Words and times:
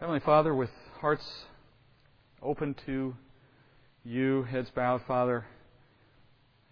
Heavenly 0.00 0.20
Father, 0.20 0.54
with 0.54 0.70
hearts 1.02 1.44
open 2.42 2.74
to 2.86 3.14
you, 4.02 4.44
heads 4.44 4.70
bowed, 4.74 5.02
Father, 5.06 5.44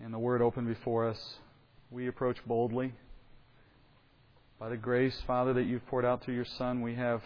and 0.03 0.15
the 0.15 0.19
Word 0.19 0.41
open 0.41 0.67
before 0.67 1.07
us, 1.07 1.35
we 1.91 2.09
approach 2.09 2.39
boldly. 2.47 2.95
By 4.59 4.71
the 4.71 4.79
grace, 4.79 5.15
Father, 5.27 5.53
that 5.53 5.65
you've 5.65 5.87
poured 5.89 6.07
out 6.07 6.25
through 6.25 6.37
your 6.37 6.47
Son, 6.57 6.81
we 6.81 6.95
have 6.95 7.21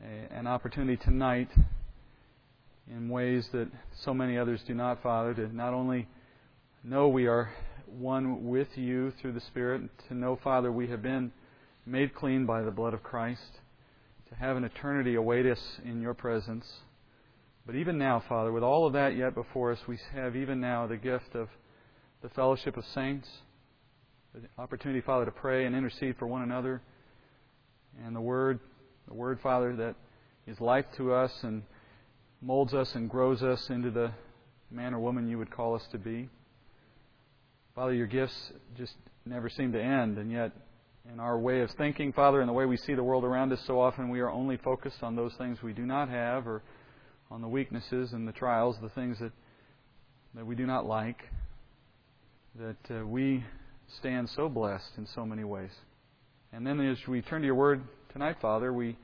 a, 0.00 0.32
an 0.32 0.46
opportunity 0.46 0.96
tonight 0.96 1.48
in 2.88 3.08
ways 3.08 3.48
that 3.52 3.66
so 4.04 4.14
many 4.14 4.38
others 4.38 4.60
do 4.68 4.74
not, 4.74 5.02
Father, 5.02 5.34
to 5.34 5.52
not 5.52 5.74
only 5.74 6.06
know 6.84 7.08
we 7.08 7.26
are 7.26 7.50
one 7.86 8.46
with 8.46 8.68
you 8.76 9.12
through 9.20 9.32
the 9.32 9.40
Spirit, 9.40 9.82
to 10.06 10.14
know, 10.14 10.38
Father, 10.44 10.70
we 10.70 10.86
have 10.86 11.02
been 11.02 11.32
made 11.84 12.14
clean 12.14 12.46
by 12.46 12.62
the 12.62 12.70
blood 12.70 12.94
of 12.94 13.02
Christ, 13.02 13.58
to 14.28 14.34
have 14.34 14.56
an 14.56 14.64
eternity 14.64 15.14
await 15.14 15.46
us 15.46 15.60
in 15.84 16.00
your 16.00 16.14
presence. 16.14 16.66
But 17.66 17.74
even 17.74 17.98
now, 17.98 18.22
Father, 18.28 18.52
with 18.52 18.62
all 18.62 18.86
of 18.86 18.92
that 18.94 19.16
yet 19.16 19.34
before 19.34 19.72
us, 19.72 19.78
we 19.86 19.98
have 20.14 20.36
even 20.36 20.60
now 20.60 20.86
the 20.86 20.96
gift 20.96 21.34
of 21.34 21.48
the 22.22 22.28
fellowship 22.30 22.76
of 22.76 22.84
saints, 22.94 23.28
the 24.34 24.42
opportunity, 24.58 25.00
Father, 25.00 25.24
to 25.24 25.30
pray 25.30 25.66
and 25.66 25.74
intercede 25.74 26.16
for 26.18 26.26
one 26.26 26.42
another, 26.42 26.82
and 28.04 28.14
the 28.14 28.20
Word, 28.20 28.60
the 29.06 29.14
Word, 29.14 29.38
Father, 29.42 29.74
that 29.76 29.96
is 30.46 30.60
life 30.60 30.86
to 30.96 31.12
us 31.12 31.32
and 31.42 31.62
molds 32.40 32.74
us 32.74 32.94
and 32.94 33.10
grows 33.10 33.42
us 33.42 33.68
into 33.70 33.90
the 33.90 34.10
man 34.70 34.94
or 34.94 34.98
woman 34.98 35.28
you 35.28 35.38
would 35.38 35.50
call 35.50 35.74
us 35.74 35.86
to 35.92 35.98
be. 35.98 36.28
Father, 37.74 37.94
your 37.94 38.06
gifts 38.06 38.52
just 38.76 38.94
never 39.24 39.48
seem 39.48 39.72
to 39.72 39.82
end, 39.82 40.18
and 40.18 40.30
yet 40.30 40.52
in 41.12 41.20
our 41.20 41.38
way 41.38 41.60
of 41.60 41.70
thinking, 41.72 42.12
Father, 42.12 42.40
in 42.40 42.46
the 42.46 42.52
way 42.52 42.66
we 42.66 42.76
see 42.76 42.94
the 42.94 43.02
world 43.02 43.24
around 43.24 43.52
us, 43.52 43.60
so 43.66 43.80
often 43.80 44.10
we 44.10 44.20
are 44.20 44.30
only 44.30 44.56
focused 44.58 45.02
on 45.02 45.16
those 45.16 45.32
things 45.38 45.62
we 45.62 45.72
do 45.72 45.86
not 45.86 46.08
have 46.08 46.46
or 46.46 46.62
on 47.30 47.40
the 47.40 47.48
weaknesses 47.48 48.12
and 48.12 48.26
the 48.28 48.32
trials, 48.32 48.76
the 48.82 48.88
things 48.90 49.18
that, 49.18 49.32
that 50.34 50.46
we 50.46 50.54
do 50.54 50.66
not 50.66 50.86
like, 50.86 51.22
that 52.56 52.76
uh, 52.90 53.06
we 53.06 53.44
stand 53.98 54.28
so 54.30 54.48
blessed 54.48 54.90
in 54.98 55.06
so 55.06 55.24
many 55.24 55.44
ways. 55.44 55.70
And 56.52 56.66
then 56.66 56.80
as 56.80 56.98
we 57.06 57.22
turn 57.22 57.40
to 57.40 57.46
your 57.46 57.54
word 57.54 57.82
tonight, 58.12 58.36
Father, 58.40 58.72
we, 58.72 58.96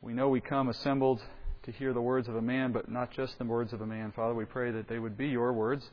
we 0.00 0.12
know 0.12 0.28
we 0.28 0.40
come 0.40 0.68
assembled 0.68 1.20
to 1.64 1.72
hear 1.72 1.92
the 1.92 2.00
words 2.00 2.28
of 2.28 2.36
a 2.36 2.42
man, 2.42 2.72
but 2.72 2.90
not 2.90 3.10
just 3.12 3.38
the 3.38 3.44
words 3.44 3.72
of 3.72 3.80
a 3.80 3.86
man. 3.86 4.12
Father, 4.14 4.34
we 4.34 4.44
pray 4.44 4.70
that 4.70 4.88
they 4.88 4.98
would 4.98 5.16
be 5.16 5.28
your 5.28 5.52
words 5.52 5.84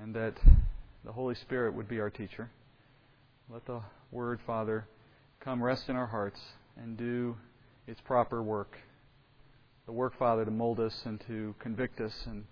and 0.00 0.14
that 0.14 0.34
the 1.04 1.12
Holy 1.12 1.34
Spirit 1.34 1.74
would 1.74 1.88
be 1.88 2.00
our 2.00 2.10
teacher. 2.10 2.50
Let 3.50 3.66
the 3.66 3.80
word, 4.12 4.38
Father, 4.46 4.86
come 5.40 5.62
rest 5.62 5.88
in 5.88 5.96
our 5.96 6.06
hearts 6.06 6.38
and 6.76 6.96
do 6.96 7.34
its 7.86 8.00
proper 8.02 8.42
work. 8.42 8.76
The 9.86 9.92
work, 9.92 10.16
Father, 10.18 10.44
to 10.44 10.50
mold 10.50 10.78
us 10.78 10.94
and 11.04 11.20
to 11.26 11.54
convict 11.58 12.00
us 12.00 12.12
and 12.26 12.44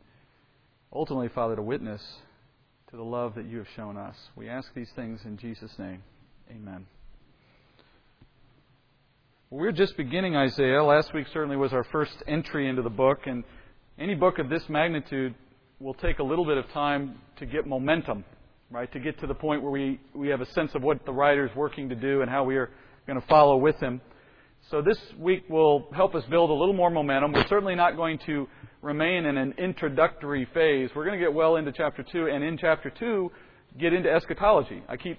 ultimately, 0.93 1.29
Father, 1.29 1.55
to 1.57 1.63
witness 1.63 2.03
to 2.91 2.97
the 2.97 3.05
love 3.05 3.35
that 3.37 3.47
you 3.47 3.59
have 3.59 3.69
shown 3.77 3.97
us. 3.97 4.17
We 4.35 4.49
ask 4.49 4.73
these 4.75 4.91
things 4.97 5.21
in 5.25 5.37
Jesus' 5.37 5.73
name. 5.79 6.03
Amen. 6.51 6.87
Well, 9.51 9.61
we're 9.61 9.73
just 9.73 9.97
beginning 9.97 10.35
Isaiah. 10.37 10.83
Last 10.83 11.15
week 11.15 11.27
certainly 11.33 11.57
was 11.57 11.73
our 11.73 11.85
first 11.85 12.15
entry 12.27 12.69
into 12.69 12.83
the 12.83 12.91
book, 12.91 13.21
and 13.27 13.45
any 13.99 14.15
book 14.15 14.39
of 14.39 14.49
this 14.49 14.63
magnitude 14.69 15.35
will 15.79 15.95
take 15.95 16.19
a 16.19 16.23
little 16.23 16.45
bit 16.45 16.57
of 16.57 16.69
time 16.73 17.17
to 17.39 17.47
get 17.47 17.67
momentum, 17.67 18.25
right? 18.71 18.91
To 18.93 19.01
get 19.01 19.19
to 19.21 19.27
the 19.27 19.35
point 19.35 19.63
where 19.63 19.73
we, 19.73 20.01
we 20.15 20.29
have 20.29 20.41
a 20.41 20.51
sense 20.53 20.75
of 20.75 20.83
what 20.83 21.05
the 21.05 21.13
writer 21.13 21.47
is 21.47 21.55
working 21.57 21.89
to 21.89 21.95
do 21.95 22.23
and 22.23 22.31
how 22.31 22.45
we 22.45 22.57
are 22.57 22.71
going 23.07 23.21
to 23.21 23.27
follow 23.27 23.57
with 23.57 23.77
him. 23.81 24.01
So 24.71 24.83
this 24.83 24.99
week 25.19 25.45
will 25.49 25.89
help 25.95 26.15
us 26.15 26.25
build 26.31 26.51
a 26.51 26.53
little 26.53 26.75
more 26.75 26.91
momentum. 26.91 27.33
We're 27.33 27.49
certainly 27.49 27.75
not 27.75 27.97
going 27.97 28.19
to 28.27 28.47
remain 28.83 29.27
in 29.27 29.37
an 29.37 29.55
introductory 29.59 30.47
phase. 30.55 30.91
We're 30.95 31.05
going 31.05 31.19
to 31.19 31.25
get 31.25 31.33
well 31.33 31.57
into 31.57 31.73
chapter 31.73 32.05
2, 32.05 32.27
and 32.27 32.45
in 32.45 32.57
chapter 32.57 32.91
2, 32.91 33.31
get 33.79 33.93
into 33.93 34.11
eschatology. 34.11 34.83
I 34.89 34.97
keep 34.97 35.19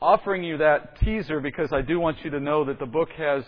offering 0.00 0.44
you 0.44 0.58
that 0.58 0.98
teaser 1.00 1.40
because 1.40 1.72
I 1.72 1.82
do 1.82 2.00
want 2.00 2.24
you 2.24 2.30
to 2.30 2.40
know 2.40 2.64
that 2.64 2.78
the 2.78 2.86
book 2.86 3.10
has 3.18 3.44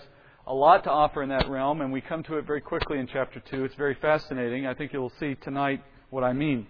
a 0.47 0.53
lot 0.53 0.85
to 0.85 0.91
offer 0.91 1.23
in 1.23 1.29
that 1.31 1.49
realm, 1.49 1.81
and 1.81 1.93
we 1.93 2.01
come 2.01 2.23
to 2.25 2.37
it 2.37 2.47
very 2.47 2.61
quickly 2.61 2.99
in 2.99 3.07
chapter 3.07 3.41
2. 3.51 3.65
It's 3.65 3.75
very 3.75 3.97
fascinating. 4.01 4.67
I 4.67 4.75
think 4.75 4.93
you'll 4.93 5.13
see 5.21 5.35
tonight 5.37 5.83
what 6.11 6.25
I 6.25 6.33
mean. 6.33 6.67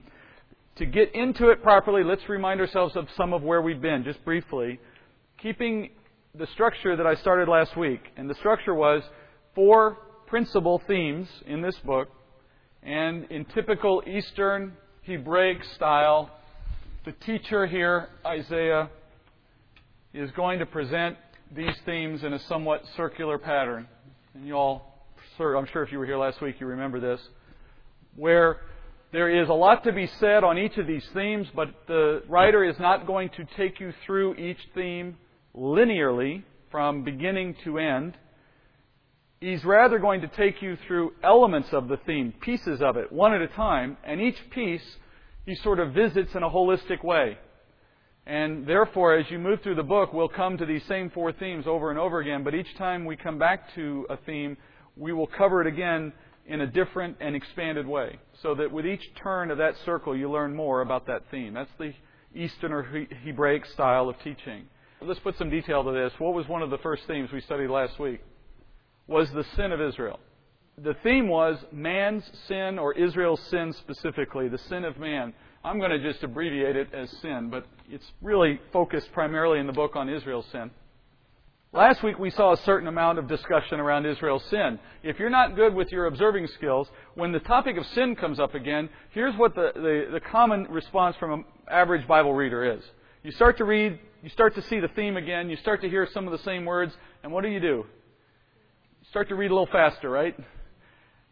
To 0.79 0.87
get 0.87 1.13
into 1.13 1.49
it 1.49 1.61
properly, 1.61 2.05
let's 2.05 2.29
remind 2.29 2.61
ourselves 2.61 2.95
of 2.95 3.09
some 3.17 3.33
of 3.33 3.43
where 3.43 3.61
we've 3.61 3.83
been, 3.83 4.05
just 4.05 4.25
briefly, 4.25 4.79
keeping 5.43 5.91
the 6.37 6.47
structure 6.55 6.95
that 6.95 7.05
I 7.05 7.17
started 7.17 7.49
last 7.49 7.77
week. 7.77 8.01
And 8.17 8.31
the 8.31 8.37
structure 8.37 8.75
was 8.75 9.03
four 9.57 9.99
principal 10.29 10.81
themes 10.87 11.27
in 11.47 11.63
this 11.63 11.75
book 11.85 12.09
and 12.85 13.25
in 13.25 13.45
typical 13.47 14.05
Eastern 14.07 14.73
Hebraic 15.03 15.65
style, 15.75 16.31
the 17.05 17.11
teacher 17.13 17.67
here, 17.67 18.11
Isaiah, 18.25 18.89
is 20.15 20.31
going 20.31 20.61
to 20.61 20.67
present 20.67 21.17
these 21.57 21.75
themes 21.87 22.23
in 22.23 22.35
a 22.35 22.39
somewhat 22.47 22.85
circular 22.97 23.37
pattern. 23.37 23.89
And 24.35 24.47
you 24.47 24.55
all, 24.55 25.09
I'm 25.41 25.67
sure 25.73 25.83
if 25.83 25.91
you 25.91 25.99
were 25.99 26.07
here 26.07 26.19
last 26.19 26.41
week, 26.41 26.61
you 26.61 26.69
remember 26.69 27.01
this, 27.01 27.21
where 28.15 28.59
there 29.11 29.43
is 29.43 29.49
a 29.49 29.55
lot 29.55 29.85
to 29.85 29.93
be 29.93 30.07
said 30.21 30.45
on 30.45 30.59
each 30.59 30.77
of 30.77 30.87
these 30.87 31.07
themes, 31.15 31.47
but 31.55 31.69
the 31.87 32.23
writer 32.29 32.63
is 32.63 32.79
not 32.79 33.07
going 33.07 33.31
to 33.31 33.47
take 33.57 33.81
you 33.81 33.95
through 34.05 34.35
each 34.35 34.59
theme 34.75 35.17
linearly 35.57 36.43
from 36.71 37.05
beginning 37.05 37.57
to 37.65 37.79
end. 37.79 38.15
He's 39.41 39.65
rather 39.65 39.99
going 39.99 40.21
to 40.21 40.29
take 40.29 40.61
you 40.61 40.77
through 40.87 41.13
elements 41.23 41.69
of 41.73 41.89
the 41.89 41.97
theme, 42.05 42.35
pieces 42.43 42.83
of 42.83 42.99
it, 42.99 43.11
one 43.11 43.33
at 43.33 43.41
a 43.41 43.49
time, 43.49 43.97
and 44.05 44.21
each 44.21 44.39
piece 44.51 44.85
he 45.47 45.55
sort 45.55 45.79
of 45.79 45.95
visits 45.95 46.35
in 46.35 46.43
a 46.43 46.51
holistic 46.51 47.03
way. 47.03 47.39
And 48.27 48.67
therefore, 48.67 49.17
as 49.17 49.31
you 49.31 49.39
move 49.39 49.63
through 49.63 49.77
the 49.77 49.83
book, 49.83 50.13
we'll 50.13 50.29
come 50.29 50.59
to 50.59 50.67
these 50.67 50.85
same 50.85 51.09
four 51.09 51.33
themes 51.33 51.67
over 51.67 51.89
and 51.89 51.99
over 51.99 52.21
again, 52.21 52.45
but 52.45 52.55
each 52.55 52.77
time 52.77 53.07
we 53.07 53.17
come 53.17 53.39
back 53.39 53.75
to 53.75 54.07
a 54.11 54.19
theme, 54.19 54.59
we 54.97 55.15
will 55.15 55.29
cover 55.29 55.63
it 55.63 55.67
again 55.67 56.13
in 56.49 56.63
a 56.63 56.67
different 56.67 57.17
and 57.21 57.37
expanded 57.37 57.87
way. 57.87 58.19
So 58.43 58.55
that 58.57 58.73
with 58.73 58.87
each 58.87 59.03
turn 59.23 59.51
of 59.51 59.59
that 59.59 59.75
circle, 59.85 60.17
you 60.17 60.31
learn 60.31 60.55
more 60.55 60.81
about 60.81 61.07
that 61.07 61.23
theme. 61.31 61.55
That's 61.55 61.71
the 61.79 61.93
Eastern 62.35 62.73
or 62.73 62.83
Hebraic 62.83 63.67
style 63.67 64.09
of 64.09 64.17
teaching. 64.25 64.65
Let's 65.01 65.21
put 65.21 65.39
some 65.39 65.51
detail 65.51 65.85
to 65.85 65.93
this. 65.93 66.13
What 66.19 66.35
was 66.35 66.49
one 66.49 66.63
of 66.63 66.71
the 66.71 66.79
first 66.79 67.05
themes 67.07 67.31
we 67.33 67.41
studied 67.41 67.69
last 67.69 68.01
week? 68.01 68.21
was 69.09 69.31
the 69.33 69.45
sin 69.57 69.73
of 69.73 69.81
Israel. 69.81 70.21
The 70.77 70.95
theme 71.03 71.29
was 71.29 71.57
man's 71.73 72.31
sin, 72.47 72.79
or 72.79 72.93
Israel's 72.93 73.41
sin 73.51 73.73
specifically, 73.73 74.49
the 74.49 74.59
sin 74.59 74.85
of 74.85 74.97
man. 74.99 75.35
I'm 75.65 75.81
going 75.81 75.91
to 75.91 75.99
just 75.99 76.23
abbreviate 76.23 76.77
it 76.77 76.95
as 76.95 77.11
sin, 77.21 77.49
but 77.51 77.67
it's 77.91 78.05
really 78.23 78.61
focused 78.73 79.11
primarily 79.13 79.59
in 79.59 79.67
the 79.67 79.73
book 79.73 79.97
on 79.97 80.09
Israel's 80.09 80.47
sin. 80.53 80.71
Last 81.73 82.03
week 82.03 82.19
we 82.19 82.31
saw 82.31 82.53
a 82.53 82.57
certain 82.59 82.89
amount 82.89 83.19
of 83.19 83.29
discussion 83.29 83.79
around 83.79 84.07
Israel's 84.07 84.43
sin. 84.45 84.79
If 85.03 85.19
you're 85.19 85.29
not 85.29 85.55
good 85.55 85.75
with 85.75 85.93
your 85.93 86.07
observing 86.07 86.47
skills, 86.55 86.89
when 87.15 87.31
the 87.31 87.41
topic 87.41 87.77
of 87.77 87.85
sin 87.89 88.17
comes 88.17 88.41
up 88.41 88.55
again, 88.55 88.89
here's 89.11 89.37
what 89.37 89.55
the, 89.55 89.73
the, 89.75 90.09
the 90.13 90.21
common 90.21 90.65
response 90.71 91.15
from 91.17 91.33
an 91.33 91.45
average 91.71 92.09
Bible 92.09 92.33
reader 92.33 92.73
is. 92.73 92.83
You 93.23 93.33
start 93.33 93.59
to 93.59 93.65
read, 93.65 93.99
you 94.23 94.31
start 94.31 94.55
to 94.55 94.63
see 94.63 94.81
the 94.81 94.89
theme 94.89 95.19
again, 95.19 95.51
you 95.51 95.57
start 95.57 95.83
to 95.83 95.91
hear 95.91 96.09
some 96.15 96.27
of 96.27 96.33
the 96.33 96.43
same 96.43 96.65
words, 96.65 96.95
and 97.23 97.31
what 97.31 97.45
do 97.45 97.51
you 97.51 97.61
do? 97.61 97.85
You 99.01 99.07
start 99.11 99.29
to 99.29 99.35
read 99.35 99.51
a 99.51 99.55
little 99.55 99.69
faster, 99.71 100.09
right? 100.09 100.35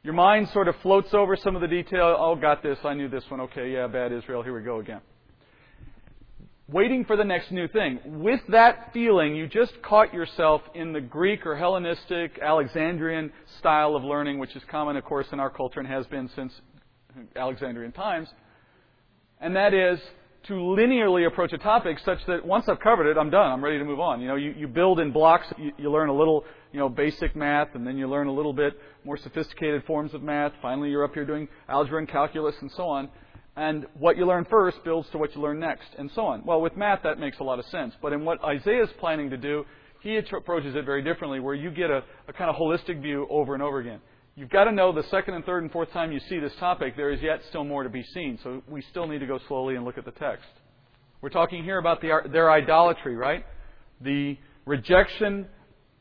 Your 0.02 0.14
mind 0.14 0.50
sort 0.50 0.68
of 0.68 0.76
floats 0.82 1.14
over 1.14 1.36
some 1.36 1.56
of 1.56 1.62
the 1.62 1.68
detail. 1.68 2.14
Oh, 2.18 2.36
got 2.36 2.62
this. 2.62 2.78
I 2.84 2.92
knew 2.92 3.08
this 3.08 3.24
one. 3.30 3.40
Okay, 3.40 3.72
yeah, 3.72 3.86
bad 3.86 4.12
Israel. 4.12 4.42
Here 4.42 4.54
we 4.54 4.62
go 4.62 4.80
again. 4.80 5.00
Waiting 6.68 7.04
for 7.04 7.16
the 7.16 7.22
next 7.22 7.52
new 7.52 7.68
thing. 7.68 8.00
With 8.04 8.40
that 8.48 8.90
feeling, 8.92 9.36
you 9.36 9.46
just 9.46 9.80
caught 9.82 10.12
yourself 10.12 10.62
in 10.74 10.92
the 10.92 11.00
Greek 11.00 11.46
or 11.46 11.56
Hellenistic, 11.56 12.40
Alexandrian 12.42 13.30
style 13.60 13.94
of 13.94 14.02
learning, 14.02 14.40
which 14.40 14.56
is 14.56 14.62
common, 14.68 14.96
of 14.96 15.04
course, 15.04 15.28
in 15.30 15.38
our 15.38 15.48
culture 15.48 15.78
and 15.78 15.88
has 15.88 16.06
been 16.08 16.28
since 16.34 16.52
Alexandrian 17.36 17.92
times. 17.92 18.28
And 19.40 19.54
that 19.54 19.74
is 19.74 20.00
to 20.48 20.54
linearly 20.54 21.28
approach 21.28 21.52
a 21.52 21.58
topic 21.58 22.00
such 22.04 22.18
that 22.26 22.44
once 22.44 22.68
I've 22.68 22.80
covered 22.80 23.08
it, 23.08 23.16
I'm 23.16 23.30
done. 23.30 23.52
I'm 23.52 23.62
ready 23.62 23.78
to 23.78 23.84
move 23.84 24.00
on. 24.00 24.20
You 24.20 24.26
know, 24.26 24.36
you, 24.36 24.52
you 24.56 24.66
build 24.66 24.98
in 24.98 25.12
blocks. 25.12 25.46
You, 25.56 25.70
you 25.78 25.92
learn 25.92 26.08
a 26.08 26.14
little, 26.14 26.44
you 26.72 26.80
know, 26.80 26.88
basic 26.88 27.36
math, 27.36 27.76
and 27.76 27.86
then 27.86 27.96
you 27.96 28.08
learn 28.08 28.26
a 28.26 28.32
little 28.32 28.52
bit 28.52 28.74
more 29.04 29.16
sophisticated 29.16 29.84
forms 29.84 30.14
of 30.14 30.22
math. 30.22 30.50
Finally, 30.60 30.90
you're 30.90 31.04
up 31.04 31.14
here 31.14 31.24
doing 31.24 31.46
algebra 31.68 32.00
and 32.00 32.08
calculus 32.08 32.56
and 32.60 32.72
so 32.72 32.88
on. 32.88 33.08
And 33.56 33.86
what 33.98 34.18
you 34.18 34.26
learn 34.26 34.44
first 34.44 34.84
builds 34.84 35.08
to 35.10 35.18
what 35.18 35.34
you 35.34 35.40
learn 35.40 35.58
next, 35.58 35.88
and 35.98 36.10
so 36.14 36.26
on. 36.26 36.44
Well, 36.44 36.60
with 36.60 36.76
math, 36.76 37.02
that 37.04 37.18
makes 37.18 37.38
a 37.38 37.42
lot 37.42 37.58
of 37.58 37.64
sense. 37.66 37.94
But 38.02 38.12
in 38.12 38.24
what 38.24 38.44
Isaiah 38.44 38.84
is 38.84 38.90
planning 38.98 39.30
to 39.30 39.38
do, 39.38 39.64
he 40.00 40.18
approaches 40.18 40.76
it 40.76 40.84
very 40.84 41.02
differently, 41.02 41.40
where 41.40 41.54
you 41.54 41.70
get 41.70 41.90
a, 41.90 42.02
a 42.28 42.32
kind 42.34 42.50
of 42.50 42.56
holistic 42.56 43.00
view 43.00 43.26
over 43.30 43.54
and 43.54 43.62
over 43.62 43.78
again. 43.78 44.00
You've 44.34 44.50
got 44.50 44.64
to 44.64 44.72
know 44.72 44.92
the 44.92 45.04
second 45.04 45.32
and 45.32 45.44
third 45.46 45.62
and 45.62 45.72
fourth 45.72 45.90
time 45.92 46.12
you 46.12 46.20
see 46.28 46.38
this 46.38 46.54
topic, 46.56 46.94
there 46.94 47.10
is 47.10 47.22
yet 47.22 47.40
still 47.48 47.64
more 47.64 47.82
to 47.82 47.88
be 47.88 48.02
seen. 48.02 48.38
So 48.42 48.62
we 48.68 48.82
still 48.82 49.06
need 49.06 49.20
to 49.20 49.26
go 49.26 49.38
slowly 49.48 49.76
and 49.76 49.84
look 49.86 49.96
at 49.96 50.04
the 50.04 50.10
text. 50.10 50.46
We're 51.22 51.30
talking 51.30 51.64
here 51.64 51.78
about 51.78 52.02
the, 52.02 52.20
their 52.30 52.50
idolatry, 52.50 53.16
right? 53.16 53.46
The 54.02 54.36
rejection 54.66 55.46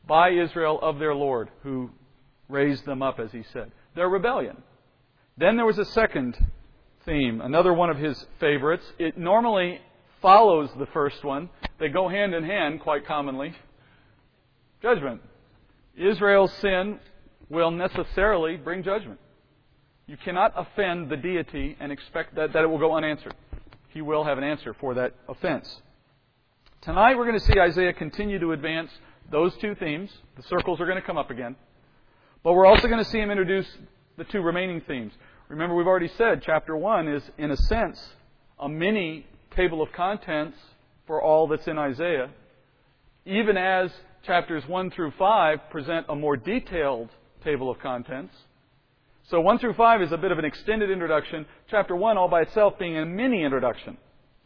by 0.06 0.32
Israel 0.32 0.78
of 0.82 0.98
their 0.98 1.14
Lord, 1.14 1.48
who 1.62 1.90
raised 2.50 2.84
them 2.84 3.00
up, 3.00 3.18
as 3.18 3.32
he 3.32 3.42
said. 3.54 3.72
Their 3.94 4.10
rebellion. 4.10 4.62
Then 5.38 5.56
there 5.56 5.64
was 5.64 5.78
a 5.78 5.86
second 5.86 6.36
theme, 7.06 7.40
another 7.40 7.72
one 7.72 7.88
of 7.88 7.96
his 7.96 8.26
favorites. 8.38 8.84
It 8.98 9.16
normally 9.16 9.80
follows 10.20 10.68
the 10.78 10.86
first 10.86 11.24
one. 11.24 11.48
They 11.78 11.88
go 11.88 12.08
hand 12.08 12.34
in 12.34 12.44
hand 12.44 12.80
quite 12.80 13.06
commonly. 13.06 13.54
Judgment. 14.82 15.22
Israel's 15.96 16.52
sin 16.54 16.98
will 17.48 17.70
necessarily 17.70 18.56
bring 18.56 18.82
judgment. 18.82 19.20
You 20.06 20.16
cannot 20.16 20.52
offend 20.56 21.08
the 21.08 21.16
deity 21.16 21.76
and 21.80 21.90
expect 21.90 22.34
that, 22.34 22.52
that 22.52 22.62
it 22.62 22.66
will 22.66 22.78
go 22.78 22.94
unanswered. 22.94 23.34
He 23.88 24.02
will 24.02 24.24
have 24.24 24.38
an 24.38 24.44
answer 24.44 24.74
for 24.74 24.94
that 24.94 25.14
offense. 25.28 25.80
Tonight 26.82 27.16
we're 27.16 27.26
going 27.26 27.38
to 27.38 27.44
see 27.44 27.58
Isaiah 27.58 27.92
continue 27.92 28.38
to 28.38 28.52
advance 28.52 28.90
those 29.30 29.56
two 29.56 29.74
themes. 29.74 30.10
The 30.36 30.42
circles 30.42 30.80
are 30.80 30.86
going 30.86 31.00
to 31.00 31.06
come 31.06 31.16
up 31.16 31.30
again. 31.30 31.56
But 32.44 32.52
we're 32.52 32.66
also 32.66 32.86
going 32.86 33.02
to 33.02 33.10
see 33.10 33.18
him 33.18 33.30
introduce 33.30 33.66
the 34.16 34.24
two 34.24 34.40
remaining 34.40 34.80
themes. 34.82 35.12
Remember, 35.48 35.76
we've 35.76 35.86
already 35.86 36.10
said 36.18 36.42
chapter 36.44 36.76
1 36.76 37.06
is, 37.08 37.22
in 37.38 37.52
a 37.52 37.56
sense, 37.56 38.04
a 38.58 38.68
mini 38.68 39.26
table 39.54 39.80
of 39.80 39.92
contents 39.92 40.58
for 41.06 41.22
all 41.22 41.46
that's 41.46 41.68
in 41.68 41.78
Isaiah, 41.78 42.30
even 43.24 43.56
as 43.56 43.92
chapters 44.24 44.64
1 44.66 44.90
through 44.90 45.12
5 45.16 45.70
present 45.70 46.06
a 46.08 46.16
more 46.16 46.36
detailed 46.36 47.10
table 47.44 47.70
of 47.70 47.78
contents. 47.78 48.34
So 49.28 49.40
1 49.40 49.60
through 49.60 49.74
5 49.74 50.02
is 50.02 50.10
a 50.10 50.16
bit 50.16 50.32
of 50.32 50.38
an 50.38 50.44
extended 50.44 50.90
introduction, 50.90 51.46
chapter 51.70 51.94
1 51.94 52.18
all 52.18 52.28
by 52.28 52.42
itself 52.42 52.76
being 52.78 52.98
a 52.98 53.06
mini 53.06 53.44
introduction 53.44 53.96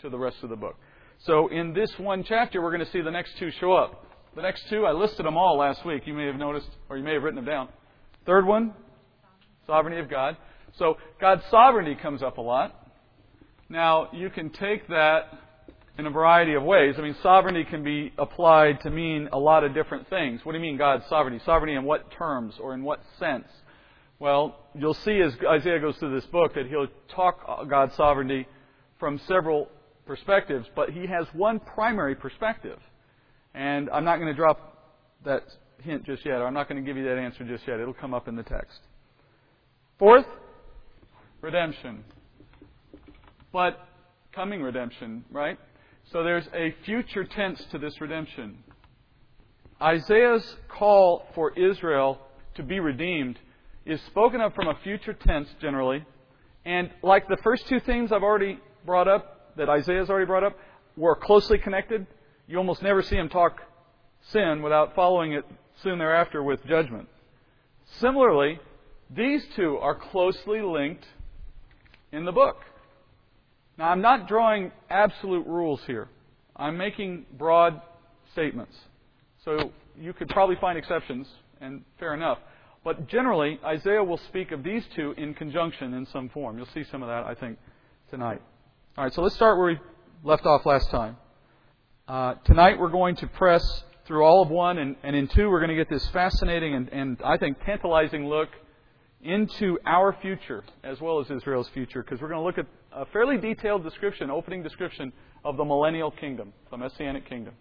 to 0.02 0.10
the 0.10 0.18
rest 0.18 0.36
of 0.42 0.50
the 0.50 0.56
book. 0.56 0.76
So 1.20 1.48
in 1.48 1.72
this 1.72 1.90
one 1.98 2.24
chapter, 2.24 2.60
we're 2.60 2.70
going 2.70 2.84
to 2.84 2.92
see 2.92 3.00
the 3.00 3.10
next 3.10 3.38
two 3.38 3.50
show 3.52 3.72
up. 3.72 4.06
The 4.36 4.42
next 4.42 4.68
two, 4.68 4.84
I 4.84 4.92
listed 4.92 5.24
them 5.24 5.36
all 5.36 5.58
last 5.58 5.84
week. 5.84 6.06
You 6.06 6.14
may 6.14 6.26
have 6.26 6.36
noticed, 6.36 6.68
or 6.88 6.96
you 6.96 7.04
may 7.04 7.14
have 7.14 7.22
written 7.22 7.36
them 7.36 7.44
down. 7.44 7.68
Third 8.26 8.46
one, 8.46 8.74
sovereignty 9.66 10.00
of 10.00 10.08
God. 10.08 10.36
So 10.78 10.96
God's 11.20 11.42
sovereignty 11.50 11.96
comes 12.00 12.22
up 12.22 12.38
a 12.38 12.40
lot. 12.40 12.74
Now, 13.68 14.08
you 14.12 14.30
can 14.30 14.50
take 14.50 14.88
that 14.88 15.38
in 15.98 16.06
a 16.06 16.10
variety 16.10 16.54
of 16.54 16.62
ways. 16.62 16.94
I 16.98 17.02
mean, 17.02 17.14
sovereignty 17.22 17.64
can 17.64 17.84
be 17.84 18.12
applied 18.18 18.80
to 18.82 18.90
mean 18.90 19.28
a 19.32 19.38
lot 19.38 19.64
of 19.64 19.74
different 19.74 20.08
things. 20.08 20.40
What 20.44 20.52
do 20.52 20.58
you 20.58 20.62
mean 20.62 20.78
God's 20.78 21.04
sovereignty? 21.08 21.42
Sovereignty 21.44 21.74
in 21.74 21.84
what 21.84 22.10
terms 22.12 22.54
or 22.60 22.74
in 22.74 22.82
what 22.82 23.00
sense? 23.18 23.46
Well, 24.18 24.56
you'll 24.74 24.94
see 24.94 25.20
as 25.20 25.32
Isaiah 25.46 25.78
goes 25.80 25.96
through 25.96 26.14
this 26.14 26.26
book 26.26 26.54
that 26.54 26.66
he'll 26.66 26.88
talk 27.14 27.40
uh, 27.46 27.64
God's 27.64 27.94
sovereignty 27.96 28.46
from 28.98 29.20
several 29.26 29.68
perspectives, 30.06 30.66
but 30.74 30.90
he 30.90 31.06
has 31.06 31.26
one 31.32 31.60
primary 31.60 32.14
perspective. 32.14 32.78
And 33.54 33.88
I'm 33.90 34.04
not 34.04 34.16
going 34.16 34.28
to 34.28 34.34
drop 34.34 34.98
that 35.24 35.42
hint 35.82 36.04
just 36.04 36.24
yet, 36.24 36.36
or 36.36 36.46
I'm 36.46 36.54
not 36.54 36.68
going 36.68 36.82
to 36.82 36.86
give 36.86 36.96
you 36.96 37.04
that 37.04 37.18
answer 37.18 37.44
just 37.44 37.66
yet. 37.66 37.80
It'll 37.80 37.94
come 37.94 38.14
up 38.14 38.28
in 38.28 38.36
the 38.36 38.42
text. 38.42 38.78
Fourth, 39.98 40.26
redemption. 41.40 42.04
But 43.52 43.78
coming 44.32 44.62
redemption, 44.62 45.24
right? 45.30 45.58
So 46.12 46.22
there's 46.22 46.46
a 46.54 46.74
future 46.84 47.24
tense 47.24 47.64
to 47.70 47.78
this 47.78 48.00
redemption. 48.00 48.58
Isaiah's 49.80 50.56
call 50.68 51.24
for 51.34 51.52
Israel 51.58 52.18
to 52.54 52.62
be 52.62 52.80
redeemed 52.80 53.38
is 53.86 54.00
spoken 54.02 54.40
of 54.40 54.54
from 54.54 54.68
a 54.68 54.74
future 54.82 55.14
tense 55.14 55.48
generally. 55.60 56.04
And 56.64 56.90
like 57.02 57.28
the 57.28 57.38
first 57.42 57.66
two 57.68 57.80
things 57.80 58.12
I've 58.12 58.22
already 58.22 58.58
brought 58.84 59.08
up, 59.08 59.56
that 59.56 59.68
Isaiah's 59.68 60.10
already 60.10 60.26
brought 60.26 60.44
up, 60.44 60.56
were 60.96 61.16
closely 61.16 61.58
connected. 61.58 62.06
You 62.46 62.58
almost 62.58 62.82
never 62.82 63.02
see 63.02 63.16
him 63.16 63.28
talk 63.28 63.62
sin 64.28 64.62
without 64.62 64.94
following 64.94 65.32
it 65.32 65.44
soon 65.82 65.98
thereafter 65.98 66.42
with 66.42 66.64
judgment. 66.66 67.08
Similarly, 67.98 68.60
these 69.08 69.44
two 69.56 69.78
are 69.78 69.94
closely 69.94 70.60
linked 70.60 71.06
in 72.12 72.24
the 72.24 72.32
book. 72.32 72.56
Now, 73.78 73.88
I'm 73.90 74.00
not 74.00 74.28
drawing 74.28 74.72
absolute 74.90 75.46
rules 75.46 75.80
here. 75.86 76.08
I'm 76.56 76.76
making 76.76 77.26
broad 77.38 77.80
statements. 78.32 78.76
So 79.44 79.72
you 79.98 80.12
could 80.12 80.28
probably 80.28 80.56
find 80.56 80.76
exceptions, 80.76 81.26
and 81.60 81.82
fair 81.98 82.14
enough. 82.14 82.38
But 82.84 83.08
generally, 83.08 83.58
Isaiah 83.64 84.02
will 84.02 84.20
speak 84.28 84.52
of 84.52 84.62
these 84.62 84.82
two 84.94 85.12
in 85.16 85.34
conjunction 85.34 85.94
in 85.94 86.06
some 86.06 86.28
form. 86.30 86.56
You'll 86.56 86.68
see 86.74 86.84
some 86.90 87.02
of 87.02 87.08
that, 87.08 87.24
I 87.24 87.34
think, 87.34 87.58
tonight. 88.10 88.40
All 88.96 89.04
right, 89.04 89.12
so 89.12 89.22
let's 89.22 89.34
start 89.34 89.58
where 89.58 89.68
we 89.68 89.78
left 90.24 90.46
off 90.46 90.66
last 90.66 90.90
time. 90.90 91.16
Uh, 92.08 92.34
tonight 92.44 92.78
we're 92.78 92.88
going 92.90 93.16
to 93.16 93.26
press 93.26 93.84
through 94.06 94.24
all 94.24 94.42
of 94.42 94.48
one, 94.50 94.78
and, 94.78 94.96
and 95.02 95.14
in 95.14 95.28
two 95.28 95.48
we're 95.48 95.60
going 95.60 95.70
to 95.70 95.76
get 95.76 95.88
this 95.88 96.06
fascinating 96.08 96.74
and, 96.74 96.88
and 96.88 97.20
I 97.24 97.36
think 97.36 97.58
tantalizing 97.64 98.26
look 98.26 98.48
into 99.22 99.78
our 99.84 100.16
future 100.20 100.64
as 100.82 101.00
well 101.00 101.20
as 101.20 101.30
Israel's 101.30 101.68
future, 101.68 102.02
because 102.02 102.20
we're 102.20 102.28
going 102.28 102.40
to 102.40 102.44
look 102.44 102.58
at 102.58 102.66
a 102.92 103.06
fairly 103.06 103.36
detailed 103.36 103.84
description, 103.84 104.30
opening 104.30 104.62
description 104.62 105.12
of 105.44 105.56
the 105.56 105.64
millennial 105.64 106.10
kingdom, 106.10 106.52
the 106.70 106.76
messianic 106.76 107.28
kingdom. 107.28 107.54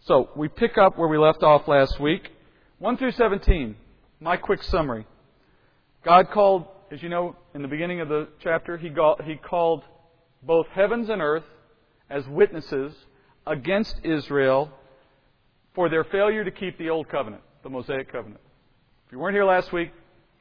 So 0.00 0.28
we 0.36 0.48
pick 0.48 0.76
up 0.76 0.98
where 0.98 1.08
we 1.08 1.18
left 1.18 1.42
off 1.42 1.66
last 1.66 1.98
week. 1.98 2.30
1 2.78 2.98
through 2.98 3.12
17, 3.12 3.74
my 4.20 4.36
quick 4.36 4.62
summary. 4.62 5.06
God 6.04 6.30
called, 6.30 6.66
as 6.90 7.02
you 7.02 7.08
know, 7.08 7.36
in 7.54 7.62
the 7.62 7.68
beginning 7.68 8.00
of 8.00 8.08
the 8.08 8.28
chapter, 8.42 8.76
he, 8.76 8.90
he 9.24 9.36
called 9.36 9.82
both 10.42 10.66
heavens 10.68 11.08
and 11.08 11.22
earth 11.22 11.44
as 12.10 12.26
witnesses 12.28 12.92
against 13.46 13.96
Israel 14.04 14.70
for 15.74 15.88
their 15.88 16.04
failure 16.04 16.44
to 16.44 16.50
keep 16.50 16.76
the 16.78 16.90
old 16.90 17.08
covenant, 17.08 17.42
the 17.62 17.70
Mosaic 17.70 18.12
covenant. 18.12 18.40
If 19.06 19.12
you 19.12 19.18
weren't 19.18 19.34
here 19.34 19.44
last 19.44 19.72
week, 19.72 19.90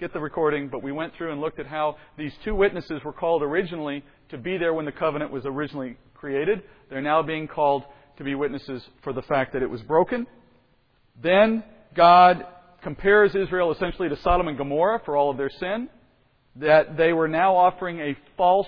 get 0.03 0.11
the 0.11 0.19
recording, 0.19 0.67
but 0.67 0.83
we 0.83 0.91
went 0.91 1.15
through 1.15 1.31
and 1.31 1.39
looked 1.39 1.59
at 1.59 1.65
how 1.65 1.95
these 2.17 2.33
two 2.43 2.53
witnesses 2.53 3.01
were 3.05 3.13
called 3.13 3.41
originally 3.41 4.03
to 4.27 4.37
be 4.37 4.57
there 4.57 4.73
when 4.73 4.83
the 4.83 4.91
covenant 4.91 5.31
was 5.31 5.45
originally 5.45 5.95
created. 6.13 6.61
They're 6.89 7.01
now 7.01 7.21
being 7.23 7.47
called 7.47 7.85
to 8.17 8.23
be 8.25 8.35
witnesses 8.35 8.83
for 9.01 9.13
the 9.13 9.21
fact 9.21 9.53
that 9.53 9.61
it 9.61 9.69
was 9.69 9.81
broken. 9.83 10.27
Then 11.21 11.63
God 11.95 12.45
compares 12.81 13.33
Israel 13.33 13.71
essentially 13.71 14.09
to 14.09 14.17
Sodom 14.17 14.49
and 14.49 14.57
Gomorrah 14.57 14.99
for 15.05 15.15
all 15.15 15.31
of 15.31 15.37
their 15.37 15.49
sin, 15.49 15.87
that 16.57 16.97
they 16.97 17.13
were 17.13 17.29
now 17.29 17.55
offering 17.55 18.01
a 18.01 18.17
false 18.35 18.67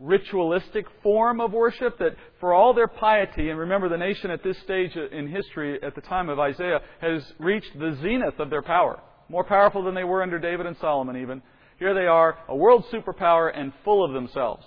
ritualistic 0.00 0.86
form 1.00 1.40
of 1.40 1.52
worship 1.52 1.96
that 2.00 2.16
for 2.40 2.52
all 2.52 2.74
their 2.74 2.88
piety, 2.88 3.50
and 3.50 3.58
remember 3.60 3.88
the 3.88 3.96
nation 3.96 4.32
at 4.32 4.42
this 4.42 4.58
stage 4.64 4.96
in 4.96 5.28
history 5.28 5.80
at 5.80 5.94
the 5.94 6.00
time 6.00 6.28
of 6.28 6.40
Isaiah 6.40 6.80
has 7.00 7.22
reached 7.38 7.78
the 7.78 7.96
zenith 8.02 8.40
of 8.40 8.50
their 8.50 8.62
power 8.62 9.00
more 9.28 9.44
powerful 9.44 9.82
than 9.82 9.94
they 9.94 10.04
were 10.04 10.22
under 10.22 10.38
David 10.38 10.66
and 10.66 10.76
Solomon, 10.78 11.16
even. 11.16 11.42
Here 11.78 11.94
they 11.94 12.06
are, 12.06 12.38
a 12.48 12.56
world 12.56 12.84
superpower 12.92 13.50
and 13.54 13.72
full 13.84 14.04
of 14.04 14.12
themselves. 14.12 14.64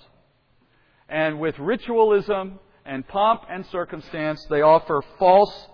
And 1.08 1.40
with 1.40 1.58
ritualism 1.58 2.60
and 2.86 3.08
pomp 3.08 3.44
and 3.50 3.66
circumstance, 3.68 4.46
they 4.50 4.62
offer 4.62 5.02
false, 5.18 5.68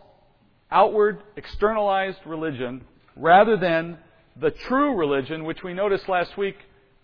outward, 0.72 1.22
externalized 1.36 2.20
religion 2.26 2.86
rather 3.16 3.58
than 3.58 3.98
the 4.38 4.52
true 4.52 4.96
religion, 4.96 5.44
which 5.46 5.64
we 5.64 5.74
noticed 5.74 6.10
last 6.10 6.38
week 6.38 6.56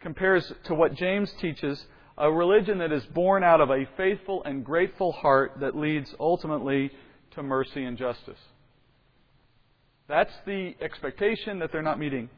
compares 0.02 0.52
to 0.66 0.74
what 0.74 0.96
James 0.96 1.32
teaches 1.40 1.86
a 2.18 2.32
religion 2.32 2.80
that 2.80 2.92
is 2.92 3.04
born 3.08 3.44
out 3.44 3.62
of 3.62 3.70
a 3.70 3.88
faithful 3.98 4.44
and 4.44 4.66
grateful 4.66 5.12
heart 5.12 5.54
that 5.60 5.76
leads 5.76 6.14
ultimately 6.20 6.92
to 7.32 7.44
mercy 7.44 7.84
and 7.84 7.98
justice. 7.98 8.38
That's 10.08 10.34
the 10.46 10.76
expectation 10.82 11.60
that 11.60 11.72
they're 11.72 11.82
not 11.82 12.00
meeting. 12.00 12.30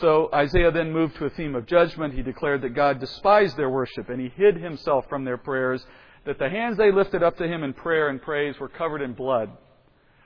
So 0.00 0.28
Isaiah 0.34 0.72
then 0.72 0.92
moved 0.92 1.16
to 1.16 1.26
a 1.26 1.30
theme 1.30 1.54
of 1.54 1.66
judgment. 1.66 2.14
He 2.14 2.22
declared 2.22 2.62
that 2.62 2.74
God 2.74 2.98
despised 2.98 3.56
their 3.56 3.70
worship 3.70 4.08
and 4.08 4.20
he 4.20 4.28
hid 4.28 4.56
himself 4.56 5.04
from 5.08 5.24
their 5.24 5.36
prayers, 5.36 5.84
that 6.26 6.38
the 6.38 6.48
hands 6.48 6.76
they 6.76 6.90
lifted 6.90 7.22
up 7.22 7.36
to 7.36 7.46
him 7.46 7.62
in 7.62 7.72
prayer 7.72 8.08
and 8.08 8.20
praise 8.20 8.58
were 8.58 8.68
covered 8.68 9.02
in 9.02 9.12
blood. 9.12 9.50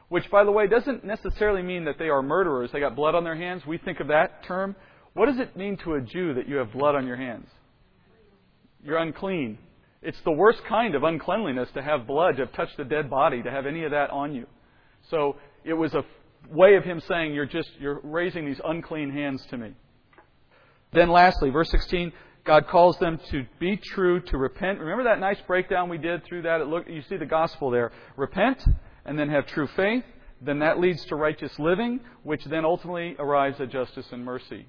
Which, 0.09 0.31
by 0.31 0.45
the 0.45 0.51
way, 0.51 0.67
doesn't 0.67 1.05
necessarily 1.05 1.61
mean 1.61 1.85
that 1.85 1.99
they 1.99 2.09
are 2.09 2.23
murderers. 2.23 2.71
They 2.73 2.81
got 2.81 2.97
blood 2.97 3.15
on 3.15 3.25
their 3.25 3.37
hands. 3.37 3.67
We 3.67 3.77
think 3.77 4.01
of 4.01 4.09
that 4.09 4.45
term. 4.45 4.75
What 5.13 5.27
does 5.27 5.39
it 5.39 5.57
mean 5.57 5.77
to 5.79 5.95
a 5.95 6.01
Jew 6.01 6.33
that 6.35 6.49
you 6.49 6.57
have 6.57 6.73
blood 6.73 6.95
on 6.95 7.07
your 7.07 7.17
hands? 7.17 7.49
You're 8.83 8.97
unclean. 8.97 9.59
It's 10.01 10.21
the 10.25 10.31
worst 10.31 10.61
kind 10.67 10.95
of 10.95 11.03
uncleanliness 11.03 11.69
to 11.75 11.83
have 11.83 12.07
blood, 12.07 12.37
to 12.37 12.47
have 12.47 12.55
touched 12.55 12.79
a 12.79 12.85
dead 12.85 13.11
body, 13.11 13.43
to 13.43 13.51
have 13.51 13.67
any 13.67 13.85
of 13.85 13.91
that 13.91 14.11
on 14.11 14.35
you. 14.35 14.47
So 15.11 15.37
it 15.65 15.75
was 15.75 15.93
a 15.93 16.05
way 16.51 16.77
of 16.77 16.85
him 16.85 17.01
saying, 17.01 17.35
You're 17.35 17.47
just 17.47 17.71
you're 17.79 18.01
raising 18.03 18.47
these 18.47 18.61
unclean 18.65 19.11
hands 19.11 19.45
to 19.51 19.57
me. 19.57 19.75
Then 20.93 21.11
lastly, 21.11 21.51
verse 21.51 21.71
16, 21.71 22.13
God 22.45 22.67
calls 22.67 22.99
them 22.99 23.21
to 23.31 23.45
be 23.59 23.77
true, 23.77 24.21
to 24.21 24.39
repent. 24.39 24.81
Remember 24.81 25.05
that 25.05 25.21
nice 25.21 25.39
breakdown 25.47 25.89
we 25.91 25.99
did 25.99 26.25
through 26.25 26.43
that? 26.43 26.67
Look, 26.67 26.89
you 26.89 27.03
see 27.03 27.17
the 27.17 27.27
gospel 27.27 27.71
there. 27.71 27.93
Repent 28.17 28.63
and 29.05 29.19
then 29.19 29.29
have 29.29 29.47
true 29.47 29.69
faith. 29.77 30.05
Then 30.41 30.61
that 30.61 30.81
leads 30.81 31.05
to 31.07 31.17
righteous 31.17 31.53
living, 31.59 32.01
which 32.23 32.45
then 32.45 32.65
ultimately 32.65 33.17
arrives 33.19 33.61
at 33.61 33.71
justice 33.71 34.07
and 34.13 34.25
mercy. 34.25 34.67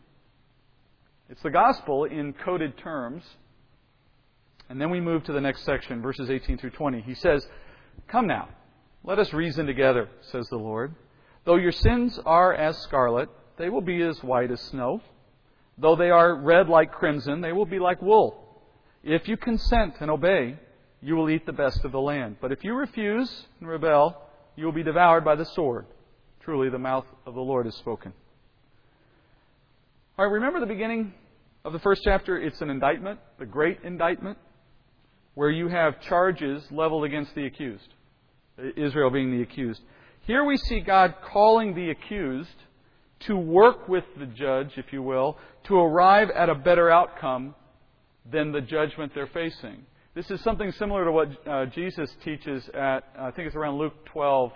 It's 1.30 1.42
the 1.44 1.52
gospel 1.52 2.06
in 2.06 2.34
coded 2.34 2.78
terms. 2.78 3.24
And 4.68 4.82
then 4.82 4.90
we 4.90 5.00
move 5.00 5.24
to 5.26 5.32
the 5.32 5.42
next 5.42 5.64
section, 5.64 6.02
verses 6.02 6.30
18 6.30 6.58
through 6.58 6.72
20. 6.72 7.02
He 7.02 7.14
says, 7.14 7.46
Come 8.08 8.28
now, 8.28 8.50
let 9.04 9.20
us 9.20 9.32
reason 9.34 9.66
together, 9.66 10.10
says 10.32 10.48
the 10.50 10.58
Lord. 10.58 10.94
Though 11.46 11.55
your 11.55 11.72
sins 11.72 12.19
are 12.25 12.53
as 12.53 12.77
scarlet, 12.79 13.29
they 13.58 13.69
will 13.69 13.81
be 13.81 14.01
as 14.01 14.24
white 14.24 14.51
as 14.51 14.62
snow. 14.62 15.01
Though 15.77 15.96
they 15.96 16.10
are 16.10 16.36
red 16.36 16.67
like 16.67 16.91
crimson, 16.91 17.41
they 17.41 17.53
will 17.53 17.65
be 17.65 17.79
like 17.79 18.01
wool. 18.01 18.62
If 19.03 19.27
you 19.27 19.38
consent 19.38 19.96
and 20.01 20.12
obey, 20.12 20.58
you 21.01 21.15
will 21.15 21.29
eat 21.29 21.46
the 21.46 21.53
best 21.53 21.86
of 21.86 21.91
the 21.91 22.01
land. 22.01 22.38
But 22.41 22.51
if 22.51 22.63
you 22.63 22.74
refuse 22.74 23.46
and 23.60 23.69
rebel, 23.69 24.22
you 24.55 24.65
will 24.65 24.74
be 24.74 24.84
devoured 24.84 25.24
by 25.24 25.36
the 25.36 25.46
sword. 25.46 25.86
Truly, 26.41 26.69
the 26.69 26.79
mouth 26.79 27.05
of 27.25 27.34
the 27.34 27.41
Lord 27.41 27.65
has 27.65 27.75
spoken. 27.75 28.13
All 30.17 30.25
right, 30.25 30.34
remember 30.34 30.60
the 30.60 30.65
beginning 30.65 31.13
of 31.63 31.72
the 31.72 31.79
first 31.79 32.01
chapter? 32.03 32.38
It's 32.38 32.60
an 32.60 32.69
indictment, 32.69 33.19
the 33.38 33.46
great 33.46 33.79
indictment, 33.84 34.38
where 35.36 35.50
you 35.50 35.69
have 35.69 36.01
charges 36.01 36.62
leveled 36.72 37.05
against 37.05 37.34
the 37.36 37.46
accused, 37.46 37.88
Israel 38.75 39.10
being 39.10 39.31
the 39.31 39.41
accused. 39.41 39.81
Here 40.26 40.44
we 40.44 40.58
see 40.58 40.80
God 40.80 41.16
calling 41.24 41.74
the 41.74 41.90
accused 41.90 42.56
to 43.22 43.36
work 43.36 43.88
with 43.88 44.06
the 44.18 44.26
judge, 44.26 44.72
if 44.78 44.94
you 44.94 45.02
will, 45.02 45.38
to 45.66 45.78
arrive 45.78 46.30
at 46.30 46.50
a 46.50 46.56
better 46.56 46.90
outcome 46.90 47.56
than 48.32 48.52
the 48.52 48.62
judgment 48.62 49.12
they're 49.14 49.28
facing. 49.28 49.86
This 50.16 50.32
is 50.32 50.42
something 50.42 50.72
similar 50.74 51.06
to 51.06 51.12
what 51.12 51.48
uh, 51.48 51.66
Jesus 51.68 52.10
teaches 52.24 52.68
at, 52.74 53.02
I 53.18 53.32
think 53.32 53.48
it's 53.48 53.56
around 53.56 53.78
Luke 53.78 54.06
12, 54.06 54.52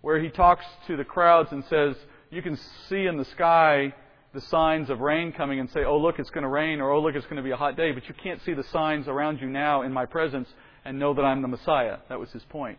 where 0.00 0.20
he 0.20 0.28
talks 0.28 0.64
to 0.86 0.96
the 0.96 1.04
crowds 1.04 1.50
and 1.52 1.64
says, 1.64 1.96
You 2.30 2.42
can 2.42 2.58
see 2.88 3.06
in 3.06 3.16
the 3.16 3.24
sky 3.24 3.94
the 4.34 4.40
signs 4.40 4.90
of 4.90 5.00
rain 5.00 5.32
coming 5.32 5.60
and 5.60 5.70
say, 5.70 5.84
Oh, 5.84 5.98
look, 5.98 6.18
it's 6.18 6.30
going 6.30 6.42
to 6.42 6.48
rain, 6.48 6.80
or 6.80 6.92
Oh, 6.92 7.00
look, 7.00 7.14
it's 7.14 7.26
going 7.26 7.36
to 7.36 7.42
be 7.42 7.50
a 7.50 7.56
hot 7.56 7.76
day, 7.76 7.92
but 7.92 8.08
you 8.08 8.14
can't 8.14 8.42
see 8.42 8.54
the 8.54 8.64
signs 8.64 9.08
around 9.08 9.40
you 9.40 9.48
now 9.48 9.82
in 9.82 9.92
my 9.92 10.06
presence 10.06 10.48
and 10.84 10.98
know 10.98 11.14
that 11.14 11.22
I'm 11.22 11.42
the 11.42 11.48
Messiah. 11.48 11.98
That 12.08 12.20
was 12.20 12.30
his 12.32 12.44
point. 12.44 12.78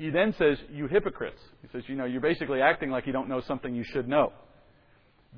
He 0.00 0.08
then 0.08 0.34
says, 0.38 0.56
You 0.72 0.86
hypocrites. 0.86 1.42
He 1.60 1.68
says, 1.72 1.82
You 1.86 1.94
know, 1.94 2.06
you're 2.06 2.22
basically 2.22 2.62
acting 2.62 2.90
like 2.90 3.06
you 3.06 3.12
don't 3.12 3.28
know 3.28 3.42
something 3.42 3.74
you 3.74 3.84
should 3.84 4.08
know. 4.08 4.32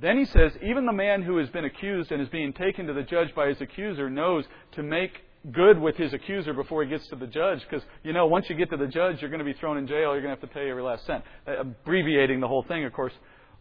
Then 0.00 0.16
he 0.16 0.24
says, 0.24 0.52
Even 0.62 0.86
the 0.86 0.92
man 0.92 1.20
who 1.20 1.38
has 1.38 1.48
been 1.48 1.64
accused 1.64 2.12
and 2.12 2.22
is 2.22 2.28
being 2.28 2.52
taken 2.52 2.86
to 2.86 2.92
the 2.92 3.02
judge 3.02 3.34
by 3.34 3.48
his 3.48 3.60
accuser 3.60 4.08
knows 4.08 4.44
to 4.76 4.84
make 4.84 5.10
good 5.50 5.80
with 5.80 5.96
his 5.96 6.12
accuser 6.12 6.54
before 6.54 6.84
he 6.84 6.88
gets 6.88 7.08
to 7.08 7.16
the 7.16 7.26
judge 7.26 7.58
because, 7.68 7.84
you 8.04 8.12
know, 8.12 8.28
once 8.28 8.48
you 8.48 8.54
get 8.54 8.70
to 8.70 8.76
the 8.76 8.86
judge, 8.86 9.20
you're 9.20 9.30
going 9.30 9.44
to 9.44 9.44
be 9.44 9.52
thrown 9.52 9.78
in 9.78 9.88
jail. 9.88 10.12
You're 10.12 10.22
going 10.22 10.36
to 10.36 10.40
have 10.40 10.48
to 10.48 10.54
pay 10.54 10.70
every 10.70 10.84
last 10.84 11.06
cent. 11.06 11.24
Uh, 11.44 11.58
abbreviating 11.58 12.38
the 12.38 12.46
whole 12.46 12.62
thing, 12.62 12.84
of 12.84 12.92
course. 12.92 13.14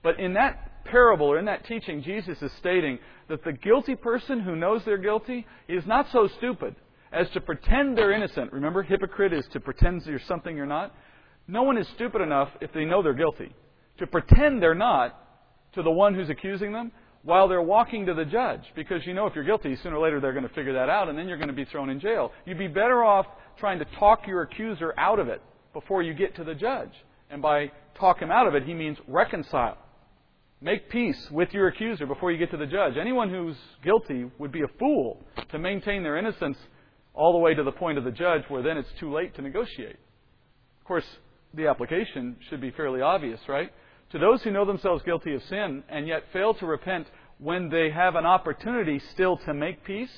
But 0.04 0.20
in 0.20 0.34
that 0.34 0.86
parable 0.86 1.26
or 1.26 1.40
in 1.40 1.46
that 1.46 1.66
teaching, 1.66 2.04
Jesus 2.04 2.40
is 2.44 2.52
stating 2.60 3.00
that 3.28 3.44
the 3.44 3.54
guilty 3.54 3.96
person 3.96 4.40
who 4.40 4.56
knows 4.56 4.84
they're 4.86 5.00
guilty 5.00 5.48
is 5.68 5.84
not 5.88 6.12
so 6.12 6.28
stupid 6.38 6.76
as 7.12 7.30
to 7.32 7.42
pretend 7.42 7.98
they're 7.98 8.14
innocent. 8.14 8.54
Remember, 8.54 8.84
hypocrite 8.84 9.34
is 9.34 9.46
to 9.54 9.60
pretend 9.60 10.06
you're 10.06 10.20
something 10.28 10.56
you're 10.56 10.66
not. 10.66 10.94
No 11.48 11.64
one 11.64 11.78
is 11.78 11.88
stupid 11.96 12.22
enough 12.22 12.50
if 12.62 12.72
they 12.74 12.86
know 12.86 13.02
they're 13.02 13.14
guilty 13.14 13.54
to 14.02 14.08
pretend 14.08 14.62
they're 14.62 14.76
not 14.76 15.18
to 15.74 15.84
the 15.84 15.92
one 15.92 16.14
who's 16.14 16.30
accusing 16.30 16.74
them 16.74 16.92
while 17.24 17.48
they're 17.48 17.62
walking 17.62 18.06
to 18.08 18.14
the 18.14 18.26
judge. 18.26 18.62
Because 18.76 19.06
you 19.06 19.14
know 19.14 19.28
if 19.28 19.36
you're 19.36 19.44
guilty, 19.44 19.76
sooner 19.78 19.98
or 19.98 20.04
later 20.04 20.20
they're 20.20 20.34
going 20.34 20.48
to 20.48 20.54
figure 20.54 20.74
that 20.74 20.90
out 20.90 21.08
and 21.08 21.18
then 21.18 21.28
you're 21.28 21.38
going 21.38 21.50
to 21.50 21.54
be 21.54 21.66
thrown 21.66 21.90
in 21.90 22.00
jail. 22.00 22.32
You'd 22.46 22.58
be 22.58 22.68
better 22.68 23.04
off 23.04 23.28
trying 23.60 23.80
to 23.80 23.86
talk 24.00 24.28
your 24.28 24.42
accuser 24.42 24.94
out 24.98 25.20
of 25.20 25.28
it 25.28 25.42
before 25.74 26.02
you 26.02 26.14
get 26.14 26.36
to 26.36 26.44
the 26.44 26.56
judge. 26.56 26.92
And 27.30 27.42
by 27.42 27.72
talk 27.98 28.20
him 28.22 28.32
out 28.32 28.48
of 28.48 28.56
it, 28.56 28.64
he 28.64 28.74
means 28.74 28.98
reconcile. 29.08 29.78
Make 30.62 30.90
peace 30.90 31.30
with 31.32 31.54
your 31.54 31.68
accuser 31.68 32.06
before 32.06 32.32
you 32.32 32.38
get 32.38 32.52
to 32.52 32.58
the 32.58 32.66
judge. 32.66 32.98
Anyone 33.00 33.30
who's 33.30 33.56
guilty 33.84 34.30
would 34.38 34.52
be 34.52 34.62
a 34.62 34.78
fool 34.80 35.24
to 35.52 35.60
maintain 35.60 36.04
their 36.04 36.18
innocence 36.18 36.58
all 37.14 37.34
the 37.34 37.40
way 37.40 37.54
to 37.54 37.64
the 37.64 37.72
point 37.72 37.98
of 37.98 38.04
the 38.04 38.12
judge 38.12 38.44
where 38.48 38.64
then 38.64 38.78
it's 38.78 38.92
too 39.00 39.14
late 39.14 39.36
to 39.36 39.42
negotiate. 39.42 39.98
Of 40.80 40.86
course, 40.86 41.06
the 41.54 41.68
application 41.68 42.38
should 42.50 42.62
be 42.62 42.72
fairly 42.72 43.02
obvious, 43.02 43.40
right? 43.48 43.72
To 44.12 44.20
those 44.20 44.42
who 44.44 44.52
know 44.52 44.66
themselves 44.66 45.04
guilty 45.04 45.34
of 45.34 45.44
sin 45.44 45.84
and 45.90 46.08
yet 46.08 46.24
fail 46.34 46.54
to 46.56 46.66
repent 46.66 47.08
when 47.40 47.70
they 47.70 47.90
have 47.90 48.16
an 48.16 48.26
opportunity 48.26 49.00
still 49.14 49.38
to 49.38 49.54
make 49.54 49.84
peace, 49.84 50.12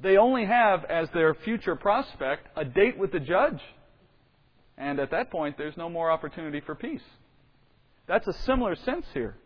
they 0.00 0.16
only 0.16 0.46
have 0.46 0.84
as 0.84 1.08
their 1.10 1.34
future 1.34 1.76
prospect 1.76 2.48
a 2.56 2.64
date 2.64 2.98
with 2.98 3.12
the 3.12 3.20
judge. 3.20 3.60
And 4.78 4.98
at 4.98 5.10
that 5.10 5.30
point, 5.30 5.56
there's 5.58 5.76
no 5.76 5.90
more 5.90 6.10
opportunity 6.10 6.60
for 6.60 6.74
peace. 6.74 7.02
That's 8.06 8.26
a 8.26 8.32
similar 8.32 8.74
sense 8.76 9.06
here. 9.12 9.36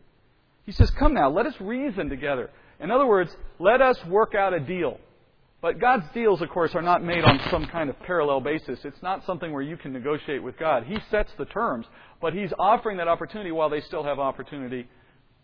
He 0.64 0.72
says, 0.72 0.90
Come 0.92 1.14
now, 1.14 1.28
let 1.28 1.46
us 1.46 1.54
reason 1.60 2.08
together. 2.08 2.50
In 2.80 2.90
other 2.90 3.06
words, 3.06 3.36
let 3.58 3.82
us 3.82 4.02
work 4.06 4.34
out 4.34 4.54
a 4.54 4.60
deal. 4.60 4.98
But 5.64 5.80
God's 5.80 6.04
deals, 6.12 6.42
of 6.42 6.50
course, 6.50 6.75
are 6.75 6.83
not 6.83 7.02
made 7.02 7.25
on 7.25 7.40
some 7.50 7.64
kind 7.64 7.88
of 7.88 7.99
parallel 8.00 8.42
basis. 8.42 8.78
It's 8.85 9.02
not 9.02 9.25
something 9.25 9.50
where 9.50 9.62
you 9.62 9.78
can 9.78 9.94
negotiate 9.94 10.42
with 10.42 10.59
God. 10.59 10.85
He 10.85 10.99
sets 11.11 11.33
the 11.38 11.47
terms, 11.47 11.87
but 12.21 12.35
He's 12.35 12.52
offering 12.59 12.99
that 12.99 13.09
opportunity 13.09 13.50
while 13.50 13.71
they 13.71 13.80
still 13.80 14.04
have 14.04 14.18
opportunity 14.18 14.87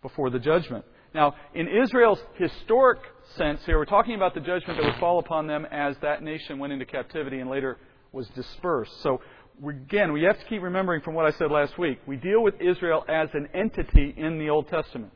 before 0.02 0.28
the 0.28 0.38
judgment. 0.38 0.84
Now, 1.14 1.36
in 1.54 1.66
Israel's 1.68 2.22
historic 2.34 2.98
sense 3.38 3.64
here, 3.64 3.78
we're 3.78 3.86
talking 3.86 4.14
about 4.14 4.34
the 4.34 4.40
judgment 4.40 4.78
that 4.78 4.84
would 4.84 5.00
fall 5.00 5.20
upon 5.20 5.46
them 5.46 5.66
as 5.70 5.96
that 6.02 6.22
nation 6.22 6.58
went 6.58 6.74
into 6.74 6.84
captivity 6.84 7.38
and 7.38 7.48
later 7.48 7.78
was 8.12 8.28
dispersed. 8.36 8.92
So, 9.00 9.22
again, 9.66 10.12
we 10.12 10.24
have 10.24 10.38
to 10.38 10.44
keep 10.50 10.60
remembering 10.60 11.00
from 11.00 11.14
what 11.14 11.24
I 11.24 11.30
said 11.30 11.50
last 11.50 11.78
week. 11.78 11.98
We 12.06 12.16
deal 12.16 12.42
with 12.42 12.60
Israel 12.60 13.06
as 13.08 13.30
an 13.32 13.48
entity 13.54 14.12
in 14.18 14.38
the 14.38 14.50
Old 14.50 14.68
Testament. 14.68 15.14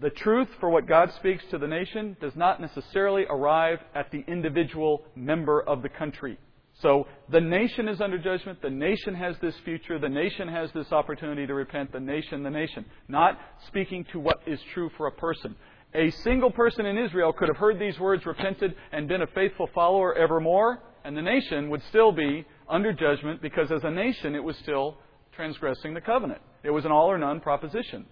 The 0.00 0.10
truth 0.10 0.48
for 0.58 0.70
what 0.70 0.88
God 0.88 1.12
speaks 1.18 1.44
to 1.50 1.58
the 1.58 1.68
nation 1.68 2.16
does 2.20 2.34
not 2.34 2.60
necessarily 2.60 3.26
arrive 3.30 3.78
at 3.94 4.10
the 4.10 4.24
individual 4.26 5.04
member 5.14 5.60
of 5.60 5.82
the 5.82 5.88
country. 5.88 6.36
So 6.80 7.06
the 7.28 7.40
nation 7.40 7.86
is 7.86 8.00
under 8.00 8.18
judgment. 8.18 8.60
The 8.60 8.70
nation 8.70 9.14
has 9.14 9.36
this 9.40 9.54
future. 9.64 9.98
The 10.00 10.08
nation 10.08 10.48
has 10.48 10.70
this 10.72 10.90
opportunity 10.90 11.46
to 11.46 11.54
repent. 11.54 11.92
The 11.92 12.00
nation, 12.00 12.42
the 12.42 12.50
nation. 12.50 12.84
Not 13.06 13.38
speaking 13.68 14.04
to 14.10 14.18
what 14.18 14.40
is 14.46 14.58
true 14.72 14.90
for 14.96 15.06
a 15.06 15.12
person. 15.12 15.54
A 15.94 16.10
single 16.10 16.50
person 16.50 16.86
in 16.86 16.98
Israel 16.98 17.32
could 17.32 17.48
have 17.48 17.56
heard 17.56 17.78
these 17.78 17.98
words, 18.00 18.26
repented, 18.26 18.74
and 18.90 19.06
been 19.06 19.22
a 19.22 19.28
faithful 19.28 19.68
follower 19.72 20.12
evermore, 20.12 20.80
and 21.04 21.16
the 21.16 21.22
nation 21.22 21.70
would 21.70 21.82
still 21.88 22.10
be 22.10 22.44
under 22.68 22.92
judgment 22.92 23.40
because 23.40 23.70
as 23.70 23.84
a 23.84 23.90
nation 23.90 24.34
it 24.34 24.42
was 24.42 24.56
still 24.56 24.98
transgressing 25.36 25.94
the 25.94 26.00
covenant. 26.00 26.40
It 26.64 26.70
was 26.70 26.84
an 26.84 26.90
all 26.90 27.08
or 27.08 27.18
none 27.18 27.40
proposition. 27.40 28.06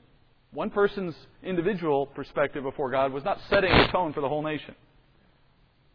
One 0.52 0.70
person's 0.70 1.14
individual 1.42 2.06
perspective 2.06 2.62
before 2.62 2.90
God 2.90 3.12
was 3.12 3.24
not 3.24 3.40
setting 3.48 3.70
the 3.70 3.86
tone 3.86 4.12
for 4.12 4.20
the 4.20 4.28
whole 4.28 4.42
nation. 4.42 4.74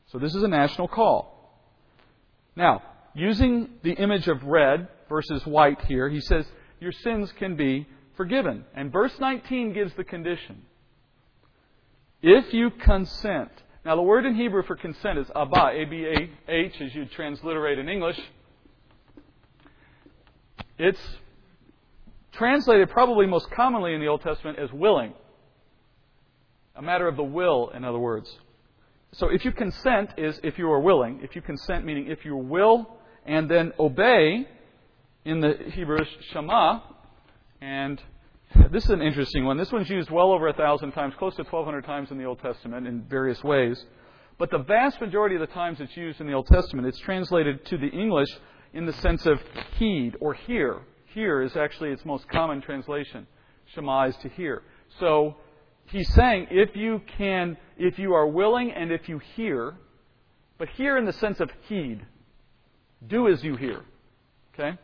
So 0.07 0.17
this 0.17 0.33
is 0.33 0.41
a 0.41 0.47
national 0.47 0.87
call. 0.87 1.33
Now, 2.55 2.81
using 3.13 3.69
the 3.83 3.91
image 3.91 4.27
of 4.27 4.43
red 4.43 4.87
versus 5.09 5.45
white 5.45 5.81
here, 5.85 6.09
he 6.09 6.21
says, 6.21 6.45
Your 6.79 6.91
sins 6.91 7.31
can 7.37 7.55
be 7.55 7.87
forgiven. 8.15 8.65
And 8.73 8.91
verse 8.91 9.13
19 9.19 9.73
gives 9.73 9.93
the 9.93 10.03
condition. 10.03 10.63
If 12.21 12.51
you 12.51 12.71
consent. 12.71 13.51
Now, 13.85 13.95
the 13.95 14.01
word 14.01 14.25
in 14.25 14.35
Hebrew 14.35 14.63
for 14.63 14.75
consent 14.75 15.19
is 15.19 15.27
abah, 15.35 15.71
A 15.71 15.85
B 15.85 16.05
A 16.05 16.51
H, 16.51 16.81
as 16.81 16.95
you 16.95 17.05
transliterate 17.05 17.77
in 17.77 17.87
English. 17.87 18.19
It's 20.79 20.99
translated 22.37 22.89
probably 22.89 23.25
most 23.25 23.49
commonly 23.51 23.93
in 23.93 24.01
the 24.01 24.07
Old 24.07 24.21
Testament 24.21 24.59
as 24.59 24.71
willing. 24.71 25.13
A 26.75 26.81
matter 26.81 27.07
of 27.07 27.17
the 27.17 27.23
will, 27.23 27.69
in 27.69 27.83
other 27.83 27.99
words. 27.99 28.29
So 29.13 29.29
if 29.29 29.43
you 29.45 29.51
consent 29.51 30.11
is 30.17 30.39
if 30.43 30.57
you 30.57 30.69
are 30.71 30.79
willing. 30.79 31.19
If 31.23 31.35
you 31.35 31.41
consent 31.41 31.85
meaning 31.85 32.07
if 32.07 32.23
you 32.25 32.35
will 32.35 32.97
and 33.25 33.49
then 33.49 33.73
obey 33.79 34.47
in 35.25 35.39
the 35.39 35.55
Hebrew 35.73 35.97
Shema. 36.31 36.81
And 37.61 38.01
this 38.71 38.83
is 38.83 38.91
an 38.91 39.01
interesting 39.01 39.45
one. 39.45 39.57
This 39.57 39.71
one's 39.71 39.89
used 39.89 40.09
well 40.09 40.31
over 40.31 40.47
a 40.47 40.53
thousand 40.53 40.91
times, 40.91 41.13
close 41.17 41.35
to 41.35 41.43
1,200 41.43 41.85
times 41.85 42.11
in 42.11 42.17
the 42.17 42.25
Old 42.25 42.39
Testament 42.39 42.87
in 42.87 43.01
various 43.03 43.43
ways. 43.43 43.83
But 44.37 44.51
the 44.51 44.59
vast 44.59 45.01
majority 45.01 45.35
of 45.35 45.41
the 45.41 45.47
times 45.47 45.81
it's 45.81 45.97
used 45.97 46.21
in 46.21 46.27
the 46.27 46.33
Old 46.33 46.47
Testament, 46.47 46.87
it's 46.87 46.99
translated 46.99 47.65
to 47.65 47.77
the 47.77 47.87
English 47.87 48.29
in 48.73 48.85
the 48.85 48.93
sense 48.93 49.25
of 49.25 49.41
heed 49.77 50.15
or 50.21 50.35
hear 50.35 50.81
hear 51.17 51.41
is 51.41 51.57
actually 51.57 51.89
its 51.89 52.05
most 52.05 52.29
common 52.29 52.61
translation. 52.61 53.25
Shema 53.73 54.07
is 54.07 54.15
to 54.17 54.29
hear. 54.29 54.61
So 54.99 55.35
he's 55.85 56.07
saying 56.13 56.47
if 56.51 56.75
you 56.75 57.01
can, 57.17 57.57
if 57.75 57.97
you 57.97 58.13
are 58.13 58.27
willing 58.27 58.71
and 58.71 58.91
if 58.91 59.09
you 59.09 59.19
hear, 59.35 59.75
but 60.59 60.69
hear 60.69 60.95
in 60.95 61.05
the 61.05 61.13
sense 61.13 61.39
of 61.39 61.49
heed, 61.67 62.05
do 63.07 63.27
as 63.27 63.43
you 63.43 63.55
hear. 63.55 63.81
Okay? 64.53 64.77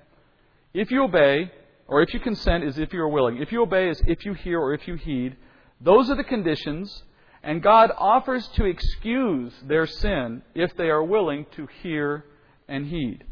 If 0.74 0.90
you 0.90 1.04
obey, 1.04 1.52
or 1.88 2.02
if 2.02 2.12
you 2.16 2.20
consent 2.20 2.64
is 2.64 2.80
if 2.80 2.92
you 2.94 3.02
are 3.02 3.10
willing. 3.10 3.38
If 3.40 3.52
you 3.52 3.62
obey 3.62 3.90
is 3.90 4.02
if 4.08 4.26
you 4.26 4.34
hear 4.34 4.60
or 4.60 4.74
if 4.74 4.88
you 4.88 4.96
heed. 4.96 5.38
Those 5.82 6.10
are 6.10 6.16
the 6.16 6.24
conditions, 6.24 7.04
and 7.44 7.62
God 7.62 7.92
offers 7.96 8.48
to 8.56 8.66
excuse 8.66 9.54
their 9.68 9.86
sin 9.86 10.42
if 10.56 10.76
they 10.78 10.90
are 10.90 11.04
willing 11.04 11.46
to 11.58 11.68
hear 11.84 12.26
and 12.68 12.88
heed. 12.88 13.24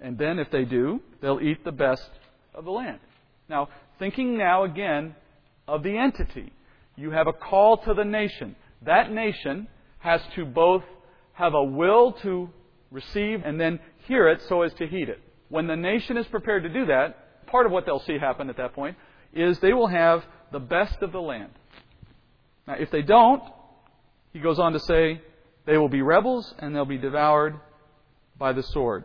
And 0.00 0.16
then 0.16 0.38
if 0.38 0.50
they 0.50 0.64
do, 0.64 1.00
they'll 1.20 1.40
eat 1.40 1.62
the 1.64 1.72
best 1.72 2.08
of 2.58 2.64
the 2.64 2.70
land. 2.70 2.98
Now, 3.48 3.68
thinking 3.98 4.36
now 4.36 4.64
again 4.64 5.14
of 5.66 5.82
the 5.82 5.96
entity, 5.96 6.52
you 6.96 7.12
have 7.12 7.28
a 7.28 7.32
call 7.32 7.78
to 7.84 7.94
the 7.94 8.04
nation. 8.04 8.56
That 8.84 9.12
nation 9.12 9.68
has 10.00 10.20
to 10.34 10.44
both 10.44 10.82
have 11.32 11.54
a 11.54 11.62
will 11.62 12.12
to 12.22 12.50
receive 12.90 13.42
and 13.44 13.60
then 13.60 13.78
hear 14.06 14.28
it 14.28 14.40
so 14.48 14.62
as 14.62 14.74
to 14.74 14.86
heed 14.86 15.08
it. 15.08 15.20
When 15.48 15.68
the 15.68 15.76
nation 15.76 16.16
is 16.16 16.26
prepared 16.26 16.64
to 16.64 16.68
do 16.68 16.86
that, 16.86 17.46
part 17.46 17.64
of 17.64 17.72
what 17.72 17.86
they'll 17.86 18.00
see 18.00 18.18
happen 18.18 18.50
at 18.50 18.56
that 18.56 18.74
point 18.74 18.96
is 19.32 19.58
they 19.60 19.72
will 19.72 19.86
have 19.86 20.24
the 20.50 20.58
best 20.58 21.00
of 21.00 21.12
the 21.12 21.20
land. 21.20 21.52
Now, 22.66 22.74
if 22.74 22.90
they 22.90 23.02
don't, 23.02 23.42
he 24.32 24.40
goes 24.40 24.58
on 24.58 24.72
to 24.72 24.80
say, 24.80 25.22
they 25.64 25.78
will 25.78 25.88
be 25.88 26.02
rebels 26.02 26.52
and 26.58 26.74
they'll 26.74 26.84
be 26.84 26.98
devoured 26.98 27.60
by 28.36 28.52
the 28.52 28.62
sword. 28.62 29.04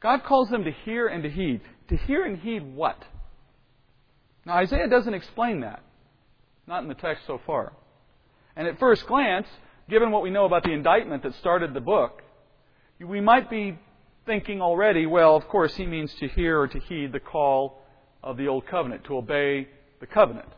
God 0.00 0.22
calls 0.24 0.48
them 0.50 0.64
to 0.64 0.70
hear 0.84 1.08
and 1.08 1.22
to 1.22 1.30
heed. 1.30 1.60
To 1.88 1.96
hear 1.96 2.24
and 2.24 2.38
heed 2.38 2.74
what? 2.74 3.02
Now, 4.46 4.54
Isaiah 4.54 4.88
doesn't 4.88 5.14
explain 5.14 5.60
that. 5.60 5.82
Not 6.66 6.82
in 6.82 6.88
the 6.88 6.94
text 6.94 7.24
so 7.26 7.40
far. 7.46 7.72
And 8.56 8.66
at 8.66 8.78
first 8.78 9.06
glance, 9.06 9.46
given 9.88 10.10
what 10.10 10.22
we 10.22 10.30
know 10.30 10.44
about 10.44 10.62
the 10.62 10.72
indictment 10.72 11.22
that 11.22 11.34
started 11.36 11.74
the 11.74 11.80
book, 11.80 12.22
we 13.00 13.20
might 13.20 13.50
be 13.50 13.78
thinking 14.26 14.62
already, 14.62 15.06
well, 15.06 15.36
of 15.36 15.46
course, 15.48 15.74
he 15.74 15.86
means 15.86 16.14
to 16.14 16.28
hear 16.28 16.60
or 16.60 16.68
to 16.68 16.78
heed 16.78 17.12
the 17.12 17.20
call 17.20 17.82
of 18.22 18.36
the 18.36 18.48
Old 18.48 18.66
Covenant, 18.66 19.04
to 19.04 19.18
obey 19.18 19.68
the 20.00 20.06
covenant. 20.06 20.48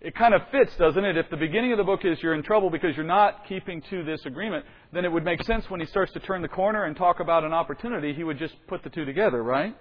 It 0.00 0.14
kind 0.14 0.34
of 0.34 0.42
fits, 0.50 0.74
doesn't 0.76 1.04
it? 1.04 1.16
If 1.16 1.30
the 1.30 1.36
beginning 1.36 1.72
of 1.72 1.78
the 1.78 1.84
book 1.84 2.04
is 2.04 2.22
you're 2.22 2.34
in 2.34 2.42
trouble 2.42 2.70
because 2.70 2.94
you're 2.96 3.06
not 3.06 3.46
keeping 3.46 3.82
to 3.90 4.04
this 4.04 4.24
agreement, 4.26 4.64
then 4.92 5.04
it 5.04 5.12
would 5.12 5.24
make 5.24 5.42
sense 5.44 5.68
when 5.68 5.80
he 5.80 5.86
starts 5.86 6.12
to 6.12 6.20
turn 6.20 6.42
the 6.42 6.48
corner 6.48 6.84
and 6.84 6.96
talk 6.96 7.20
about 7.20 7.44
an 7.44 7.52
opportunity, 7.52 8.12
he 8.14 8.24
would 8.24 8.38
just 8.38 8.54
put 8.66 8.82
the 8.82 8.90
two 8.90 9.04
together, 9.04 9.42
right? 9.42 9.74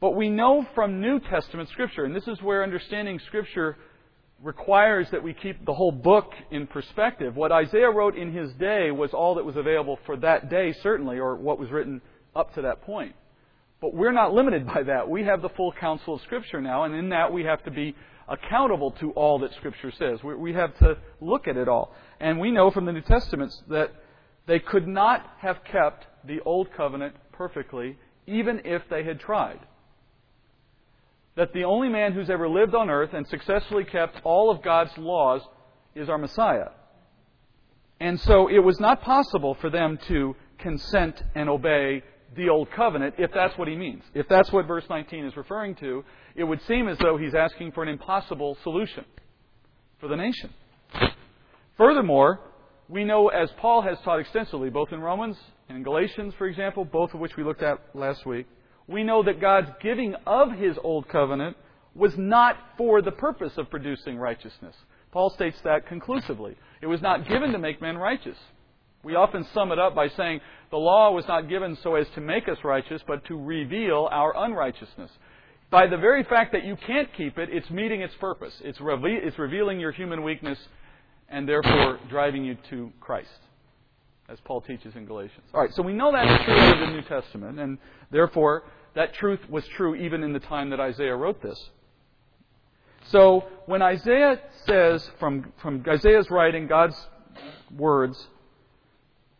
But 0.00 0.16
we 0.16 0.30
know 0.30 0.66
from 0.74 1.00
New 1.00 1.20
Testament 1.20 1.68
Scripture, 1.68 2.04
and 2.04 2.16
this 2.16 2.26
is 2.26 2.40
where 2.40 2.62
understanding 2.62 3.20
Scripture 3.26 3.76
requires 4.42 5.06
that 5.10 5.22
we 5.22 5.34
keep 5.34 5.66
the 5.66 5.74
whole 5.74 5.92
book 5.92 6.32
in 6.50 6.66
perspective. 6.66 7.36
What 7.36 7.52
Isaiah 7.52 7.90
wrote 7.90 8.16
in 8.16 8.32
his 8.32 8.50
day 8.54 8.90
was 8.90 9.12
all 9.12 9.34
that 9.34 9.44
was 9.44 9.56
available 9.56 9.98
for 10.06 10.16
that 10.18 10.48
day, 10.48 10.72
certainly, 10.82 11.18
or 11.18 11.36
what 11.36 11.58
was 11.58 11.70
written 11.70 12.00
up 12.34 12.54
to 12.54 12.62
that 12.62 12.80
point. 12.82 13.14
But 13.82 13.92
we're 13.92 14.12
not 14.12 14.32
limited 14.32 14.66
by 14.66 14.84
that. 14.84 15.10
We 15.10 15.24
have 15.24 15.42
the 15.42 15.50
full 15.50 15.72
counsel 15.72 16.14
of 16.14 16.22
Scripture 16.22 16.62
now, 16.62 16.84
and 16.84 16.94
in 16.94 17.10
that 17.10 17.30
we 17.30 17.44
have 17.44 17.62
to 17.64 17.70
be 17.70 17.94
accountable 18.26 18.92
to 18.92 19.10
all 19.12 19.38
that 19.40 19.52
Scripture 19.54 19.92
says. 19.98 20.20
We 20.22 20.54
have 20.54 20.78
to 20.78 20.96
look 21.20 21.46
at 21.46 21.58
it 21.58 21.68
all. 21.68 21.94
And 22.20 22.40
we 22.40 22.50
know 22.50 22.70
from 22.70 22.86
the 22.86 22.92
New 22.92 23.02
Testaments 23.02 23.62
that 23.68 23.92
they 24.46 24.60
could 24.60 24.88
not 24.88 25.26
have 25.40 25.58
kept 25.64 26.06
the 26.24 26.40
Old 26.46 26.72
Covenant 26.74 27.16
perfectly, 27.32 27.98
even 28.26 28.62
if 28.64 28.82
they 28.88 29.04
had 29.04 29.20
tried. 29.20 29.60
That 31.36 31.52
the 31.52 31.64
only 31.64 31.88
man 31.88 32.12
who's 32.12 32.30
ever 32.30 32.48
lived 32.48 32.74
on 32.74 32.90
earth 32.90 33.10
and 33.12 33.26
successfully 33.28 33.84
kept 33.84 34.20
all 34.24 34.50
of 34.50 34.62
God's 34.62 34.96
laws 34.98 35.42
is 35.94 36.08
our 36.08 36.18
Messiah. 36.18 36.68
And 38.00 38.18
so 38.20 38.48
it 38.48 38.58
was 38.58 38.80
not 38.80 39.02
possible 39.02 39.54
for 39.60 39.70
them 39.70 39.98
to 40.08 40.34
consent 40.58 41.22
and 41.34 41.48
obey 41.48 42.02
the 42.36 42.48
Old 42.48 42.70
Covenant, 42.70 43.16
if 43.18 43.30
that's 43.32 43.56
what 43.58 43.68
he 43.68 43.76
means. 43.76 44.02
If 44.14 44.28
that's 44.28 44.52
what 44.52 44.66
verse 44.66 44.84
19 44.88 45.24
is 45.24 45.36
referring 45.36 45.74
to, 45.76 46.04
it 46.34 46.44
would 46.44 46.62
seem 46.62 46.88
as 46.88 46.98
though 46.98 47.16
he's 47.16 47.34
asking 47.34 47.72
for 47.72 47.82
an 47.82 47.88
impossible 47.88 48.56
solution 48.62 49.04
for 49.98 50.08
the 50.08 50.16
nation. 50.16 50.50
Furthermore, 51.76 52.40
we 52.88 53.04
know, 53.04 53.28
as 53.28 53.50
Paul 53.58 53.82
has 53.82 53.98
taught 54.04 54.20
extensively, 54.20 54.70
both 54.70 54.92
in 54.92 55.00
Romans 55.00 55.36
and 55.68 55.78
in 55.78 55.84
Galatians, 55.84 56.34
for 56.38 56.46
example, 56.46 56.84
both 56.84 57.14
of 57.14 57.20
which 57.20 57.36
we 57.36 57.44
looked 57.44 57.62
at 57.62 57.78
last 57.94 58.26
week, 58.26 58.46
we 58.90 59.04
know 59.04 59.22
that 59.22 59.40
God's 59.40 59.70
giving 59.80 60.14
of 60.26 60.52
his 60.52 60.76
Old 60.82 61.08
Covenant 61.08 61.56
was 61.94 62.12
not 62.16 62.56
for 62.76 63.00
the 63.00 63.12
purpose 63.12 63.52
of 63.56 63.70
producing 63.70 64.16
righteousness. 64.16 64.74
Paul 65.12 65.30
states 65.30 65.58
that 65.64 65.86
conclusively. 65.86 66.56
It 66.82 66.86
was 66.86 67.00
not 67.00 67.28
given 67.28 67.52
to 67.52 67.58
make 67.58 67.80
men 67.80 67.96
righteous. 67.96 68.36
We 69.02 69.14
often 69.14 69.46
sum 69.54 69.72
it 69.72 69.78
up 69.78 69.94
by 69.94 70.08
saying 70.08 70.40
the 70.70 70.76
law 70.76 71.12
was 71.12 71.24
not 71.26 71.48
given 71.48 71.78
so 71.82 71.94
as 71.94 72.06
to 72.14 72.20
make 72.20 72.48
us 72.48 72.58
righteous, 72.64 73.02
but 73.06 73.24
to 73.26 73.40
reveal 73.40 74.08
our 74.10 74.34
unrighteousness. 74.36 75.10
By 75.70 75.86
the 75.86 75.96
very 75.96 76.24
fact 76.24 76.52
that 76.52 76.64
you 76.64 76.76
can't 76.86 77.08
keep 77.16 77.38
it, 77.38 77.48
it's 77.50 77.70
meeting 77.70 78.02
its 78.02 78.14
purpose. 78.20 78.54
It's, 78.62 78.80
reve- 78.80 79.22
it's 79.22 79.38
revealing 79.38 79.78
your 79.78 79.92
human 79.92 80.22
weakness 80.22 80.58
and 81.28 81.48
therefore 81.48 82.00
driving 82.08 82.44
you 82.44 82.56
to 82.70 82.92
Christ, 83.00 83.28
as 84.28 84.38
Paul 84.44 84.62
teaches 84.62 84.94
in 84.96 85.06
Galatians. 85.06 85.46
All 85.54 85.60
right, 85.60 85.70
so 85.74 85.82
we 85.82 85.92
know 85.92 86.10
that's 86.12 86.44
true 86.44 86.54
of 86.54 86.78
the 86.80 86.92
New 86.92 87.02
Testament, 87.02 87.60
and 87.60 87.78
therefore 88.10 88.64
that 88.94 89.14
truth 89.14 89.40
was 89.48 89.66
true 89.68 89.94
even 89.94 90.22
in 90.22 90.32
the 90.32 90.40
time 90.40 90.70
that 90.70 90.80
Isaiah 90.80 91.16
wrote 91.16 91.42
this. 91.42 91.58
So 93.04 93.44
when 93.66 93.82
Isaiah 93.82 94.40
says, 94.66 95.08
from, 95.18 95.52
from 95.62 95.84
Isaiah's 95.88 96.30
writing, 96.30 96.66
God's 96.66 96.96
words, 97.76 98.28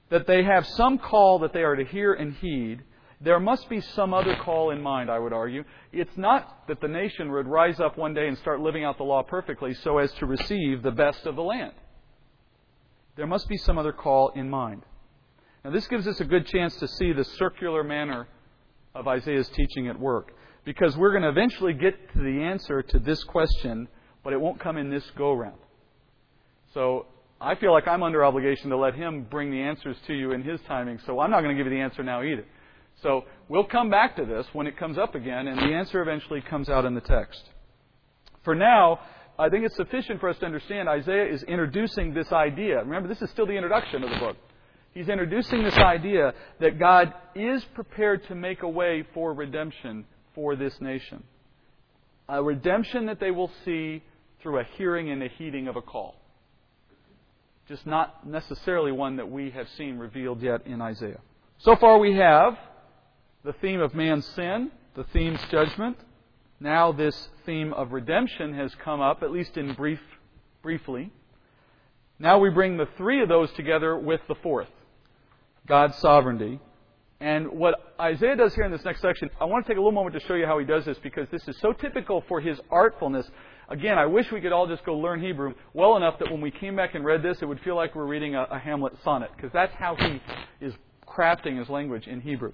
that 0.08 0.26
they 0.26 0.42
have 0.42 0.66
some 0.66 0.98
call 0.98 1.40
that 1.40 1.52
they 1.52 1.62
are 1.62 1.76
to 1.76 1.84
hear 1.84 2.12
and 2.12 2.34
heed, 2.34 2.82
there 3.20 3.38
must 3.38 3.68
be 3.68 3.80
some 3.80 4.14
other 4.14 4.34
call 4.36 4.70
in 4.70 4.80
mind, 4.80 5.10
I 5.10 5.18
would 5.18 5.32
argue. 5.32 5.64
It's 5.92 6.16
not 6.16 6.66
that 6.68 6.80
the 6.80 6.88
nation 6.88 7.30
would 7.32 7.46
rise 7.46 7.78
up 7.78 7.98
one 7.98 8.14
day 8.14 8.26
and 8.28 8.38
start 8.38 8.60
living 8.60 8.82
out 8.82 8.96
the 8.96 9.04
law 9.04 9.22
perfectly 9.22 9.74
so 9.74 9.98
as 9.98 10.10
to 10.14 10.26
receive 10.26 10.82
the 10.82 10.90
best 10.90 11.26
of 11.26 11.36
the 11.36 11.42
land. 11.42 11.74
There 13.16 13.26
must 13.26 13.46
be 13.48 13.58
some 13.58 13.76
other 13.76 13.92
call 13.92 14.30
in 14.30 14.48
mind. 14.48 14.82
Now, 15.64 15.70
this 15.70 15.86
gives 15.86 16.06
us 16.06 16.18
a 16.20 16.24
good 16.24 16.46
chance 16.46 16.74
to 16.76 16.88
see 16.88 17.12
the 17.12 17.24
circular 17.24 17.84
manner 17.84 18.26
of 18.94 19.08
Isaiah's 19.08 19.48
teaching 19.50 19.88
at 19.88 19.98
work. 19.98 20.32
Because 20.64 20.96
we're 20.96 21.10
going 21.10 21.22
to 21.22 21.30
eventually 21.30 21.72
get 21.72 22.12
to 22.12 22.18
the 22.18 22.42
answer 22.42 22.82
to 22.82 22.98
this 22.98 23.24
question, 23.24 23.88
but 24.22 24.32
it 24.32 24.40
won't 24.40 24.60
come 24.60 24.76
in 24.76 24.90
this 24.90 25.04
go 25.16 25.32
round. 25.32 25.58
So 26.74 27.06
I 27.40 27.54
feel 27.54 27.72
like 27.72 27.88
I'm 27.88 28.02
under 28.02 28.24
obligation 28.24 28.70
to 28.70 28.76
let 28.76 28.94
him 28.94 29.26
bring 29.30 29.50
the 29.50 29.60
answers 29.60 29.96
to 30.06 30.14
you 30.14 30.32
in 30.32 30.42
his 30.42 30.60
timing, 30.68 30.98
so 31.06 31.18
I'm 31.20 31.30
not 31.30 31.42
going 31.42 31.56
to 31.56 31.62
give 31.62 31.70
you 31.70 31.78
the 31.78 31.82
answer 31.82 32.02
now 32.02 32.22
either. 32.22 32.44
So 33.02 33.24
we'll 33.48 33.64
come 33.64 33.88
back 33.88 34.16
to 34.16 34.26
this 34.26 34.46
when 34.52 34.66
it 34.66 34.76
comes 34.76 34.98
up 34.98 35.14
again, 35.14 35.48
and 35.48 35.58
the 35.58 35.74
answer 35.74 36.02
eventually 36.02 36.42
comes 36.42 36.68
out 36.68 36.84
in 36.84 36.94
the 36.94 37.00
text. 37.00 37.42
For 38.44 38.54
now, 38.54 39.00
I 39.38 39.48
think 39.48 39.64
it's 39.64 39.76
sufficient 39.76 40.20
for 40.20 40.28
us 40.28 40.38
to 40.38 40.46
understand 40.46 40.88
Isaiah 40.88 41.32
is 41.32 41.42
introducing 41.44 42.12
this 42.12 42.30
idea. 42.30 42.78
Remember, 42.78 43.08
this 43.08 43.22
is 43.22 43.30
still 43.30 43.46
the 43.46 43.54
introduction 43.54 44.04
of 44.04 44.10
the 44.10 44.18
book. 44.18 44.36
He's 44.94 45.08
introducing 45.08 45.62
this 45.62 45.76
idea 45.76 46.34
that 46.60 46.78
God 46.78 47.14
is 47.34 47.64
prepared 47.74 48.26
to 48.28 48.34
make 48.34 48.62
a 48.62 48.68
way 48.68 49.04
for 49.14 49.32
redemption 49.32 50.04
for 50.34 50.56
this 50.56 50.80
nation. 50.80 51.22
A 52.28 52.42
redemption 52.42 53.06
that 53.06 53.20
they 53.20 53.30
will 53.30 53.50
see 53.64 54.02
through 54.42 54.58
a 54.60 54.64
hearing 54.76 55.10
and 55.10 55.22
a 55.22 55.28
heeding 55.28 55.68
of 55.68 55.76
a 55.76 55.82
call 55.82 56.20
just 57.70 57.86
not 57.86 58.26
necessarily 58.26 58.90
one 58.90 59.14
that 59.14 59.30
we 59.30 59.50
have 59.50 59.68
seen 59.78 59.96
revealed 59.96 60.42
yet 60.42 60.66
in 60.66 60.82
Isaiah. 60.82 61.20
So 61.58 61.76
far, 61.76 62.00
we 62.00 62.16
have 62.16 62.58
the 63.44 63.52
theme 63.52 63.80
of 63.80 63.94
man's 63.94 64.26
sin, 64.26 64.72
the 64.96 65.04
theme's 65.12 65.40
judgment. 65.52 65.96
Now, 66.58 66.90
this 66.90 67.28
theme 67.46 67.72
of 67.72 67.92
redemption 67.92 68.54
has 68.54 68.74
come 68.82 69.00
up, 69.00 69.22
at 69.22 69.30
least 69.30 69.56
in 69.56 69.74
brief, 69.74 70.00
briefly. 70.62 71.12
Now 72.18 72.40
we 72.40 72.50
bring 72.50 72.76
the 72.76 72.88
three 72.98 73.22
of 73.22 73.28
those 73.28 73.52
together 73.52 73.96
with 73.96 74.20
the 74.26 74.34
fourth 74.42 74.68
God's 75.70 75.96
sovereignty. 75.98 76.60
And 77.20 77.48
what 77.52 77.94
Isaiah 77.98 78.36
does 78.36 78.54
here 78.54 78.64
in 78.64 78.72
this 78.72 78.84
next 78.84 79.00
section, 79.00 79.30
I 79.40 79.44
want 79.44 79.64
to 79.64 79.72
take 79.72 79.78
a 79.78 79.80
little 79.80 79.92
moment 79.92 80.14
to 80.14 80.26
show 80.26 80.34
you 80.34 80.46
how 80.46 80.58
he 80.58 80.66
does 80.66 80.84
this 80.84 80.98
because 81.02 81.28
this 81.30 81.46
is 81.48 81.56
so 81.60 81.72
typical 81.72 82.24
for 82.28 82.40
his 82.40 82.58
artfulness 82.70 83.26
Again, 83.70 83.98
I 83.98 84.06
wish 84.06 84.32
we 84.32 84.40
could 84.40 84.50
all 84.50 84.66
just 84.66 84.84
go 84.84 84.96
learn 84.96 85.22
Hebrew 85.22 85.54
well 85.74 85.96
enough 85.96 86.18
that 86.18 86.28
when 86.28 86.40
we 86.40 86.50
came 86.50 86.74
back 86.74 86.96
and 86.96 87.04
read 87.04 87.22
this, 87.22 87.40
it 87.40 87.44
would 87.44 87.60
feel 87.60 87.76
like 87.76 87.94
we're 87.94 88.04
reading 88.04 88.34
a, 88.34 88.42
a 88.50 88.58
Hamlet 88.58 88.94
sonnet, 89.04 89.30
because 89.36 89.52
that's 89.52 89.72
how 89.78 89.94
he 89.94 90.20
is 90.60 90.74
crafting 91.06 91.56
his 91.56 91.68
language 91.68 92.08
in 92.08 92.20
Hebrew. 92.20 92.52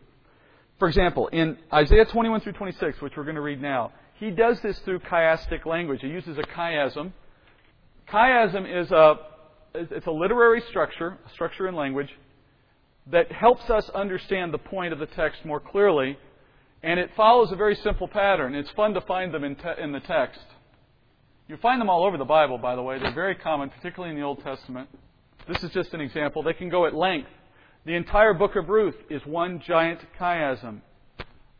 For 0.78 0.88
example, 0.88 1.28
in 1.28 1.56
Isaiah 1.72 2.04
21 2.04 2.42
through 2.42 2.52
26, 2.52 3.00
which 3.00 3.14
we're 3.16 3.24
going 3.24 3.36
to 3.36 3.40
read 3.40 3.62
now, 3.62 3.92
he 4.16 4.30
does 4.30 4.60
this 4.60 4.78
through 4.80 4.98
chiastic 5.00 5.64
language. 5.64 6.02
He 6.02 6.08
uses 6.08 6.36
a 6.36 6.42
chiasm. 6.42 7.12
Chiasm 8.10 8.82
is 8.82 8.90
a 8.90 9.14
it's 9.74 10.06
a 10.06 10.10
literary 10.10 10.62
structure, 10.68 11.18
a 11.26 11.30
structure 11.30 11.66
in 11.66 11.74
language 11.74 12.10
that 13.10 13.30
helps 13.30 13.70
us 13.70 13.88
understand 13.90 14.52
the 14.52 14.58
point 14.58 14.92
of 14.92 14.98
the 14.98 15.06
text 15.06 15.44
more 15.44 15.60
clearly, 15.60 16.18
and 16.82 16.98
it 16.98 17.10
follows 17.16 17.52
a 17.52 17.56
very 17.56 17.76
simple 17.76 18.08
pattern. 18.08 18.54
It's 18.54 18.70
fun 18.70 18.94
to 18.94 19.00
find 19.02 19.32
them 19.32 19.44
in, 19.44 19.54
te- 19.54 19.80
in 19.80 19.92
the 19.92 20.00
text. 20.00 20.40
You 21.48 21.56
find 21.58 21.80
them 21.80 21.88
all 21.88 22.04
over 22.04 22.16
the 22.16 22.24
Bible, 22.24 22.58
by 22.58 22.74
the 22.74 22.82
way. 22.82 22.98
They're 22.98 23.14
very 23.14 23.36
common, 23.36 23.70
particularly 23.70 24.14
in 24.14 24.20
the 24.20 24.26
Old 24.26 24.42
Testament. 24.42 24.88
This 25.46 25.62
is 25.62 25.70
just 25.70 25.94
an 25.94 26.00
example. 26.00 26.42
They 26.42 26.54
can 26.54 26.68
go 26.68 26.86
at 26.86 26.94
length. 26.94 27.30
The 27.84 27.94
entire 27.94 28.34
book 28.34 28.56
of 28.56 28.68
Ruth 28.68 28.96
is 29.08 29.24
one 29.24 29.62
giant 29.64 30.00
chiasm. 30.18 30.80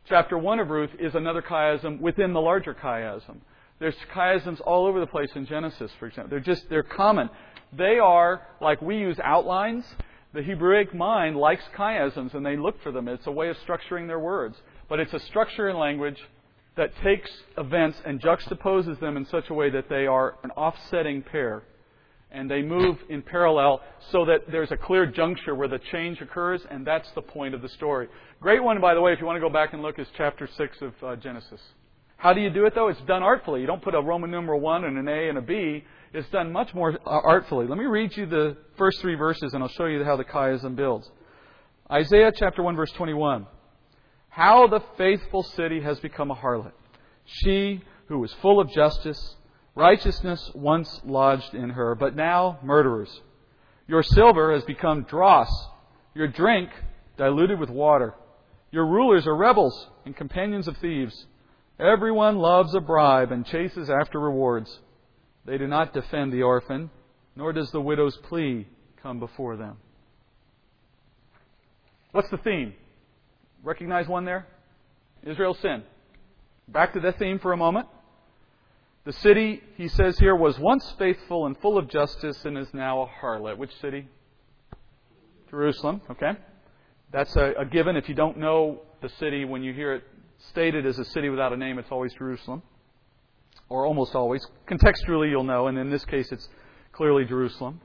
Chapter 0.09 0.37
1 0.37 0.59
of 0.59 0.69
Ruth 0.69 0.89
is 0.99 1.15
another 1.15 1.41
chiasm 1.41 2.01
within 2.01 2.33
the 2.33 2.41
larger 2.41 2.73
chiasm. 2.73 3.37
There's 3.79 3.95
chiasms 4.13 4.59
all 4.65 4.87
over 4.87 4.99
the 4.99 5.07
place 5.07 5.29
in 5.35 5.45
Genesis, 5.45 5.91
for 5.99 6.07
example. 6.07 6.31
They're 6.31 6.39
just, 6.39 6.69
they're 6.69 6.83
common. 6.83 7.29
They 7.71 7.99
are, 7.99 8.41
like 8.59 8.81
we 8.81 8.97
use 8.97 9.17
outlines, 9.23 9.85
the 10.33 10.43
Hebraic 10.43 10.93
mind 10.93 11.37
likes 11.37 11.63
chiasms 11.75 12.33
and 12.33 12.45
they 12.45 12.57
look 12.57 12.81
for 12.83 12.91
them. 12.91 13.07
It's 13.07 13.27
a 13.27 13.31
way 13.31 13.49
of 13.49 13.57
structuring 13.67 14.07
their 14.07 14.19
words. 14.19 14.55
But 14.89 14.99
it's 14.99 15.13
a 15.13 15.19
structure 15.19 15.69
in 15.69 15.77
language 15.77 16.17
that 16.75 16.91
takes 17.03 17.29
events 17.57 17.97
and 18.05 18.21
juxtaposes 18.21 18.99
them 18.99 19.17
in 19.17 19.25
such 19.25 19.49
a 19.49 19.53
way 19.53 19.69
that 19.69 19.89
they 19.89 20.05
are 20.05 20.35
an 20.43 20.51
offsetting 20.51 21.23
pair. 21.23 21.63
And 22.29 22.51
they 22.51 22.61
move 22.61 22.97
in 23.09 23.21
parallel 23.21 23.81
so 24.11 24.25
that 24.25 24.51
there's 24.51 24.71
a 24.71 24.77
clear 24.77 25.05
juncture 25.05 25.55
where 25.55 25.69
the 25.69 25.79
change 25.91 26.21
occurs, 26.21 26.61
and 26.69 26.85
that's 26.85 27.09
the 27.15 27.21
point 27.21 27.55
of 27.55 27.61
the 27.61 27.69
story. 27.69 28.09
Great 28.41 28.61
one, 28.61 28.79
by 28.81 28.93
the 28.93 29.01
way, 29.01 29.13
if 29.13 29.19
you 29.19 29.25
want 29.25 29.37
to 29.37 29.41
go 29.41 29.49
back 29.49 29.73
and 29.73 29.81
look, 29.81 29.97
is 29.97 30.07
chapter 30.17 30.47
6 30.57 30.77
of 30.81 30.93
uh, 31.01 31.15
Genesis. 31.15 31.61
How 32.17 32.33
do 32.33 32.41
you 32.41 32.49
do 32.49 32.65
it 32.65 32.75
though? 32.75 32.89
It's 32.89 32.99
done 33.01 33.23
artfully. 33.23 33.61
You 33.61 33.67
don't 33.67 33.81
put 33.81 33.95
a 33.95 34.01
Roman 34.01 34.29
numeral 34.29 34.59
1 34.59 34.83
and 34.83 34.97
an 34.97 35.07
A 35.07 35.29
and 35.29 35.37
a 35.37 35.41
B. 35.41 35.83
It's 36.13 36.29
done 36.29 36.51
much 36.51 36.73
more 36.73 36.97
artfully. 37.05 37.67
Let 37.67 37.77
me 37.77 37.85
read 37.85 38.15
you 38.15 38.25
the 38.25 38.57
first 38.77 39.01
three 39.01 39.15
verses 39.15 39.53
and 39.53 39.61
I'll 39.61 39.69
show 39.69 39.85
you 39.85 40.03
how 40.03 40.15
the 40.15 40.23
chiasm 40.23 40.75
builds. 40.75 41.09
Isaiah 41.91 42.31
chapter 42.35 42.63
1 42.63 42.75
verse 42.75 42.91
21. 42.91 43.47
How 44.29 44.67
the 44.67 44.81
faithful 44.97 45.43
city 45.43 45.81
has 45.81 45.99
become 45.99 46.31
a 46.31 46.35
harlot. 46.35 46.71
She 47.25 47.81
who 48.07 48.19
was 48.19 48.33
full 48.41 48.59
of 48.59 48.71
justice, 48.71 49.35
righteousness 49.75 50.51
once 50.53 51.01
lodged 51.03 51.53
in 51.53 51.71
her, 51.71 51.95
but 51.95 52.15
now 52.15 52.59
murderers. 52.63 53.21
Your 53.87 54.03
silver 54.03 54.53
has 54.53 54.63
become 54.63 55.03
dross, 55.03 55.49
your 56.13 56.27
drink 56.27 56.69
diluted 57.17 57.59
with 57.59 57.69
water. 57.69 58.13
Your 58.71 58.85
rulers 58.85 59.25
are 59.27 59.35
rebels 59.35 59.87
and 60.05 60.15
companions 60.15 60.67
of 60.67 60.77
thieves. 60.77 61.25
Everyone 61.79 62.37
loves 62.37 62.73
a 62.75 62.79
bribe 62.79 63.31
and 63.31 63.45
chases 63.45 63.89
after 63.89 64.19
rewards. 64.19 64.79
They 65.47 65.57
do 65.57 65.65
not 65.65 65.93
defend 65.93 66.33
the 66.33 66.43
orphan, 66.43 66.91
nor 67.35 67.53
does 67.53 67.71
the 67.71 67.79
widow's 67.81 68.17
plea 68.17 68.67
come 69.01 69.19
before 69.19 69.55
them. 69.55 69.77
What's 72.11 72.29
the 72.29 72.37
theme? 72.37 72.73
Recognize 73.63 74.07
one 74.07 74.25
there? 74.25 74.45
Israel's 75.23 75.59
sin. 75.59 75.83
Back 76.67 76.93
to 76.93 76.99
that 76.99 77.17
theme 77.17 77.39
for 77.39 77.53
a 77.53 77.57
moment. 77.57 77.87
The 79.05 79.13
city, 79.13 79.61
he 79.77 79.87
says 79.87 80.19
here, 80.19 80.35
was 80.35 80.59
once 80.59 80.93
faithful 80.99 81.45
and 81.45 81.57
full 81.59 81.77
of 81.77 81.89
justice 81.89 82.43
and 82.43 82.57
is 82.57 82.67
now 82.73 83.03
a 83.03 83.07
harlot. 83.07 83.57
Which 83.57 83.71
city? 83.79 84.05
Jerusalem, 85.49 86.01
okay? 86.11 86.31
That's 87.13 87.33
a, 87.37 87.53
a 87.59 87.65
given. 87.65 87.95
If 87.95 88.09
you 88.09 88.15
don't 88.15 88.37
know 88.37 88.81
the 89.01 89.09
city, 89.17 89.45
when 89.45 89.63
you 89.63 89.73
hear 89.73 89.93
it 89.93 90.03
stated 90.49 90.85
as 90.85 90.99
a 90.99 91.05
city 91.05 91.29
without 91.29 91.53
a 91.53 91.57
name, 91.57 91.79
it's 91.79 91.89
always 91.89 92.13
Jerusalem. 92.15 92.61
Or 93.69 93.85
almost 93.85 94.15
always. 94.15 94.45
Contextually, 94.67 95.29
you'll 95.29 95.43
know, 95.43 95.67
and 95.67 95.77
in 95.77 95.89
this 95.89 96.05
case, 96.05 96.31
it's 96.31 96.47
clearly 96.91 97.25
Jerusalem. 97.25 97.81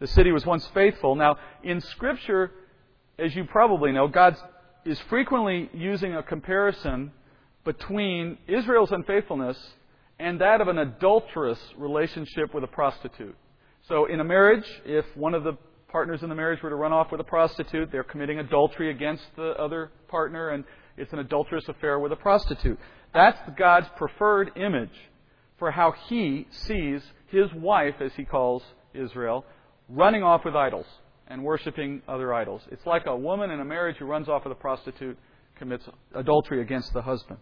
The 0.00 0.06
city 0.08 0.32
was 0.32 0.44
once 0.44 0.66
faithful. 0.74 1.14
Now, 1.14 1.36
in 1.62 1.80
Scripture, 1.80 2.50
as 3.18 3.34
you 3.34 3.44
probably 3.44 3.92
know, 3.92 4.08
God 4.08 4.36
is 4.84 4.98
frequently 5.08 5.70
using 5.72 6.14
a 6.14 6.22
comparison 6.22 7.12
between 7.64 8.38
Israel's 8.46 8.92
unfaithfulness 8.92 9.56
and 10.18 10.40
that 10.40 10.60
of 10.60 10.68
an 10.68 10.78
adulterous 10.78 11.58
relationship 11.76 12.54
with 12.54 12.64
a 12.64 12.68
prostitute. 12.68 13.36
So, 13.88 14.06
in 14.06 14.20
a 14.20 14.24
marriage, 14.24 14.66
if 14.84 15.04
one 15.16 15.34
of 15.34 15.44
the 15.44 15.56
partners 15.88 16.22
in 16.22 16.28
the 16.28 16.34
marriage 16.34 16.62
were 16.62 16.70
to 16.70 16.76
run 16.76 16.92
off 16.92 17.12
with 17.12 17.20
a 17.20 17.24
prostitute, 17.24 17.90
they're 17.92 18.04
committing 18.04 18.38
adultery 18.38 18.90
against 18.90 19.24
the 19.36 19.50
other 19.60 19.90
partner, 20.08 20.50
and 20.50 20.64
it's 20.96 21.12
an 21.12 21.18
adulterous 21.18 21.68
affair 21.68 21.98
with 21.98 22.12
a 22.12 22.16
prostitute. 22.16 22.78
That's 23.14 23.38
God's 23.56 23.86
preferred 23.96 24.50
image 24.56 24.90
for 25.58 25.70
how 25.70 25.94
He 26.08 26.46
sees 26.50 27.00
His 27.28 27.52
wife, 27.54 27.94
as 28.00 28.12
He 28.14 28.24
calls 28.24 28.62
Israel, 28.92 29.44
running 29.88 30.22
off 30.22 30.44
with 30.44 30.56
idols 30.56 30.86
and 31.28 31.42
worshiping 31.42 32.02
other 32.08 32.34
idols. 32.34 32.62
It's 32.70 32.84
like 32.84 33.06
a 33.06 33.16
woman 33.16 33.50
in 33.50 33.60
a 33.60 33.64
marriage 33.64 33.96
who 33.96 34.04
runs 34.04 34.28
off 34.28 34.44
with 34.44 34.52
a 34.52 34.56
prostitute, 34.56 35.16
commits 35.56 35.88
adultery 36.14 36.60
against 36.60 36.92
the 36.92 37.02
husband. 37.02 37.38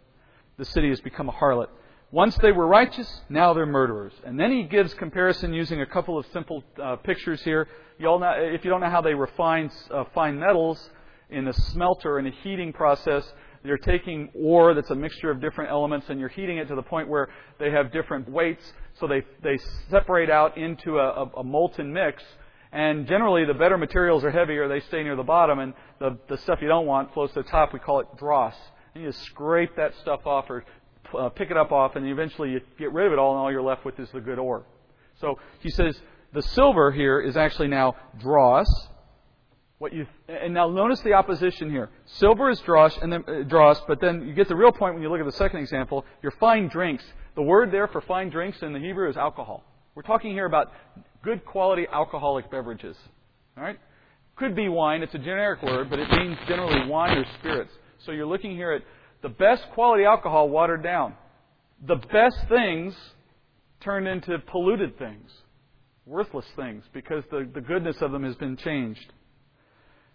The 0.59 0.67
city 0.67 0.91
has 0.91 1.01
become 1.01 1.29
a 1.29 1.33
harlot. 1.33 1.69
Once 2.11 2.37
they 2.43 2.53
were 2.53 2.67
righteous, 2.67 3.23
now 3.31 3.55
they're 3.55 3.65
murderers. 3.65 4.13
And 4.27 4.39
then 4.39 4.53
he 4.53 4.65
gives 4.65 4.93
comparison 4.93 5.55
using 5.55 5.81
a 5.81 5.87
couple 5.87 6.19
of 6.19 6.27
simple 6.27 6.63
uh, 6.81 6.97
pictures 6.97 7.43
here. 7.43 7.67
You 7.99 8.05
know, 8.05 8.33
if 8.37 8.65
you 8.65 8.71
don't 8.71 8.83
know 8.83 8.91
how 8.91 9.01
they 9.01 9.15
refine 9.15 9.71
uh, 9.91 10.05
fine 10.15 10.39
metals 10.39 10.91
in 11.31 11.49
a 11.49 11.55
smelter 11.55 12.19
in 12.19 12.27
a 12.27 12.31
heating 12.43 12.75
process, 12.75 13.25
you're 13.64 13.79
taking 13.79 14.29
ore 14.35 14.75
that's 14.75 14.90
a 14.90 14.94
mixture 14.94 15.31
of 15.31 15.40
different 15.40 15.70
elements 15.70 16.07
and 16.09 16.18
you're 16.18 16.29
heating 16.29 16.59
it 16.59 16.68
to 16.68 16.75
the 16.75 16.83
point 16.83 17.09
where 17.09 17.29
they 17.59 17.70
have 17.70 17.92
different 17.92 18.29
weights, 18.29 18.72
so 18.98 19.07
they 19.07 19.22
they 19.42 19.59
separate 19.90 20.31
out 20.31 20.57
into 20.57 20.98
a, 20.98 21.25
a, 21.25 21.31
a 21.38 21.44
molten 21.44 21.92
mix. 21.92 22.22
And 22.75 23.07
generally, 23.07 23.44
the 23.44 23.55
better 23.55 23.77
materials 23.77 24.25
are 24.25 24.31
heavier; 24.31 24.66
they 24.66 24.81
stay 24.81 25.03
near 25.03 25.14
the 25.14 25.22
bottom, 25.22 25.59
and 25.59 25.75
the 25.98 26.18
the 26.29 26.38
stuff 26.38 26.61
you 26.62 26.68
don't 26.68 26.87
want 26.87 27.12
floats 27.12 27.35
to 27.35 27.42
the 27.42 27.48
top. 27.48 27.72
We 27.72 27.79
call 27.79 28.01
it 28.01 28.07
dross. 28.16 28.55
And 28.94 29.05
you 29.05 29.11
just 29.11 29.22
scrape 29.25 29.77
that 29.77 29.94
stuff 30.01 30.27
off 30.27 30.46
or 30.48 30.64
uh, 31.18 31.29
pick 31.31 31.51
it 31.51 31.57
up 31.57 31.72
off, 31.72 31.96
and 31.96 32.07
eventually 32.07 32.51
you 32.51 32.61
get 32.79 32.92
rid 32.92 33.07
of 33.07 33.12
it 33.12 33.18
all, 33.18 33.33
and 33.33 33.40
all 33.40 33.53
you're 33.53 33.62
left 33.62 33.85
with 33.85 33.98
is 34.01 34.09
the 34.12 34.20
good 34.20 34.38
ore. 34.38 34.64
So 35.20 35.38
he 35.61 35.70
says 35.70 36.01
the 36.33 36.42
silver 36.42 36.90
here 36.90 37.20
is 37.20 37.37
actually 37.37 37.68
now 37.68 37.94
dross. 38.18 38.66
What 39.83 39.92
you 39.92 40.07
and 40.29 40.55
now 40.55 40.71
notice 40.71 41.01
the 41.01 41.14
opposition 41.14 41.68
here. 41.68 41.90
Silver 42.07 42.51
is 42.51 42.61
dross, 42.61 42.97
and 43.03 43.12
then 43.12 43.25
uh, 43.27 43.42
dross, 43.42 43.83
but 43.88 44.01
then 44.01 44.29
you 44.29 44.33
get 44.33 44.47
the 44.47 44.55
real 44.55 44.71
point 44.71 44.95
when 44.95 45.03
you 45.03 45.11
look 45.11 45.18
at 45.18 45.27
the 45.27 45.33
second 45.33 45.59
example. 45.59 46.05
Your 46.23 46.31
fine 46.38 46.68
drinks. 46.68 47.03
The 47.35 47.42
word 47.42 47.73
there 47.73 47.88
for 47.88 48.01
fine 48.01 48.31
drinks 48.31 48.59
in 48.62 48.73
the 48.73 48.79
Hebrew 48.79 49.11
is 49.11 49.16
alcohol. 49.16 49.64
We're 49.97 50.05
talking 50.05 50.31
here 50.31 50.47
about 50.47 50.71
good 51.25 51.45
quality 51.45 51.88
alcoholic 51.92 52.49
beverages. 52.49 52.97
All 53.57 53.64
right, 53.64 53.77
could 54.37 54.55
be 54.55 54.68
wine. 54.68 55.03
It's 55.03 55.14
a 55.14 55.18
generic 55.18 55.61
word, 55.64 55.90
but 55.90 55.99
it 55.99 56.09
means 56.12 56.38
generally 56.47 56.88
wine 56.88 57.18
or 57.18 57.25
spirits. 57.40 57.73
So 58.07 58.12
you're 58.12 58.25
looking 58.25 58.55
here 58.55 58.71
at 58.71 58.83
the 59.21 59.31
best 59.31 59.64
quality 59.75 60.05
alcohol 60.05 60.49
watered 60.49 60.85
down. 60.85 61.14
The 61.88 61.97
best 61.97 62.37
things 62.49 62.95
turned 63.81 64.07
into 64.07 64.38
polluted 64.47 64.97
things, 64.97 65.29
worthless 66.07 66.47
things, 66.55 66.85
because 66.92 67.25
the, 67.33 67.51
the 67.53 67.61
goodness 67.61 67.97
of 68.01 68.12
them 68.12 68.23
has 68.23 68.37
been 68.37 68.57
changed. 68.57 69.12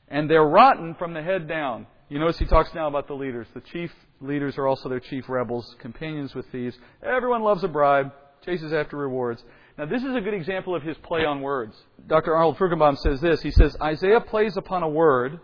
And 0.08 0.30
they're 0.30 0.46
rotten 0.46 0.96
from 0.96 1.13
the 1.13 1.22
head 1.22 1.48
down. 1.48 1.88
You 2.10 2.20
notice 2.20 2.38
he 2.38 2.46
talks 2.46 2.74
now 2.74 2.88
about 2.88 3.08
the 3.08 3.13
leaders. 3.13 3.48
The 3.54 3.62
chief 3.62 3.91
leaders 4.22 4.58
are 4.58 4.67
also 4.67 4.88
their 4.88 5.00
chief 5.00 5.28
rebels, 5.28 5.76
companions 5.80 6.34
with 6.34 6.46
thieves. 6.52 6.78
Everyone 7.04 7.43
loves 7.43 7.63
a 7.63 7.67
bribe, 7.67 8.12
chases 8.46 8.72
after 8.72 8.96
rewards. 8.96 9.43
Now, 9.78 9.86
this 9.86 10.04
is 10.04 10.15
a 10.15 10.22
good 10.22 10.34
example 10.34 10.74
of 10.74 10.84
his 10.84 10.98
play 11.00 11.26
on 11.26 11.41
words. 11.41 11.76
Dr. 12.08 12.36
Arnold 12.36 12.58
Fruchtenbaum 12.58 12.98
says 12.98 13.20
this. 13.22 13.41
He 13.41 13.52
says, 13.52 13.76
Isaiah 13.82 14.22
plays 14.22 14.56
upon 14.58 14.84
a 14.84 14.89
word 14.89 15.39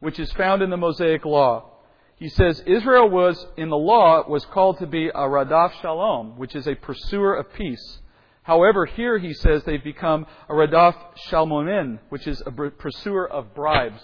which 0.00 0.20
is 0.20 0.32
found 0.32 0.62
in 0.62 0.70
the 0.70 0.76
Mosaic 0.76 1.24
Law 1.24 1.76
he 2.16 2.30
says 2.30 2.62
Israel 2.66 3.10
was, 3.10 3.46
in 3.58 3.68
the 3.68 3.76
law, 3.76 4.26
was 4.26 4.44
called 4.46 4.78
to 4.78 4.86
be 4.86 5.08
a 5.08 5.28
Radaf 5.28 5.72
Shalom, 5.82 6.38
which 6.38 6.56
is 6.56 6.66
a 6.66 6.74
pursuer 6.74 7.34
of 7.34 7.52
peace. 7.52 8.00
However, 8.46 8.86
here 8.86 9.18
he 9.18 9.34
says 9.34 9.64
they've 9.64 9.82
become 9.82 10.24
a 10.48 10.52
Radaf 10.52 10.94
Shalmonin, 11.28 11.98
which 12.10 12.28
is 12.28 12.40
a 12.46 12.52
pursuer 12.52 13.28
of 13.28 13.52
bribes. 13.56 14.00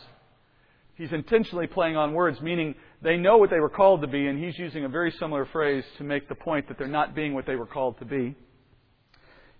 He's 0.96 1.12
intentionally 1.12 1.68
playing 1.68 1.96
on 1.96 2.12
words, 2.12 2.40
meaning 2.40 2.74
they 3.02 3.16
know 3.16 3.36
what 3.36 3.50
they 3.50 3.60
were 3.60 3.68
called 3.68 4.00
to 4.00 4.08
be, 4.08 4.26
and 4.26 4.42
he's 4.42 4.58
using 4.58 4.84
a 4.84 4.88
very 4.88 5.12
similar 5.12 5.46
phrase 5.46 5.84
to 5.98 6.02
make 6.02 6.28
the 6.28 6.34
point 6.34 6.66
that 6.66 6.76
they're 6.76 6.88
not 6.88 7.14
being 7.14 7.34
what 7.34 7.46
they 7.46 7.54
were 7.54 7.66
called 7.66 8.00
to 8.00 8.04
be. 8.04 8.34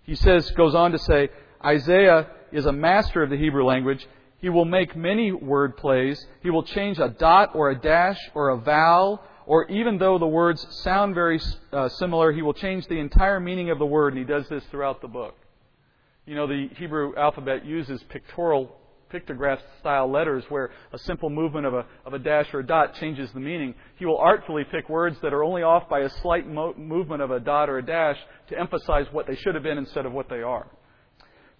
He 0.01 0.15
says, 0.15 0.51
goes 0.51 0.75
on 0.75 0.91
to 0.91 0.99
say, 0.99 1.29
Isaiah 1.63 2.27
is 2.51 2.65
a 2.65 2.73
master 2.73 3.23
of 3.23 3.29
the 3.29 3.37
Hebrew 3.37 3.63
language, 3.63 4.05
he 4.39 4.49
will 4.49 4.65
make 4.65 4.97
many 4.97 5.31
word 5.31 5.77
plays. 5.77 6.27
He 6.41 6.49
will 6.49 6.63
change 6.63 6.99
a 6.99 7.07
dot 7.07 7.55
or 7.55 7.69
a 7.69 7.79
dash 7.79 8.19
or 8.35 8.49
a 8.49 8.57
vowel, 8.57 9.23
or 9.45 9.65
even 9.69 9.97
though 9.97 10.17
the 10.17 10.27
words 10.27 10.65
sound 10.83 11.15
very 11.15 11.39
uh, 11.71 11.89
similar, 11.89 12.31
he 12.31 12.41
will 12.41 12.53
change 12.53 12.87
the 12.87 12.99
entire 12.99 13.39
meaning 13.39 13.69
of 13.69 13.79
the 13.79 13.85
word, 13.85 14.13
and 14.13 14.19
he 14.19 14.25
does 14.25 14.47
this 14.49 14.63
throughout 14.71 15.01
the 15.01 15.07
book. 15.07 15.35
You 16.25 16.35
know, 16.35 16.47
the 16.47 16.69
Hebrew 16.77 17.13
alphabet 17.17 17.65
uses 17.65 18.01
pictorial, 18.03 18.73
pictograph 19.11 19.59
style 19.79 20.09
letters 20.09 20.43
where 20.49 20.71
a 20.91 20.97
simple 20.97 21.29
movement 21.29 21.65
of 21.65 21.73
a, 21.73 21.85
of 22.05 22.13
a 22.13 22.19
dash 22.19 22.47
or 22.53 22.59
a 22.59 22.65
dot 22.65 22.95
changes 22.95 23.29
the 23.33 23.39
meaning. 23.39 23.75
He 23.97 24.05
will 24.05 24.17
artfully 24.17 24.63
pick 24.71 24.89
words 24.89 25.17
that 25.21 25.33
are 25.33 25.43
only 25.43 25.61
off 25.63 25.89
by 25.89 25.99
a 25.99 26.09
slight 26.21 26.47
mo- 26.47 26.73
movement 26.77 27.21
of 27.21 27.31
a 27.31 27.39
dot 27.39 27.69
or 27.69 27.77
a 27.77 27.85
dash 27.85 28.17
to 28.49 28.59
emphasize 28.59 29.05
what 29.11 29.27
they 29.27 29.35
should 29.35 29.53
have 29.53 29.63
been 29.63 29.77
instead 29.77 30.05
of 30.05 30.13
what 30.13 30.29
they 30.29 30.41
are. 30.41 30.67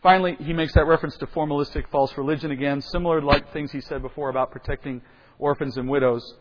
Finally, 0.01 0.35
he 0.39 0.51
makes 0.51 0.73
that 0.73 0.85
reference 0.85 1.15
to 1.17 1.27
formalistic 1.27 1.87
false 1.89 2.17
religion 2.17 2.51
again, 2.51 2.81
similar 2.81 3.21
to 3.21 3.25
like 3.25 3.53
things 3.53 3.71
he 3.71 3.81
said 3.81 4.01
before 4.01 4.29
about 4.29 4.51
protecting 4.51 5.01
orphans 5.39 5.77
and 5.77 5.87
widows. 5.87 6.35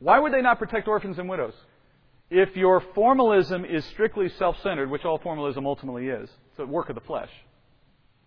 Why 0.00 0.18
would 0.18 0.32
they 0.32 0.42
not 0.42 0.58
protect 0.58 0.88
orphans 0.88 1.18
and 1.18 1.28
widows? 1.28 1.54
If 2.30 2.56
your 2.56 2.80
formalism 2.94 3.64
is 3.64 3.84
strictly 3.86 4.28
self-centered, 4.28 4.90
which 4.90 5.04
all 5.04 5.18
formalism 5.18 5.66
ultimately 5.66 6.08
is, 6.08 6.28
it's 6.50 6.58
a 6.58 6.66
work 6.66 6.88
of 6.88 6.94
the 6.94 7.00
flesh. 7.00 7.30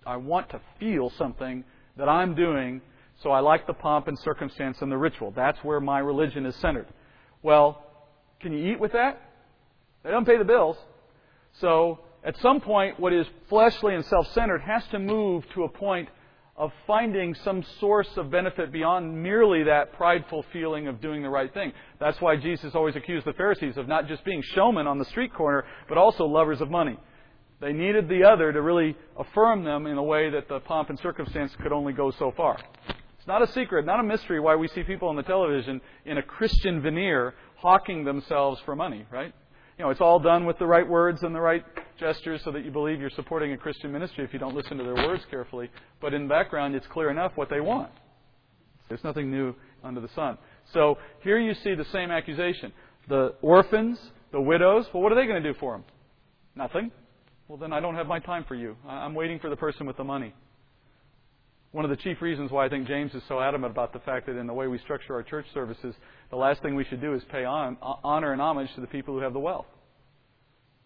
I 0.05 0.17
want 0.17 0.49
to 0.49 0.61
feel 0.79 1.11
something 1.11 1.63
that 1.97 2.09
I'm 2.09 2.33
doing, 2.33 2.81
so 3.21 3.29
I 3.29 3.41
like 3.41 3.67
the 3.67 3.73
pomp 3.73 4.07
and 4.07 4.17
circumstance 4.19 4.81
and 4.81 4.91
the 4.91 4.97
ritual. 4.97 5.31
That's 5.31 5.63
where 5.63 5.79
my 5.79 5.99
religion 5.99 6.45
is 6.45 6.55
centered. 6.55 6.87
Well, 7.43 7.85
can 8.39 8.53
you 8.53 8.71
eat 8.71 8.79
with 8.79 8.93
that? 8.93 9.21
They 10.03 10.09
don't 10.09 10.25
pay 10.25 10.37
the 10.37 10.43
bills. 10.43 10.77
So 11.59 11.99
at 12.23 12.37
some 12.39 12.59
point, 12.59 12.99
what 12.99 13.13
is 13.13 13.27
fleshly 13.49 13.93
and 13.93 14.03
self 14.05 14.31
centered 14.33 14.61
has 14.61 14.83
to 14.87 14.99
move 14.99 15.43
to 15.53 15.63
a 15.63 15.69
point 15.69 16.09
of 16.61 16.71
finding 16.85 17.33
some 17.43 17.63
source 17.79 18.07
of 18.17 18.29
benefit 18.29 18.71
beyond 18.71 19.23
merely 19.23 19.63
that 19.63 19.91
prideful 19.93 20.45
feeling 20.53 20.87
of 20.87 21.01
doing 21.01 21.23
the 21.23 21.29
right 21.29 21.51
thing. 21.51 21.73
That's 21.99 22.21
why 22.21 22.35
Jesus 22.35 22.75
always 22.75 22.95
accused 22.95 23.25
the 23.25 23.33
Pharisees 23.33 23.77
of 23.77 23.87
not 23.87 24.07
just 24.07 24.23
being 24.23 24.43
showmen 24.53 24.85
on 24.85 24.99
the 24.99 25.05
street 25.05 25.33
corner, 25.33 25.65
but 25.89 25.97
also 25.97 26.23
lovers 26.23 26.61
of 26.61 26.69
money. 26.69 26.99
They 27.61 27.73
needed 27.73 28.07
the 28.07 28.25
other 28.25 28.53
to 28.53 28.61
really 28.61 28.95
affirm 29.17 29.63
them 29.63 29.87
in 29.87 29.97
a 29.97 30.03
way 30.03 30.29
that 30.29 30.47
the 30.47 30.59
pomp 30.59 30.91
and 30.91 30.99
circumstance 30.99 31.51
could 31.63 31.71
only 31.71 31.93
go 31.93 32.11
so 32.11 32.31
far. 32.37 32.59
It's 33.17 33.27
not 33.27 33.41
a 33.41 33.51
secret, 33.53 33.83
not 33.87 33.99
a 33.99 34.03
mystery 34.03 34.39
why 34.39 34.55
we 34.55 34.67
see 34.67 34.83
people 34.83 35.09
on 35.09 35.15
the 35.15 35.23
television 35.23 35.81
in 36.05 36.19
a 36.19 36.23
Christian 36.23 36.79
veneer 36.79 37.33
hawking 37.55 38.03
themselves 38.03 38.61
for 38.65 38.75
money, 38.75 39.07
right? 39.11 39.33
You 39.81 39.87
know, 39.87 39.89
it's 39.89 39.99
all 39.99 40.19
done 40.19 40.45
with 40.45 40.59
the 40.59 40.65
right 40.67 40.87
words 40.87 41.23
and 41.23 41.33
the 41.33 41.41
right 41.41 41.65
gestures 41.99 42.39
so 42.45 42.51
that 42.51 42.63
you 42.63 42.69
believe 42.69 43.01
you're 43.01 43.09
supporting 43.09 43.53
a 43.53 43.57
Christian 43.57 43.91
ministry 43.91 44.23
if 44.23 44.31
you 44.31 44.37
don't 44.37 44.53
listen 44.53 44.77
to 44.77 44.83
their 44.83 44.93
words 44.93 45.23
carefully. 45.31 45.71
But 45.99 46.13
in 46.13 46.27
the 46.27 46.29
background, 46.29 46.75
it's 46.75 46.85
clear 46.85 47.09
enough 47.09 47.31
what 47.33 47.49
they 47.49 47.61
want. 47.61 47.89
There's 48.89 49.03
nothing 49.03 49.31
new 49.31 49.55
under 49.83 49.99
the 49.99 50.09
sun. 50.13 50.37
So 50.71 50.99
here 51.23 51.39
you 51.39 51.55
see 51.63 51.73
the 51.73 51.85
same 51.85 52.11
accusation. 52.11 52.71
The 53.09 53.33
orphans, 53.41 53.97
the 54.31 54.39
widows, 54.39 54.85
well, 54.93 55.01
what 55.01 55.11
are 55.13 55.15
they 55.15 55.25
going 55.25 55.41
to 55.41 55.51
do 55.51 55.57
for 55.59 55.71
them? 55.71 55.83
Nothing. 56.55 56.91
Well, 57.47 57.57
then 57.57 57.73
I 57.73 57.79
don't 57.79 57.95
have 57.95 58.05
my 58.05 58.19
time 58.19 58.45
for 58.47 58.53
you. 58.53 58.75
I'm 58.87 59.15
waiting 59.15 59.39
for 59.39 59.49
the 59.49 59.55
person 59.55 59.87
with 59.87 59.97
the 59.97 60.03
money. 60.03 60.35
One 61.71 61.85
of 61.85 61.89
the 61.89 61.97
chief 61.97 62.21
reasons 62.21 62.51
why 62.51 62.65
I 62.65 62.69
think 62.69 62.85
James 62.85 63.15
is 63.15 63.23
so 63.27 63.39
adamant 63.39 63.71
about 63.71 63.93
the 63.93 63.99
fact 63.99 64.27
that 64.27 64.37
in 64.37 64.45
the 64.45 64.53
way 64.53 64.67
we 64.67 64.77
structure 64.77 65.15
our 65.15 65.23
church 65.23 65.45
services, 65.55 65.95
the 66.31 66.37
last 66.37 66.61
thing 66.61 66.75
we 66.75 66.85
should 66.85 67.01
do 67.01 67.13
is 67.13 67.21
pay 67.31 67.45
on, 67.45 67.77
honor 67.81 68.31
and 68.31 68.41
homage 68.41 68.73
to 68.75 68.81
the 68.81 68.87
people 68.87 69.13
who 69.13 69.19
have 69.21 69.33
the 69.33 69.39
wealth. 69.39 69.67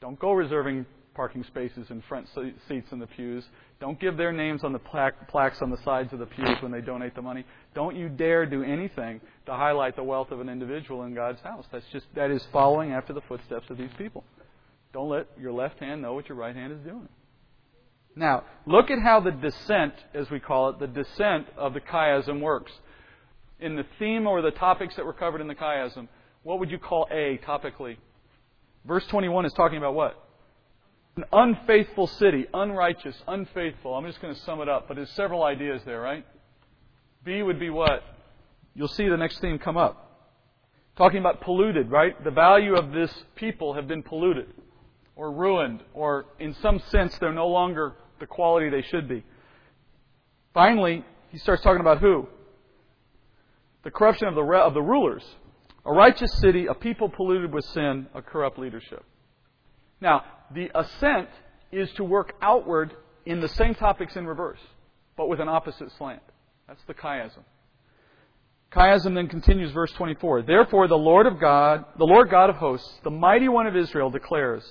Don't 0.02 0.20
go 0.20 0.34
reserving 0.34 0.86
parking 1.14 1.46
spaces 1.46 1.88
and 1.90 2.04
front 2.10 2.28
seats 2.68 2.92
in 2.92 3.00
the 3.00 3.08
pews. 3.08 3.46
Don't 3.80 4.00
give 4.00 4.18
their 4.18 4.34
names 4.34 4.64
on 4.64 4.74
the 4.74 4.80
plaques 4.80 5.62
on 5.62 5.70
the 5.70 5.78
sides 5.84 6.12
of 6.12 6.20
the 6.20 6.26
pews 6.26 6.58
when 6.62 6.72
they 6.72 6.82
donate 6.82 7.16
the 7.16 7.22
money. 7.22 7.46
Don't 7.74 7.96
you 7.96 8.10
dare 8.10 8.46
do 8.46 8.64
anything 8.64 9.22
to 9.46 9.54
highlight 9.54 9.96
the 9.96 10.04
wealth 10.04 10.32
of 10.32 10.42
an 10.42 10.50
individual 10.50 11.04
in 11.04 11.14
God's 11.14 11.40
house. 11.42 11.66
That's 11.72 11.86
just 11.94 12.06
that 12.16 12.32
is 12.32 12.46
following 12.52 12.92
after 12.92 13.14
the 13.14 13.22
footsteps 13.22 13.70
of 13.70 13.78
these 13.78 13.92
people. 13.98 14.26
Don't 14.94 15.10
let 15.10 15.28
your 15.40 15.52
left 15.54 15.80
hand 15.80 16.02
know 16.02 16.14
what 16.14 16.28
your 16.28 16.38
right 16.38 16.56
hand 16.56 16.74
is 16.74 16.80
doing. 16.80 17.08
Now, 18.16 18.44
look 18.66 18.90
at 18.90 19.00
how 19.00 19.20
the 19.20 19.32
descent, 19.32 19.94
as 20.14 20.30
we 20.30 20.40
call 20.40 20.70
it, 20.70 20.80
the 20.80 20.88
descent 20.88 21.48
of 21.58 21.74
the 21.74 21.82
chiasm 21.82 22.40
works. 22.40 22.72
In 23.60 23.76
the 23.76 23.86
theme 24.00 24.28
or 24.28 24.42
the 24.42 24.52
topics 24.52 24.96
that 24.96 25.06
were 25.06 25.14
covered 25.14 25.42
in 25.42 25.48
the 25.48 25.56
chiasm, 25.56 26.08
what 26.44 26.60
would 26.60 26.70
you 26.70 26.78
call 26.78 27.08
A 27.12 27.40
topically? 27.46 27.98
Verse 28.86 29.06
21 29.08 29.46
is 29.46 29.54
talking 29.54 29.78
about 29.78 29.96
what? 29.96 30.22
An 31.16 31.24
unfaithful 31.32 32.08
city, 32.08 32.46
unrighteous, 32.54 33.16
unfaithful. 33.28 33.96
I'm 33.96 34.06
just 34.06 34.22
going 34.22 34.34
to 34.34 34.40
sum 34.42 34.62
it 34.62 34.68
up, 34.68 34.88
but 34.88 34.96
there's 34.96 35.10
several 35.12 35.44
ideas 35.44 35.82
there, 35.86 36.02
right? 36.02 36.26
B 37.24 37.42
would 37.42 37.60
be 37.60 37.70
what? 37.70 38.04
You'll 38.76 38.90
see 38.90 39.08
the 39.08 39.18
next 39.18 39.40
theme 39.40 39.58
come 39.58 39.78
up. 39.78 40.02
Talking 40.98 41.20
about 41.20 41.42
polluted, 41.42 41.90
right? 41.90 42.22
The 42.24 42.32
value 42.32 42.76
of 42.76 42.92
this 42.92 43.12
people 43.36 43.74
have 43.74 43.88
been 43.88 44.04
polluted 44.04 44.48
or 45.16 45.32
ruined, 45.32 45.82
or 45.94 46.26
in 46.40 46.54
some 46.56 46.80
sense 46.90 47.18
they're 47.20 47.34
no 47.34 47.48
longer 47.48 47.94
the 48.20 48.28
quality 48.28 48.70
they 48.70 48.82
should 48.82 49.08
be. 49.08 49.24
Finally, 50.54 51.04
he 51.30 51.38
starts 51.38 51.64
talking 51.64 51.82
about 51.82 52.00
who? 52.00 52.28
The 53.86 53.92
corruption 53.92 54.28
of 54.28 54.36
the, 54.36 54.42
of 54.42 54.74
the 54.74 54.82
rulers. 54.82 55.24
A 55.86 55.94
righteous 55.94 56.34
city, 56.40 56.66
a 56.66 56.74
people 56.74 57.08
polluted 57.08 57.54
with 57.54 57.64
sin, 57.66 58.08
a 58.14 58.22
corrupt 58.22 58.60
leadership. 58.60 59.06
Now, 60.02 60.24
the 60.54 60.70
ascent 60.76 61.30
is 61.72 61.90
to 61.94 62.04
work 62.04 62.34
outward 62.42 62.94
in 63.26 63.40
the 63.40 63.48
same 63.48 63.76
topics 63.76 64.16
in 64.16 64.26
reverse, 64.26 64.60
but 65.16 65.30
with 65.30 65.40
an 65.40 65.48
opposite 65.48 65.92
slant. 65.98 66.22
That's 66.68 66.84
the 66.88 66.94
chiasm. 66.94 67.44
Chiasm 68.72 69.16
then 69.16 69.28
continues 69.28 69.72
verse 69.72 69.92
24. 69.94 70.42
Therefore 70.42 70.88
the 70.88 70.98
Lord 70.98 71.28
of 71.28 71.40
God, 71.40 71.86
the 71.98 72.06
Lord 72.06 72.30
God 72.30 72.50
of 72.50 72.58
hosts, 72.58 72.92
the 73.04 73.10
mighty 73.12 73.48
one 73.48 73.68
of 73.68 73.76
Israel 73.76 74.10
declares, 74.10 74.64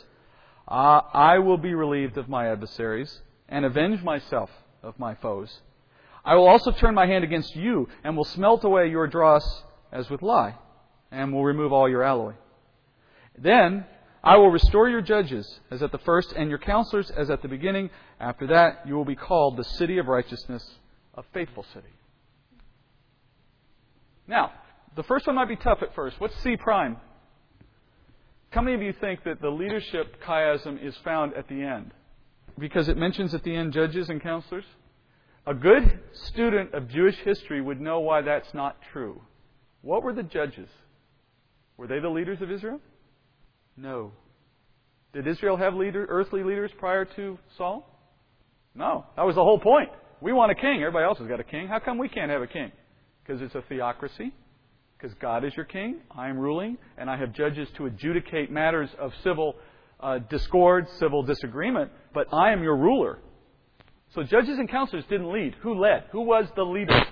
ah, 0.69 1.09
I 1.13 1.39
will 1.39 1.57
be 1.57 1.75
relieved 1.75 2.19
of 2.19 2.29
my 2.29 2.51
adversaries 2.51 3.21
and 3.49 3.65
avenge 3.65 4.03
myself 4.03 4.51
of 4.83 4.99
my 4.99 5.15
foes. 5.15 5.61
I 6.25 6.37
will 6.37 6.47
also 6.47 6.71
turn 6.71 6.95
my 6.95 7.07
hand 7.07 7.25
against 7.25 7.55
you 7.55 7.89
and 8.03 8.17
will 8.17 8.25
smelt 8.25 8.65
away 8.65 8.89
your 8.89 9.07
dross 9.07 9.45
as 9.93 10.09
with 10.09 10.23
lye 10.23 10.55
and 11.11 11.33
will 11.33 11.45
remove 11.45 11.73
all 11.73 11.89
your 11.89 12.03
alloy. 12.03 12.33
Then 13.37 13.85
I 14.23 14.37
will 14.37 14.51
restore 14.51 14.89
your 14.89 15.03
judges 15.03 15.61
as 15.71 15.83
at 15.83 15.93
the 15.93 15.99
first 15.99 16.33
and 16.33 16.49
your 16.49 16.59
counselors 16.59 17.11
as 17.11 17.29
at 17.29 17.43
the 17.43 17.49
beginning. 17.49 17.91
After 18.19 18.47
that, 18.47 18.87
you 18.87 18.95
will 18.95 19.05
be 19.05 19.17
called 19.17 19.59
the 19.59 19.65
city 19.65 19.99
of 19.99 20.07
righteousness, 20.07 20.67
a 21.15 21.23
faithful 21.35 21.67
city. 21.75 21.89
Now, 24.27 24.53
the 24.97 25.03
first 25.03 25.27
one 25.27 25.37
might 25.37 25.49
be 25.49 25.57
tough 25.57 25.83
at 25.83 25.95
first. 25.95 26.19
What's 26.21 26.37
C 26.43 26.57
prime? 26.57 26.97
How 28.51 28.63
many 28.63 28.77
of 28.77 28.83
you 28.83 28.95
think 28.95 29.25
that 29.25 29.43
the 29.43 29.51
leadership 29.51 30.23
chiasm 30.23 30.83
is 30.83 30.97
found 31.05 31.35
at 31.35 31.49
the 31.49 31.61
end? 31.61 31.91
Because 32.59 32.89
it 32.89 32.97
mentions 32.97 33.35
at 33.35 33.43
the 33.43 33.55
end 33.55 33.73
judges 33.73 34.09
and 34.09 34.23
counselors? 34.23 34.65
A 35.47 35.55
good 35.55 36.01
student 36.13 36.73
of 36.75 36.89
Jewish 36.89 37.17
history 37.25 37.61
would 37.61 37.81
know 37.81 38.01
why 38.01 38.23
that's 38.23 38.53
not 38.55 38.77
true. 38.93 39.21
What 39.83 40.03
were 40.03 40.15
the 40.15 40.23
judges? 40.23 40.69
Were 41.77 41.87
they 41.87 41.99
the 41.99 42.09
leaders 42.09 42.41
of 42.41 42.51
Israel? 42.51 42.81
No. 43.77 44.13
Did 45.13 45.27
Israel 45.27 45.57
have 45.57 45.75
leader, 45.75 46.07
earthly 46.09 46.43
leaders 46.43 46.71
prior 46.79 47.05
to 47.17 47.39
Saul? 47.57 47.87
No. 48.75 49.05
That 49.17 49.27
was 49.27 49.35
the 49.35 49.43
whole 49.43 49.59
point. 49.61 49.91
We 50.21 50.33
want 50.33 50.51
a 50.51 50.55
king. 50.55 50.79
Everybody 50.81 51.05
else 51.05 51.19
has 51.19 51.29
got 51.29 51.41
a 51.41 51.45
king. 51.45 51.69
How 51.69 51.79
come 51.79 51.99
we 51.99 52.09
can't 52.09 52.31
have 52.31 52.43
a 52.43 52.47
king? 52.47 52.73
Because 53.23 53.43
it's 53.43 53.55
a 53.55 53.63
theocracy 53.69 54.33
because 55.05 55.19
God 55.21 55.45
is 55.45 55.55
your 55.55 55.67
king, 55.67 55.97
I 56.11 56.31
am 56.31 56.39
ruling, 56.39 56.79
and 56.97 57.11
I 57.11 57.19
have 57.19 57.35
judges 57.35 57.69
to 57.77 57.85
adjudicate 57.85 58.51
matters 58.51 58.89
of 58.99 59.13
civil 59.23 59.55
uh, 60.01 60.19
discord, 60.31 60.87
civil 60.99 61.23
disagreement, 61.23 61.91
but 62.15 62.27
I 62.33 62.53
am 62.53 62.63
your 62.63 62.75
ruler. 62.75 63.19
So 64.15 64.23
judges 64.23 64.59
and 64.59 64.69
counselors 64.69 65.05
didn't 65.09 65.33
lead. 65.33 65.57
Who 65.63 65.75
led? 65.75 66.05
Who 66.13 66.21
was 66.21 66.47
the 66.55 66.63
leader? 66.63 67.05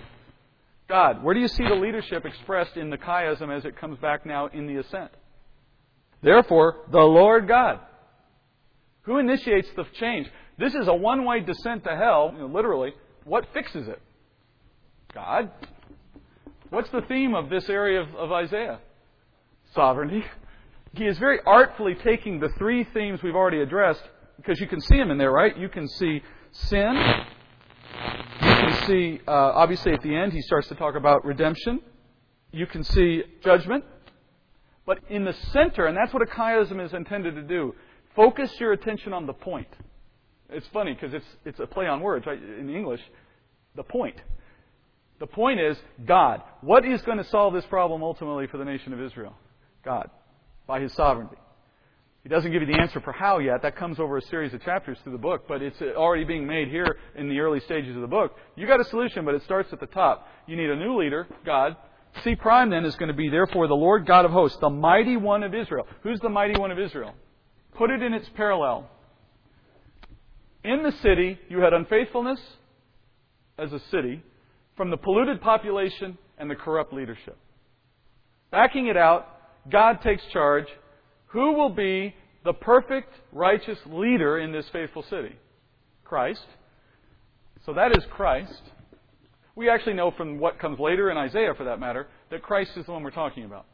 God. 0.88 1.23
Where 1.25 1.35
do 1.35 1.41
you 1.41 1.49
see 1.49 1.65
the 1.65 1.75
leadership 1.75 2.25
expressed 2.25 2.77
in 2.77 2.91
the 2.91 2.99
chiasm 2.99 3.55
as 3.55 3.65
it 3.65 3.77
comes 3.77 3.99
back 3.99 4.25
now 4.25 4.47
in 4.47 4.67
the 4.67 4.77
ascent? 4.77 5.11
Therefore, 6.23 6.77
the 6.91 7.01
Lord 7.01 7.49
God. 7.49 7.81
Who 9.03 9.19
initiates 9.19 9.69
the 9.75 9.85
change? 9.99 10.29
This 10.59 10.75
is 10.75 10.87
a 10.87 10.95
one 10.95 11.25
way 11.25 11.41
descent 11.41 11.83
to 11.85 11.97
hell, 11.97 12.31
you 12.35 12.43
know, 12.43 12.47
literally. 12.47 12.93
What 13.25 13.47
fixes 13.53 13.88
it? 13.88 14.01
God. 15.12 15.51
What's 16.71 16.91
the 16.91 17.03
theme 17.03 17.35
of 17.35 17.51
this 17.51 17.69
area 17.69 18.03
of, 18.03 18.15
of 18.15 18.33
Isaiah? 18.33 18.79
Sovereignty. 19.75 20.25
He 20.95 21.07
is 21.07 21.19
very 21.19 21.41
artfully 21.45 21.97
taking 22.05 22.38
the 22.38 22.51
three 22.59 22.85
themes 22.85 23.23
we've 23.23 23.35
already 23.35 23.61
addressed, 23.61 24.03
because 24.37 24.61
you 24.61 24.69
can 24.69 24.81
see 24.81 24.99
them 24.99 25.11
in 25.11 25.19
there, 25.19 25.33
right? 25.33 25.57
You 25.57 25.69
can 25.69 25.88
see 25.88 26.23
sin. 26.53 26.95
You 28.41 28.49
can 28.49 28.87
see, 28.87 29.21
uh, 29.27 29.31
obviously, 29.31 29.93
at 29.93 30.03
the 30.03 30.15
end, 30.15 30.33
he 30.33 30.43
starts 30.43 30.69
to 30.69 30.75
talk 30.75 30.95
about 30.95 31.25
redemption. 31.25 31.81
You 32.53 32.67
can 32.67 32.85
see 32.85 33.23
judgment. 33.43 33.85
But 34.85 34.99
in 35.09 35.25
the 35.25 35.35
center, 35.53 35.87
and 35.87 35.97
that's 35.97 36.12
what 36.12 36.23
a 36.23 36.27
chiasm 36.27 36.85
is 36.85 36.93
intended 36.93 37.35
to 37.37 37.43
do, 37.43 37.75
focus 38.17 38.51
your 38.59 38.73
attention 38.73 39.12
on 39.12 39.27
the 39.27 39.33
point. 39.33 39.69
It's 40.51 40.67
funny 40.73 40.93
because 40.93 41.15
it's, 41.15 41.27
it's 41.45 41.61
a 41.61 41.67
play 41.67 41.87
on 41.87 42.01
words, 42.01 42.27
right? 42.27 42.38
In 42.43 42.69
English, 42.69 43.01
the 43.75 43.85
point. 43.85 44.17
The 45.21 45.27
point 45.27 45.61
is 45.61 45.77
God. 46.05 46.43
What 46.62 46.85
is 46.85 47.01
going 47.03 47.19
to 47.19 47.25
solve 47.25 47.55
this 47.55 47.65
problem 47.67 48.03
ultimately 48.03 48.49
for 48.49 48.59
the 48.59 48.65
nation 48.65 48.93
of 48.93 49.01
Israel? 49.01 49.35
God, 49.85 50.11
by 50.67 50.81
His 50.81 50.93
sovereignty. 50.95 51.37
He 52.23 52.29
doesn't 52.29 52.53
give 52.53 52.63
you 52.63 52.69
the 52.69 52.81
answer 52.81 53.01
for 53.01 53.13
how 53.13 53.39
yet. 53.39 53.63
That 53.63 53.77
comes 53.77 53.99
over 53.99 54.17
a 54.17 54.23
series 54.23 54.55
of 54.55 54.63
chapters 54.63 54.97
through 55.03 55.13
the 55.13 55.19
book, 55.19 55.47
but 55.49 55.61
it's 55.61 55.81
already 55.83 56.25
being 56.25 56.47
made 56.47 56.69
here 56.69 56.97
in 57.17 57.29
the 57.29 57.41
early 57.41 57.59
stages 57.61 57.97
of 57.97 58.03
the 58.03 58.09
book. 58.09 58.37
You 58.55 58.67
got 58.67 58.81
a 58.81 58.85
solution, 58.85 59.25
but 59.25 59.35
it 59.35 59.43
starts 59.43 59.73
at 59.73 59.81
the 59.81 59.87
top. 59.87 60.29
You 60.47 60.57
need 60.57 60.71
a 60.71 60.77
new 60.77 61.01
leader, 61.01 61.27
God. 61.45 61.77
C 62.23 62.37
prime 62.37 62.71
then 62.71 62.85
is 62.85 62.95
going 62.95 63.09
to 63.09 63.15
be 63.15 63.29
therefore 63.29 63.67
the 63.67 63.75
Lord 63.75 64.07
God 64.07 64.25
of 64.25 64.31
hosts, 64.31 64.59
the 64.61 64.71
mighty 64.71 65.17
one 65.17 65.43
of 65.43 65.53
Israel. 65.53 65.87
Who's 66.03 66.21
the 66.21 66.29
mighty 66.29 66.59
one 66.59 66.71
of 66.71 66.79
Israel? 66.79 67.15
Put 67.77 67.91
it 67.91 68.03
in 68.03 68.15
its 68.15 68.29
parallel. 68.37 68.89
In 70.63 70.85
the 70.85 70.93
city, 71.03 71.41
you 71.49 71.59
had 71.59 71.73
unfaithfulness 71.73 72.41
as 73.59 73.73
a 73.73 73.81
city, 73.91 74.23
from 74.77 74.91
the 74.91 74.97
polluted 74.97 75.41
population 75.41 76.17
and 76.39 76.51
the 76.51 76.55
corrupt 76.55 76.93
leadership. 76.93 77.37
Backing 78.51 78.87
it 78.87 78.97
out, 78.97 79.27
God 79.71 80.01
takes 80.03 80.23
charge. 80.33 80.67
Who 81.33 81.53
will 81.53 81.71
be 81.71 82.14
the 82.45 82.53
perfect, 82.53 83.12
righteous 83.33 83.79
leader 83.87 84.38
in 84.38 84.53
this 84.53 84.68
faithful 84.71 85.03
city? 85.03 85.37
Christ. 86.05 86.45
So 87.64 87.73
that 87.75 87.97
is 87.97 88.05
Christ. 88.11 88.61
We 89.55 89.68
actually 89.68 89.95
know 89.95 90.11
from 90.11 90.38
what 90.38 90.59
comes 90.59 90.79
later 90.79 91.11
in 91.11 91.16
Isaiah, 91.16 91.55
for 91.57 91.64
that 91.64 91.81
matter, 91.81 92.09
that 92.31 92.42
Christ 92.42 92.73
is 92.77 92.87
the 92.87 92.92
one 92.92 93.03
we're 93.03 93.11
talking 93.11 93.45
about. 93.45 93.66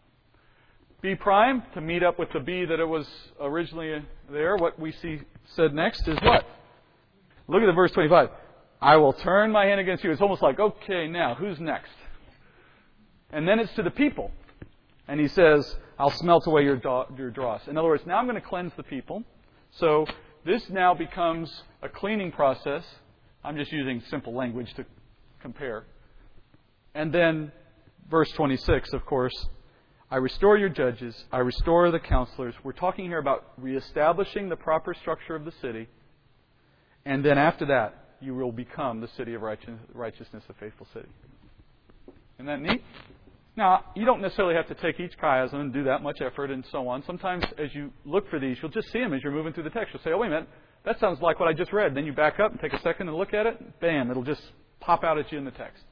B 1.00 1.14
prime, 1.14 1.62
to 1.74 1.80
meet 1.80 2.02
up 2.02 2.18
with 2.18 2.28
the 2.32 2.40
B 2.40 2.64
that 2.64 2.80
it 2.80 2.84
was 2.84 3.06
originally 3.40 4.04
there, 4.30 4.56
what 4.56 4.78
we 4.78 4.92
see 4.92 5.20
said 5.54 5.72
next 5.72 6.06
is 6.08 6.18
what? 6.22 6.44
Look 7.46 7.62
at 7.62 7.66
the 7.66 7.72
verse 7.72 7.92
25. 7.92 8.28
I 8.80 8.96
will 8.96 9.12
turn 9.12 9.50
my 9.50 9.66
hand 9.66 9.80
against 9.80 10.04
you. 10.04 10.10
It's 10.10 10.20
almost 10.20 10.42
like, 10.42 10.58
okay, 10.58 11.08
now, 11.08 11.34
who's 11.34 11.58
next? 11.60 11.90
And 13.32 13.46
then 13.46 13.58
it's 13.58 13.72
to 13.74 13.82
the 13.82 13.90
people. 13.90 14.30
And 15.08 15.18
he 15.18 15.28
says, 15.28 15.76
I'll 15.98 16.10
smelt 16.10 16.46
away 16.46 16.62
your, 16.62 16.80
your 17.16 17.30
dross. 17.30 17.66
In 17.66 17.76
other 17.76 17.88
words, 17.88 18.04
now 18.06 18.18
I'm 18.18 18.26
going 18.26 18.40
to 18.40 18.46
cleanse 18.46 18.72
the 18.76 18.82
people. 18.82 19.24
So 19.72 20.06
this 20.44 20.68
now 20.70 20.94
becomes 20.94 21.62
a 21.82 21.88
cleaning 21.88 22.30
process. 22.30 22.84
I'm 23.42 23.56
just 23.56 23.72
using 23.72 24.02
simple 24.10 24.34
language 24.34 24.72
to 24.74 24.84
compare. 25.40 25.84
And 26.94 27.12
then, 27.12 27.52
verse 28.10 28.30
26, 28.32 28.92
of 28.92 29.04
course, 29.06 29.34
I 30.10 30.16
restore 30.16 30.56
your 30.56 30.68
judges. 30.68 31.24
I 31.32 31.38
restore 31.38 31.90
the 31.90 32.00
counselors. 32.00 32.54
We're 32.62 32.72
talking 32.72 33.04
here 33.06 33.18
about 33.18 33.52
reestablishing 33.58 34.48
the 34.48 34.56
proper 34.56 34.94
structure 34.94 35.34
of 35.34 35.44
the 35.44 35.52
city. 35.60 35.88
And 37.04 37.24
then 37.24 37.38
after 37.38 37.66
that, 37.66 38.16
you 38.20 38.34
will 38.34 38.52
become 38.52 39.00
the 39.00 39.08
city 39.16 39.34
of 39.34 39.42
righteousness, 39.42 40.44
a 40.48 40.54
faithful 40.54 40.86
city. 40.92 41.08
Isn't 42.36 42.46
that 42.46 42.60
neat? 42.60 42.82
Now, 43.58 43.86
you 43.96 44.04
don't 44.04 44.22
necessarily 44.22 44.54
have 44.54 44.68
to 44.68 44.74
take 44.76 45.00
each 45.00 45.18
chiasm 45.18 45.54
and 45.54 45.72
do 45.72 45.82
that 45.82 46.00
much 46.00 46.20
effort 46.20 46.52
and 46.52 46.64
so 46.70 46.86
on. 46.86 47.02
Sometimes 47.04 47.44
as 47.58 47.74
you 47.74 47.90
look 48.04 48.30
for 48.30 48.38
these, 48.38 48.56
you'll 48.62 48.70
just 48.70 48.92
see 48.92 49.00
them 49.00 49.12
as 49.12 49.20
you're 49.20 49.32
moving 49.32 49.52
through 49.52 49.64
the 49.64 49.70
text. 49.70 49.92
You'll 49.92 50.02
say, 50.04 50.12
oh, 50.12 50.18
wait 50.18 50.28
a 50.28 50.30
minute, 50.30 50.48
that 50.84 51.00
sounds 51.00 51.20
like 51.20 51.40
what 51.40 51.48
I 51.48 51.54
just 51.54 51.72
read. 51.72 51.92
Then 51.96 52.06
you 52.06 52.12
back 52.12 52.38
up 52.38 52.52
and 52.52 52.60
take 52.60 52.72
a 52.72 52.80
second 52.82 53.08
and 53.08 53.16
look 53.16 53.34
at 53.34 53.46
it. 53.46 53.80
Bam, 53.80 54.12
it'll 54.12 54.22
just 54.22 54.42
pop 54.78 55.02
out 55.02 55.18
at 55.18 55.32
you 55.32 55.38
in 55.38 55.44
the 55.44 55.50
text. 55.50 55.82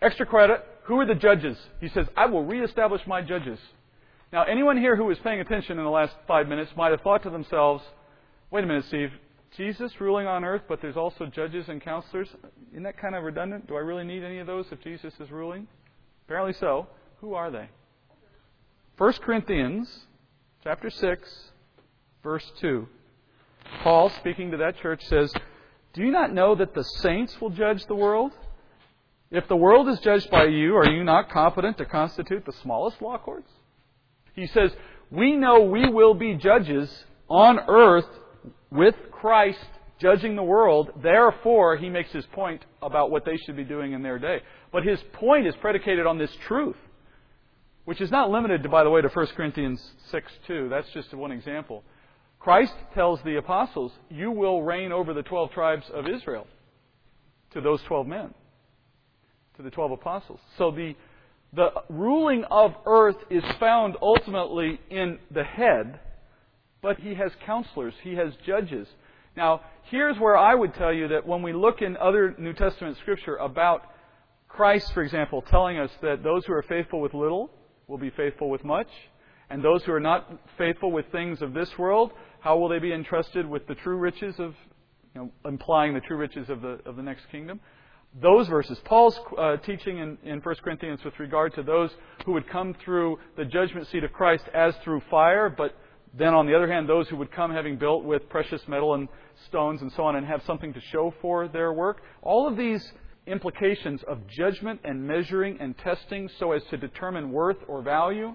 Extra 0.00 0.24
credit. 0.24 0.64
Who 0.84 1.00
are 1.00 1.04
the 1.04 1.16
judges? 1.16 1.58
He 1.80 1.88
says, 1.88 2.06
I 2.16 2.26
will 2.26 2.44
reestablish 2.44 3.02
my 3.08 3.22
judges. 3.22 3.58
Now, 4.32 4.44
anyone 4.44 4.78
here 4.78 4.94
who 4.94 5.06
was 5.06 5.18
paying 5.24 5.40
attention 5.40 5.78
in 5.78 5.84
the 5.84 5.90
last 5.90 6.14
five 6.28 6.46
minutes 6.46 6.70
might 6.76 6.92
have 6.92 7.00
thought 7.00 7.24
to 7.24 7.30
themselves, 7.30 7.82
wait 8.52 8.62
a 8.62 8.68
minute, 8.68 8.84
Steve, 8.86 9.10
Jesus 9.56 9.90
ruling 10.00 10.28
on 10.28 10.44
earth, 10.44 10.62
but 10.68 10.80
there's 10.80 10.96
also 10.96 11.26
judges 11.26 11.68
and 11.68 11.82
counselors. 11.82 12.28
Isn't 12.70 12.84
that 12.84 12.98
kind 12.98 13.16
of 13.16 13.24
redundant? 13.24 13.66
Do 13.66 13.74
I 13.74 13.80
really 13.80 14.04
need 14.04 14.22
any 14.22 14.38
of 14.38 14.46
those 14.46 14.66
if 14.70 14.80
Jesus 14.80 15.12
is 15.18 15.32
ruling? 15.32 15.66
Apparently 16.30 16.54
so. 16.60 16.86
Who 17.22 17.34
are 17.34 17.50
they? 17.50 17.68
1 18.98 19.12
Corinthians 19.14 20.06
chapter 20.62 20.88
6, 20.88 21.50
verse 22.22 22.48
2. 22.60 22.86
Paul, 23.82 24.10
speaking 24.10 24.52
to 24.52 24.56
that 24.58 24.78
church, 24.78 25.04
says, 25.08 25.32
Do 25.92 26.02
you 26.02 26.12
not 26.12 26.32
know 26.32 26.54
that 26.54 26.72
the 26.72 26.84
saints 26.84 27.40
will 27.40 27.50
judge 27.50 27.84
the 27.86 27.96
world? 27.96 28.30
If 29.32 29.48
the 29.48 29.56
world 29.56 29.88
is 29.88 29.98
judged 29.98 30.30
by 30.30 30.44
you, 30.44 30.76
are 30.76 30.88
you 30.88 31.02
not 31.02 31.30
competent 31.30 31.78
to 31.78 31.84
constitute 31.84 32.46
the 32.46 32.54
smallest 32.62 33.02
law 33.02 33.18
courts? 33.18 33.50
He 34.36 34.46
says, 34.46 34.70
We 35.10 35.32
know 35.32 35.62
we 35.62 35.88
will 35.88 36.14
be 36.14 36.34
judges 36.34 37.06
on 37.28 37.58
earth 37.66 38.06
with 38.70 38.94
Christ 39.10 39.58
judging 40.00 40.36
the 40.36 40.42
world. 40.42 40.90
Therefore, 41.02 41.76
he 41.76 41.88
makes 41.88 42.10
his 42.10 42.24
point 42.26 42.64
about 42.82 43.10
what 43.10 43.24
they 43.24 43.36
should 43.36 43.56
be 43.56 43.64
doing 43.64 43.92
in 43.92 44.02
their 44.02 44.18
day. 44.18 44.40
But 44.72 44.84
his 44.84 44.98
point 45.12 45.46
is 45.46 45.54
predicated 45.60 46.06
on 46.06 46.18
this 46.18 46.30
truth, 46.46 46.76
which 47.84 48.00
is 48.00 48.10
not 48.10 48.30
limited, 48.30 48.62
to, 48.62 48.68
by 48.68 48.84
the 48.84 48.90
way, 48.90 49.02
to 49.02 49.08
1 49.08 49.26
Corinthians 49.36 49.82
6 50.10 50.32
2. 50.46 50.68
That's 50.68 50.88
just 50.92 51.12
one 51.14 51.32
example. 51.32 51.84
Christ 52.38 52.72
tells 52.94 53.20
the 53.22 53.36
apostles, 53.36 53.92
You 54.08 54.30
will 54.30 54.62
reign 54.62 54.92
over 54.92 55.12
the 55.12 55.22
12 55.22 55.52
tribes 55.52 55.84
of 55.92 56.08
Israel 56.08 56.46
to 57.52 57.60
those 57.60 57.82
12 57.82 58.06
men, 58.06 58.34
to 59.56 59.62
the 59.62 59.70
12 59.70 59.92
apostles. 59.92 60.40
So 60.56 60.70
the, 60.70 60.94
the 61.52 61.70
ruling 61.90 62.44
of 62.50 62.74
earth 62.86 63.16
is 63.28 63.44
found 63.58 63.96
ultimately 64.00 64.80
in 64.88 65.18
the 65.30 65.44
head, 65.44 66.00
but 66.80 66.98
he 66.98 67.14
has 67.14 67.32
counselors, 67.44 67.92
he 68.02 68.14
has 68.14 68.32
judges. 68.46 68.88
Now, 69.36 69.62
here's 69.84 70.18
where 70.18 70.36
I 70.36 70.54
would 70.54 70.74
tell 70.74 70.92
you 70.92 71.08
that 71.08 71.26
when 71.26 71.42
we 71.42 71.52
look 71.52 71.82
in 71.82 71.96
other 71.96 72.34
New 72.38 72.52
Testament 72.52 72.96
scripture 72.98 73.36
about 73.36 73.82
Christ, 74.48 74.92
for 74.92 75.02
example, 75.02 75.42
telling 75.42 75.78
us 75.78 75.90
that 76.02 76.22
those 76.22 76.44
who 76.44 76.52
are 76.52 76.62
faithful 76.62 77.00
with 77.00 77.14
little 77.14 77.50
will 77.86 77.98
be 77.98 78.10
faithful 78.10 78.50
with 78.50 78.64
much, 78.64 78.88
and 79.48 79.64
those 79.64 79.82
who 79.84 79.92
are 79.92 80.00
not 80.00 80.30
faithful 80.58 80.92
with 80.92 81.06
things 81.12 81.42
of 81.42 81.54
this 81.54 81.70
world 81.78 82.12
how 82.40 82.56
will 82.56 82.68
they 82.68 82.78
be 82.78 82.92
entrusted 82.92 83.46
with 83.48 83.66
the 83.66 83.74
true 83.76 83.96
riches 83.96 84.34
of, 84.38 84.54
you 85.14 85.20
know, 85.20 85.32
implying 85.44 85.94
the 85.94 86.00
true 86.00 86.16
riches 86.16 86.48
of 86.48 86.62
the, 86.62 86.80
of 86.86 86.96
the 86.96 87.02
next 87.02 87.26
kingdom? 87.30 87.60
Those 88.20 88.48
verses. 88.48 88.78
Paul's 88.84 89.18
uh, 89.38 89.58
teaching 89.58 89.98
in, 89.98 90.18
in 90.24 90.40
1 90.40 90.54
Corinthians 90.64 91.00
with 91.04 91.18
regard 91.20 91.54
to 91.54 91.62
those 91.62 91.90
who 92.24 92.32
would 92.32 92.48
come 92.48 92.74
through 92.84 93.18
the 93.36 93.44
judgment 93.44 93.86
seat 93.88 94.02
of 94.02 94.12
Christ 94.12 94.44
as 94.52 94.74
through 94.82 95.02
fire, 95.10 95.48
but 95.48 95.76
then 96.14 96.34
on 96.34 96.46
the 96.46 96.54
other 96.54 96.70
hand, 96.70 96.88
those 96.88 97.08
who 97.08 97.16
would 97.16 97.30
come 97.30 97.52
having 97.52 97.76
built 97.76 98.04
with 98.04 98.28
precious 98.28 98.60
metal 98.66 98.94
and 98.94 99.08
stones 99.46 99.80
and 99.80 99.92
so 99.92 100.04
on 100.04 100.16
and 100.16 100.26
have 100.26 100.42
something 100.44 100.72
to 100.72 100.80
show 100.92 101.14
for 101.22 101.48
their 101.48 101.72
work. 101.72 102.02
All 102.22 102.48
of 102.48 102.56
these 102.56 102.92
implications 103.26 104.02
of 104.08 104.26
judgment 104.26 104.80
and 104.84 105.06
measuring 105.06 105.58
and 105.60 105.76
testing 105.78 106.28
so 106.38 106.52
as 106.52 106.62
to 106.70 106.76
determine 106.76 107.30
worth 107.30 107.58
or 107.68 107.82
value, 107.82 108.34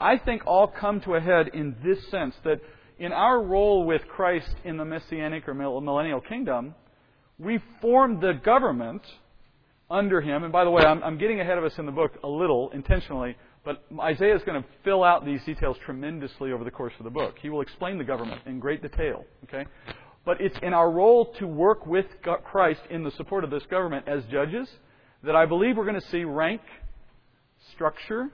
I 0.00 0.16
think 0.16 0.46
all 0.46 0.66
come 0.66 1.00
to 1.02 1.14
a 1.16 1.20
head 1.20 1.48
in 1.52 1.76
this 1.84 1.98
sense 2.10 2.34
that 2.44 2.60
in 2.98 3.12
our 3.12 3.42
role 3.42 3.84
with 3.84 4.02
Christ 4.08 4.54
in 4.64 4.76
the 4.76 4.84
messianic 4.84 5.46
or 5.46 5.54
millennial 5.54 6.20
kingdom, 6.20 6.74
we 7.38 7.60
form 7.80 8.20
the 8.20 8.32
government 8.32 9.02
under 9.90 10.20
him. 10.20 10.44
And 10.44 10.52
by 10.52 10.64
the 10.64 10.70
way, 10.70 10.82
I'm, 10.84 11.02
I'm 11.02 11.18
getting 11.18 11.40
ahead 11.40 11.58
of 11.58 11.64
us 11.64 11.78
in 11.78 11.86
the 11.86 11.92
book 11.92 12.12
a 12.22 12.28
little 12.28 12.70
intentionally, 12.70 13.36
but 13.64 13.82
Isaiah 14.00 14.34
is 14.34 14.42
going 14.44 14.62
to 14.62 14.68
fill 14.84 15.04
out 15.04 15.24
these 15.24 15.44
details 15.44 15.76
tremendously 15.84 16.52
over 16.52 16.64
the 16.64 16.70
course 16.70 16.94
of 16.98 17.04
the 17.04 17.10
book. 17.10 17.36
He 17.40 17.50
will 17.50 17.60
explain 17.60 17.98
the 17.98 18.04
government 18.04 18.40
in 18.46 18.58
great 18.58 18.80
detail. 18.80 19.24
Okay? 19.44 19.66
But 20.24 20.40
it's 20.40 20.56
in 20.62 20.72
our 20.72 20.90
role 20.90 21.32
to 21.38 21.46
work 21.46 21.86
with 21.86 22.06
Christ 22.44 22.80
in 22.90 23.04
the 23.04 23.10
support 23.12 23.44
of 23.44 23.50
this 23.50 23.64
government 23.70 24.08
as 24.08 24.24
judges 24.30 24.68
that 25.22 25.36
I 25.36 25.44
believe 25.44 25.76
we're 25.76 25.84
going 25.84 26.00
to 26.00 26.08
see 26.08 26.24
rank, 26.24 26.62
structure. 27.74 28.30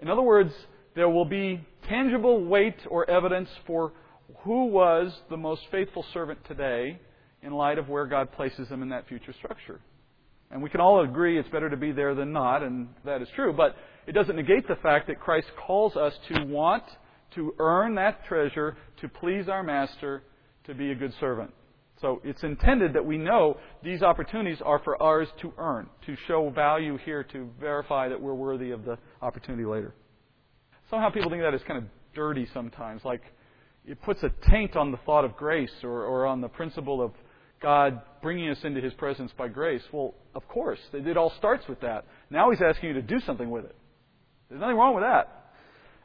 In 0.00 0.08
other 0.08 0.22
words, 0.22 0.52
there 0.94 1.08
will 1.08 1.24
be 1.24 1.60
tangible 1.88 2.44
weight 2.44 2.78
or 2.88 3.08
evidence 3.08 3.48
for 3.66 3.92
who 4.42 4.66
was 4.66 5.16
the 5.28 5.36
most 5.36 5.62
faithful 5.70 6.04
servant 6.12 6.44
today 6.46 6.98
in 7.42 7.52
light 7.52 7.78
of 7.78 7.88
where 7.88 8.06
God 8.06 8.32
places 8.32 8.68
them 8.68 8.82
in 8.82 8.88
that 8.88 9.06
future 9.06 9.32
structure. 9.32 9.80
And 10.50 10.62
we 10.62 10.70
can 10.70 10.80
all 10.80 11.02
agree 11.02 11.38
it's 11.38 11.48
better 11.48 11.70
to 11.70 11.76
be 11.76 11.92
there 11.92 12.14
than 12.14 12.32
not, 12.32 12.62
and 12.62 12.88
that 13.04 13.22
is 13.22 13.28
true. 13.36 13.52
But 13.52 13.76
it 14.06 14.12
doesn't 14.12 14.34
negate 14.34 14.66
the 14.66 14.76
fact 14.76 15.06
that 15.06 15.20
Christ 15.20 15.46
calls 15.66 15.96
us 15.96 16.12
to 16.28 16.44
want 16.44 16.84
to 17.36 17.54
earn 17.58 17.94
that 17.94 18.24
treasure, 18.26 18.76
to 19.00 19.08
please 19.08 19.48
our 19.48 19.62
Master, 19.62 20.22
to 20.64 20.74
be 20.74 20.90
a 20.90 20.94
good 20.94 21.12
servant. 21.20 21.52
So 22.00 22.20
it's 22.24 22.42
intended 22.42 22.94
that 22.94 23.04
we 23.04 23.18
know 23.18 23.58
these 23.84 24.02
opportunities 24.02 24.60
are 24.64 24.80
for 24.80 25.00
ours 25.02 25.28
to 25.42 25.52
earn, 25.58 25.88
to 26.06 26.16
show 26.26 26.50
value 26.50 26.96
here, 27.04 27.22
to 27.24 27.50
verify 27.60 28.08
that 28.08 28.20
we're 28.20 28.34
worthy 28.34 28.70
of 28.70 28.84
the 28.84 28.96
opportunity 29.20 29.64
later. 29.64 29.94
Somehow 30.88 31.10
people 31.10 31.30
think 31.30 31.42
that 31.42 31.54
is 31.54 31.62
kind 31.68 31.78
of 31.78 31.84
dirty 32.14 32.48
sometimes, 32.52 33.04
like 33.04 33.22
it 33.86 34.00
puts 34.02 34.22
a 34.22 34.32
taint 34.50 34.76
on 34.76 34.90
the 34.90 34.98
thought 34.98 35.24
of 35.24 35.36
grace 35.36 35.72
or, 35.84 36.04
or 36.04 36.26
on 36.26 36.40
the 36.40 36.48
principle 36.48 37.02
of 37.02 37.12
God 37.62 38.00
bringing 38.22 38.48
us 38.50 38.62
into 38.64 38.80
His 38.80 38.92
presence 38.94 39.32
by 39.36 39.48
grace. 39.48 39.82
Well, 39.92 40.14
of 40.34 40.46
course, 40.48 40.80
it 40.92 41.16
all 41.16 41.30
starts 41.38 41.66
with 41.68 41.80
that. 41.80 42.04
Now 42.30 42.50
He's 42.50 42.62
asking 42.62 42.90
you 42.90 42.94
to 42.94 43.02
do 43.02 43.20
something 43.20 43.50
with 43.50 43.64
it. 43.64 43.76
There's 44.48 44.60
nothing 44.60 44.76
wrong 44.76 44.94
with 44.94 45.04
that. 45.04 45.52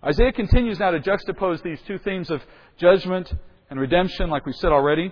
Isaiah 0.03 0.31
continues 0.31 0.79
now 0.79 0.91
to 0.91 0.99
juxtapose 0.99 1.63
these 1.63 1.79
two 1.87 1.97
themes 1.99 2.29
of 2.29 2.41
judgment 2.77 3.33
and 3.69 3.79
redemption, 3.79 4.29
like 4.29 4.45
we 4.45 4.53
said 4.53 4.71
already. 4.71 5.11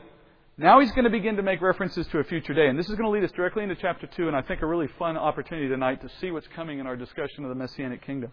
Now 0.56 0.80
he's 0.82 0.92
going 0.92 1.06
to 1.06 1.10
begin 1.10 1.36
to 1.38 1.42
make 1.42 1.62
references 1.62 2.06
to 2.08 2.20
a 2.20 2.24
future 2.24 2.54
day. 2.54 2.68
And 2.68 2.78
this 2.78 2.88
is 2.88 2.96
going 2.96 3.06
to 3.06 3.10
lead 3.10 3.24
us 3.24 3.32
directly 3.32 3.64
into 3.64 3.76
chapter 3.76 4.06
2, 4.06 4.28
and 4.28 4.36
I 4.36 4.44
think 4.44 4.62
a 4.62 4.68
really 4.68 4.88
fun 5.00 5.18
opportunity 5.18 5.68
tonight 5.68 6.02
to 6.02 6.10
see 6.22 6.30
what's 6.30 6.48
coming 6.56 6.78
in 6.78 6.86
our 6.86 6.96
discussion 6.96 7.44
of 7.44 7.50
the 7.50 7.56
Messianic 7.56 8.06
kingdom 8.06 8.32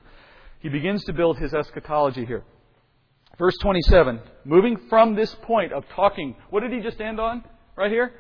he 0.61 0.69
begins 0.69 1.03
to 1.05 1.13
build 1.13 1.39
his 1.39 1.53
eschatology 1.53 2.25
here. 2.25 2.45
Verse 3.39 3.57
27, 3.63 4.21
moving 4.45 4.77
from 4.89 5.15
this 5.15 5.35
point 5.43 5.73
of 5.73 5.85
talking, 5.97 6.37
what 6.51 6.61
did 6.61 6.73
he 6.73 6.81
just 6.81 7.01
end 7.01 7.19
on 7.19 7.43
right 7.77 7.91
here? 7.91 8.13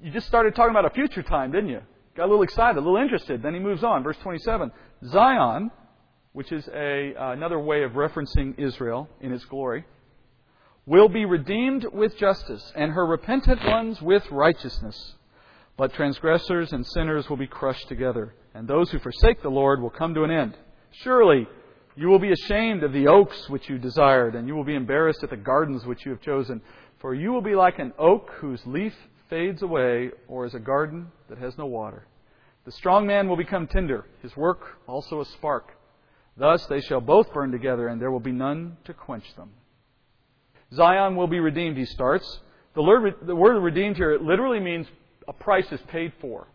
You 0.00 0.10
just 0.10 0.26
started 0.26 0.54
talking 0.54 0.70
about 0.70 0.84
a 0.84 0.90
future 0.90 1.22
time, 1.22 1.52
didn't 1.52 1.70
you? 1.70 1.80
Got 2.16 2.24
a 2.24 2.30
little 2.30 2.42
excited, 2.42 2.76
a 2.76 2.80
little 2.80 2.96
interested. 2.96 3.42
Then 3.42 3.54
he 3.54 3.60
moves 3.60 3.82
on. 3.82 4.02
Verse 4.02 4.16
27, 4.22 4.70
Zion, 5.06 5.70
which 6.32 6.52
is 6.52 6.68
a, 6.74 7.14
uh, 7.14 7.32
another 7.32 7.58
way 7.58 7.82
of 7.82 7.92
referencing 7.92 8.58
Israel 8.58 9.08
in 9.20 9.32
its 9.32 9.44
glory, 9.44 9.84
will 10.84 11.08
be 11.08 11.24
redeemed 11.24 11.86
with 11.92 12.16
justice, 12.16 12.72
and 12.76 12.92
her 12.92 13.06
repentant 13.06 13.64
ones 13.64 14.00
with 14.00 14.30
righteousness. 14.30 15.14
But 15.76 15.92
transgressors 15.94 16.72
and 16.72 16.86
sinners 16.86 17.28
will 17.28 17.36
be 17.36 17.46
crushed 17.46 17.88
together, 17.88 18.34
and 18.54 18.68
those 18.68 18.90
who 18.90 18.98
forsake 18.98 19.42
the 19.42 19.50
Lord 19.50 19.80
will 19.80 19.90
come 19.90 20.14
to 20.14 20.24
an 20.24 20.30
end. 20.30 20.56
Surely 21.02 21.48
you 21.96 22.08
will 22.08 22.18
be 22.18 22.32
ashamed 22.32 22.82
of 22.82 22.92
the 22.92 23.08
oaks 23.08 23.48
which 23.48 23.68
you 23.68 23.78
desired, 23.78 24.34
and 24.34 24.46
you 24.46 24.54
will 24.54 24.64
be 24.64 24.74
embarrassed 24.74 25.22
at 25.22 25.30
the 25.30 25.36
gardens 25.36 25.84
which 25.84 26.04
you 26.04 26.12
have 26.12 26.20
chosen. 26.20 26.60
For 27.00 27.14
you 27.14 27.32
will 27.32 27.42
be 27.42 27.54
like 27.54 27.78
an 27.78 27.92
oak 27.98 28.30
whose 28.40 28.64
leaf 28.66 28.94
fades 29.28 29.62
away, 29.62 30.10
or 30.28 30.44
as 30.44 30.54
a 30.54 30.58
garden 30.60 31.10
that 31.28 31.38
has 31.38 31.56
no 31.58 31.66
water. 31.66 32.06
The 32.64 32.72
strong 32.72 33.06
man 33.06 33.28
will 33.28 33.36
become 33.36 33.66
tinder, 33.66 34.04
his 34.22 34.36
work 34.36 34.78
also 34.86 35.20
a 35.20 35.24
spark. 35.24 35.72
Thus 36.36 36.66
they 36.66 36.80
shall 36.80 37.00
both 37.00 37.32
burn 37.32 37.52
together, 37.52 37.88
and 37.88 38.00
there 38.00 38.10
will 38.10 38.20
be 38.20 38.32
none 38.32 38.76
to 38.84 38.92
quench 38.92 39.34
them. 39.36 39.50
Zion 40.74 41.16
will 41.16 41.28
be 41.28 41.40
redeemed, 41.40 41.76
he 41.76 41.84
starts. 41.84 42.40
The 42.74 42.82
word 42.82 43.62
redeemed 43.62 43.96
here 43.96 44.18
literally 44.18 44.60
means 44.60 44.86
a 45.28 45.32
price 45.32 45.70
is 45.72 45.80
paid 45.88 46.12
for. 46.20 46.46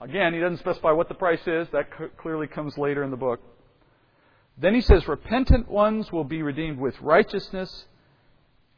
Again, 0.00 0.34
he 0.34 0.40
doesn't 0.40 0.58
specify 0.58 0.92
what 0.92 1.08
the 1.08 1.14
price 1.14 1.40
is. 1.46 1.66
That 1.72 1.88
clearly 2.18 2.46
comes 2.46 2.76
later 2.76 3.02
in 3.02 3.10
the 3.10 3.16
book. 3.16 3.40
Then 4.56 4.74
he 4.74 4.80
says, 4.80 5.08
Repentant 5.08 5.68
ones 5.68 6.12
will 6.12 6.24
be 6.24 6.42
redeemed 6.42 6.78
with 6.78 7.00
righteousness. 7.00 7.86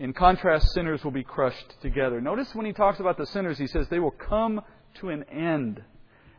In 0.00 0.14
contrast, 0.14 0.72
sinners 0.72 1.04
will 1.04 1.10
be 1.10 1.22
crushed 1.22 1.74
together. 1.82 2.22
Notice 2.22 2.54
when 2.54 2.64
he 2.64 2.72
talks 2.72 3.00
about 3.00 3.18
the 3.18 3.26
sinners, 3.26 3.58
he 3.58 3.66
says 3.66 3.86
they 3.88 3.98
will 3.98 4.10
come 4.10 4.62
to 4.94 5.10
an 5.10 5.24
end. 5.24 5.82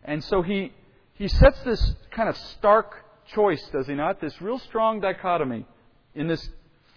And 0.03 0.24
so 0.24 0.41
he, 0.41 0.74
he 1.14 1.28
sets 1.28 1.62
this 1.62 1.95
kind 2.09 2.28
of 2.28 2.36
stark 2.36 3.05
choice, 3.28 3.64
does 3.72 3.86
he 3.86 3.93
not? 3.93 4.20
This 4.20 4.41
real 4.41 4.57
strong 4.57 4.99
dichotomy 4.99 5.68
in 6.16 6.28
this 6.28 6.49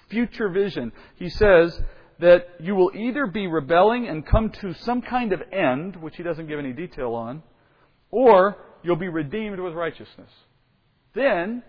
future 0.09 0.49
vision. 0.49 0.91
He 1.17 1.29
says 1.29 1.79
that 2.19 2.47
you 2.59 2.75
will 2.75 2.93
either 2.95 3.27
be 3.27 3.47
rebelling 3.47 4.09
and 4.09 4.27
come 4.27 4.49
to 4.49 4.73
some 4.73 5.03
kind 5.03 5.35
of 5.35 5.43
end, 5.53 5.97
which 5.97 6.17
he 6.17 6.23
doesn't 6.23 6.47
give 6.47 6.59
any 6.59 6.73
detail 6.73 7.13
on, 7.13 7.43
or 8.11 8.57
you'll 8.83 8.97
be 8.97 9.09
redeemed 9.09 9.61
with 9.61 9.75
righteousness. 9.75 10.31
Then, 11.15 11.63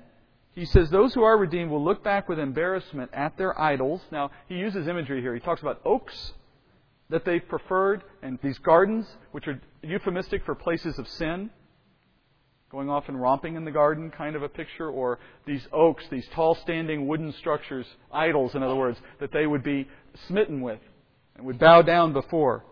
he 0.56 0.66
says 0.66 0.90
those 0.90 1.14
who 1.14 1.24
are 1.24 1.38
redeemed 1.38 1.70
will 1.70 1.84
look 1.84 2.04
back 2.04 2.30
with 2.30 2.40
embarrassment 2.40 3.12
at 3.14 3.38
their 3.38 3.60
idols. 3.60 4.02
Now, 4.12 4.32
he 4.48 4.56
uses 4.56 4.88
imagery 4.88 5.22
here. 5.22 5.34
He 5.34 5.42
talks 5.42 5.62
about 5.62 5.82
oaks 5.86 6.34
that 7.10 7.26
they 7.26 7.40
preferred 7.40 8.04
and 8.24 8.40
these 8.42 8.58
gardens, 8.60 9.06
which 9.32 9.48
are 9.48 9.62
euphemistic 9.84 10.44
for 10.46 10.56
places 10.56 10.98
of 10.98 11.08
sin 11.08 11.50
going 12.72 12.90
off 12.90 13.08
and 13.08 13.22
romping 13.22 13.56
in 13.56 13.64
the 13.64 13.72
garden 13.72 14.12
kind 14.12 14.36
of 14.36 14.44
a 14.44 14.50
picture, 14.50 14.90
or 14.90 15.18
these 15.46 15.66
oaks, 15.72 16.04
these 16.12 16.28
tall 16.34 16.56
standing 16.56 17.08
wooden 17.08 17.32
structures, 17.34 17.86
idols, 18.12 18.54
in 18.54 18.62
other 18.62 18.76
words, 18.76 19.00
that 19.22 19.32
they 19.32 19.48
would 19.48 19.64
be 19.64 19.88
smitten 20.28 20.62
with 20.62 20.80
and 21.38 21.46
would 21.46 21.58
bow 21.58 21.82
down 21.82 22.12
before. 22.12 22.66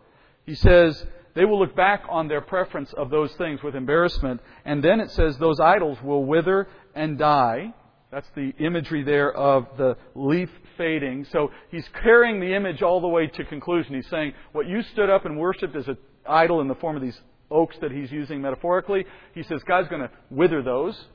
He 0.45 0.55
says 0.55 1.05
they 1.35 1.45
will 1.45 1.59
look 1.59 1.75
back 1.75 2.03
on 2.09 2.27
their 2.27 2.41
preference 2.41 2.93
of 2.93 3.09
those 3.09 3.33
things 3.33 3.63
with 3.63 3.75
embarrassment, 3.75 4.41
and 4.65 4.83
then 4.83 4.99
it 4.99 5.11
says 5.11 5.37
those 5.37 5.59
idols 5.59 5.97
will 6.03 6.25
wither 6.25 6.67
and 6.95 7.17
die. 7.17 7.73
That's 8.11 8.29
the 8.35 8.53
imagery 8.59 9.03
there 9.03 9.31
of 9.35 9.65
the 9.77 9.97
leaf 10.13 10.49
fading. 10.77 11.25
So 11.31 11.49
he's 11.71 11.87
carrying 12.03 12.39
the 12.39 12.53
image 12.53 12.83
all 12.83 13.01
the 13.01 13.07
way 13.07 13.25
to 13.25 13.43
conclusion. 13.45 13.95
He's 13.95 14.07
saying 14.09 14.33
what 14.51 14.67
you 14.67 14.83
stood 14.83 15.09
up 15.09 15.25
and 15.25 15.39
worshipped 15.39 15.75
as 15.75 15.87
an 15.87 15.97
idol 16.27 16.61
in 16.61 16.67
the 16.67 16.75
form 16.75 16.95
of 16.95 17.01
these 17.01 17.19
oaks 17.49 17.75
that 17.81 17.91
he's 17.91 18.11
using 18.11 18.41
metaphorically. 18.41 19.05
He 19.33 19.41
says 19.43 19.61
God's 19.67 19.87
going 19.87 20.01
to 20.01 20.11
wither 20.29 20.61
those. 20.61 21.07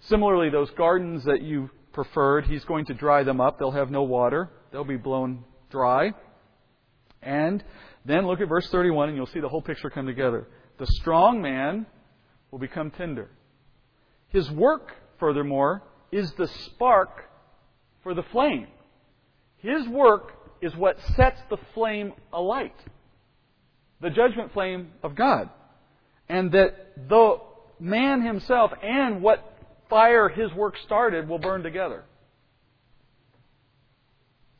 Similarly, 0.00 0.48
those 0.48 0.70
gardens 0.70 1.24
that 1.24 1.42
you 1.42 1.70
preferred, 1.92 2.46
he's 2.46 2.64
going 2.64 2.86
to 2.86 2.94
dry 2.94 3.22
them 3.22 3.40
up. 3.40 3.58
They'll 3.58 3.70
have 3.70 3.90
no 3.90 4.02
water. 4.02 4.50
They'll 4.72 4.84
be 4.84 4.96
blown 4.96 5.44
dry. 5.70 6.12
And 7.22 7.62
then 8.06 8.26
look 8.26 8.40
at 8.40 8.48
verse 8.48 8.68
31 8.70 9.08
and 9.08 9.16
you'll 9.16 9.26
see 9.26 9.40
the 9.40 9.48
whole 9.48 9.62
picture 9.62 9.90
come 9.90 10.06
together. 10.06 10.46
The 10.78 10.86
strong 10.86 11.40
man 11.40 11.86
will 12.50 12.58
become 12.58 12.90
tender. 12.90 13.28
His 14.28 14.50
work, 14.50 14.92
furthermore, 15.18 15.82
is 16.12 16.32
the 16.32 16.46
spark 16.46 17.24
for 18.02 18.14
the 18.14 18.22
flame. 18.24 18.68
His 19.58 19.86
work 19.88 20.32
is 20.60 20.74
what 20.76 20.98
sets 21.16 21.40
the 21.50 21.58
flame 21.74 22.12
alight. 22.32 22.76
The 24.00 24.10
judgment 24.10 24.52
flame 24.52 24.92
of 25.02 25.14
God 25.14 25.50
and 26.28 26.52
that 26.52 27.08
the 27.08 27.36
man 27.78 28.22
himself 28.22 28.72
and 28.82 29.22
what 29.22 29.58
fire 29.88 30.28
his 30.28 30.52
work 30.54 30.74
started 30.84 31.28
will 31.28 31.38
burn 31.38 31.62
together. 31.62 32.04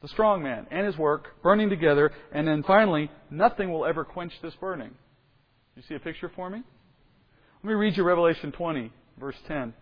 The 0.07 0.11
strong 0.11 0.41
man 0.41 0.69
and 0.71 0.87
his 0.87 0.97
work 0.97 1.43
burning 1.43 1.69
together, 1.69 2.13
and 2.31 2.47
then 2.47 2.63
finally, 2.63 3.11
nothing 3.29 3.73
will 3.73 3.85
ever 3.85 4.05
quench 4.05 4.33
this 4.41 4.55
burning. 4.55 4.93
You 5.75 5.83
see 5.83 5.97
a 5.97 5.99
picture 5.99 6.31
for 6.37 6.49
me? 6.49 6.63
Let 7.65 7.69
me 7.69 7.75
read 7.75 7.97
you 7.97 8.05
Revelation 8.05 8.53
20, 8.53 8.93
verse 9.19 9.35
10. 9.49 9.75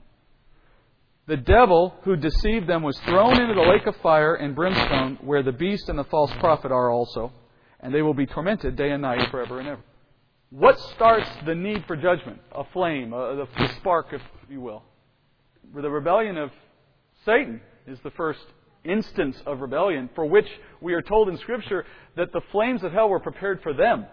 The 1.26 1.36
devil 1.36 1.94
who 2.04 2.16
deceived 2.16 2.66
them 2.66 2.82
was 2.82 2.98
thrown 3.00 3.38
into 3.38 3.52
the 3.52 3.68
lake 3.68 3.86
of 3.86 3.96
fire 3.96 4.36
and 4.36 4.54
brimstone, 4.54 5.18
where 5.20 5.42
the 5.42 5.52
beast 5.52 5.90
and 5.90 5.98
the 5.98 6.04
false 6.04 6.32
prophet 6.40 6.72
are 6.72 6.90
also, 6.90 7.30
and 7.80 7.94
they 7.94 8.00
will 8.00 8.14
be 8.14 8.24
tormented 8.24 8.76
day 8.76 8.92
and 8.92 9.02
night 9.02 9.30
forever 9.30 9.60
and 9.60 9.68
ever. 9.68 9.82
What 10.48 10.80
starts 10.94 11.28
the 11.44 11.54
need 11.54 11.84
for 11.86 11.96
judgment? 11.96 12.40
A 12.52 12.64
flame, 12.72 13.12
a, 13.12 13.46
the, 13.58 13.68
spark, 13.76 14.06
if 14.10 14.22
you 14.48 14.62
will. 14.62 14.84
The 15.74 15.90
rebellion 15.90 16.38
of 16.38 16.50
Satan 17.26 17.60
is 17.86 17.98
the 18.02 18.10
first 18.12 18.40
instance 18.84 19.36
of 19.46 19.60
rebellion 19.60 20.10
for 20.14 20.24
which 20.24 20.48
we 20.80 20.94
are 20.94 21.02
told 21.02 21.28
in 21.28 21.38
Scripture 21.38 21.84
that 22.16 22.32
the 22.32 22.40
flames 22.52 22.82
of 22.82 22.92
hell 22.92 23.08
were 23.08 23.20
prepared 23.20 23.62
for 23.62 23.72
them, 23.72 24.06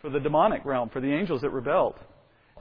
for 0.00 0.10
the 0.10 0.20
demonic 0.20 0.64
realm, 0.64 0.88
for 0.90 1.00
the 1.00 1.12
angels 1.12 1.42
that 1.42 1.50
rebelled. 1.50 1.94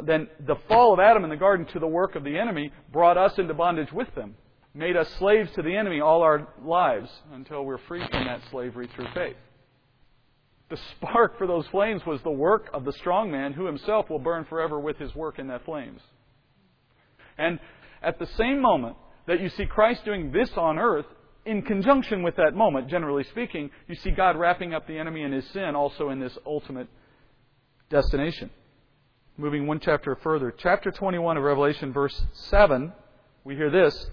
Then 0.04 0.28
the 0.46 0.56
fall 0.68 0.94
of 0.94 1.00
Adam 1.00 1.24
in 1.24 1.30
the 1.30 1.38
garden 1.38 1.66
to 1.68 1.80
the 1.80 1.88
work 1.88 2.16
of 2.16 2.24
the 2.24 2.38
enemy 2.38 2.72
brought 2.92 3.18
us 3.18 3.38
into 3.38 3.54
bondage 3.54 3.92
with 3.92 4.14
them, 4.16 4.36
made 4.74 4.98
us 4.98 5.10
slaves 5.20 5.52
to 5.54 5.62
the 5.62 5.76
enemy 5.76 6.02
all 6.02 6.22
our 6.22 6.48
lives 6.64 7.10
until 7.32 7.64
we're 7.64 7.78
free 7.78 8.06
from 8.10 8.26
that 8.26 8.42
slavery 8.50 8.90
through 8.96 9.08
faith. 9.14 9.36
The 10.70 10.80
spark 10.96 11.38
for 11.38 11.46
those 11.46 11.68
flames 11.68 12.04
was 12.06 12.22
the 12.24 12.32
work 12.32 12.70
of 12.74 12.86
the 12.86 12.94
strong 12.94 13.30
man 13.30 13.54
who 13.54 13.66
himself 13.66 14.10
will 14.10 14.20
burn 14.20 14.46
forever 14.46 14.80
with 14.80 14.98
his 14.98 15.14
work 15.14 15.38
in 15.38 15.48
that 15.48 15.66
flames. 15.66 16.02
And 17.38 17.60
at 18.02 18.18
the 18.18 18.26
same 18.38 18.62
moment 18.62 18.98
that 19.28 19.40
you 19.40 19.50
see 19.50 19.66
Christ 19.66 20.06
doing 20.06 20.32
this 20.32 20.52
on 20.58 20.78
earth, 20.78 21.06
in 21.46 21.62
conjunction 21.62 22.24
with 22.24 22.38
that 22.38 22.56
moment, 22.56 22.90
generally 22.90 23.24
speaking, 23.26 23.70
you 23.88 23.96
see 23.96 24.12
God 24.12 24.38
wrapping 24.38 24.74
up 24.74 24.88
the 24.88 24.98
enemy 24.98 25.24
and 25.24 25.34
his 25.34 25.46
sin 25.50 25.76
also 25.76 26.10
in 26.10 26.20
this 26.20 26.38
ultimate 26.46 26.88
destination. 27.90 28.50
Moving 29.38 29.68
one 29.68 29.80
chapter 29.80 30.16
further, 30.24 30.54
chapter 30.56 30.92
21 30.92 31.38
of 31.38 31.44
Revelation, 31.44 31.92
verse 31.92 32.26
7, 32.34 32.94
we 33.44 33.56
hear 33.56 33.70
this 33.70 34.10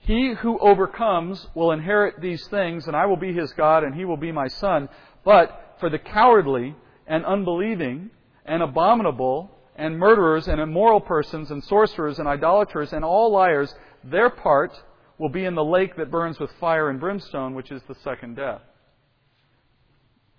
He 0.00 0.34
who 0.34 0.58
overcomes 0.58 1.46
will 1.54 1.72
inherit 1.72 2.20
these 2.20 2.46
things, 2.48 2.86
and 2.86 2.96
I 2.96 3.06
will 3.06 3.16
be 3.16 3.32
his 3.32 3.52
God, 3.52 3.84
and 3.84 3.94
he 3.94 4.04
will 4.04 4.16
be 4.16 4.32
my 4.32 4.48
son. 4.48 4.88
But 5.24 5.76
for 5.80 5.88
the 5.88 5.98
cowardly 5.98 6.74
and 7.06 7.24
unbelieving 7.24 8.10
and 8.44 8.62
abominable 8.62 9.50
and 9.76 9.98
murderers 9.98 10.46
and 10.48 10.60
immoral 10.60 11.00
persons 11.00 11.50
and 11.50 11.64
sorcerers 11.64 12.18
and 12.18 12.28
idolaters 12.28 12.92
and 12.92 13.04
all 13.04 13.32
liars, 13.32 13.74
their 14.04 14.30
part 14.30 14.72
will 15.18 15.28
be 15.28 15.44
in 15.44 15.54
the 15.54 15.64
lake 15.64 15.96
that 15.96 16.10
burns 16.10 16.38
with 16.38 16.50
fire 16.58 16.88
and 16.88 16.98
brimstone, 16.98 17.54
which 17.54 17.70
is 17.70 17.82
the 17.88 17.94
second 18.02 18.36
death. 18.36 18.62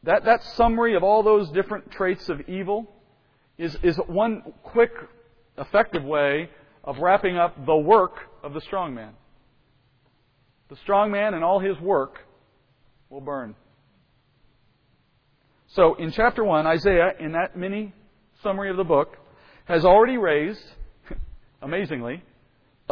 That, 0.03 0.25
that 0.25 0.43
summary 0.43 0.95
of 0.95 1.03
all 1.03 1.21
those 1.21 1.49
different 1.51 1.91
traits 1.91 2.27
of 2.29 2.41
evil 2.49 2.91
is, 3.57 3.77
is 3.83 3.97
one 4.07 4.41
quick, 4.63 4.91
effective 5.57 6.03
way 6.03 6.49
of 6.83 6.97
wrapping 6.97 7.37
up 7.37 7.65
the 7.65 7.75
work 7.75 8.15
of 8.43 8.53
the 8.53 8.61
strong 8.61 8.95
man. 8.95 9.13
The 10.69 10.75
strong 10.77 11.11
man 11.11 11.35
and 11.35 11.43
all 11.43 11.59
his 11.59 11.79
work 11.79 12.19
will 13.09 13.21
burn. 13.21 13.55
So 15.67 15.93
in 15.95 16.11
chapter 16.11 16.43
1, 16.43 16.65
Isaiah, 16.65 17.11
in 17.19 17.33
that 17.33 17.55
mini 17.55 17.93
summary 18.41 18.71
of 18.71 18.77
the 18.77 18.83
book, 18.83 19.17
has 19.65 19.85
already 19.85 20.17
raised, 20.17 20.63
amazingly, 21.61 22.23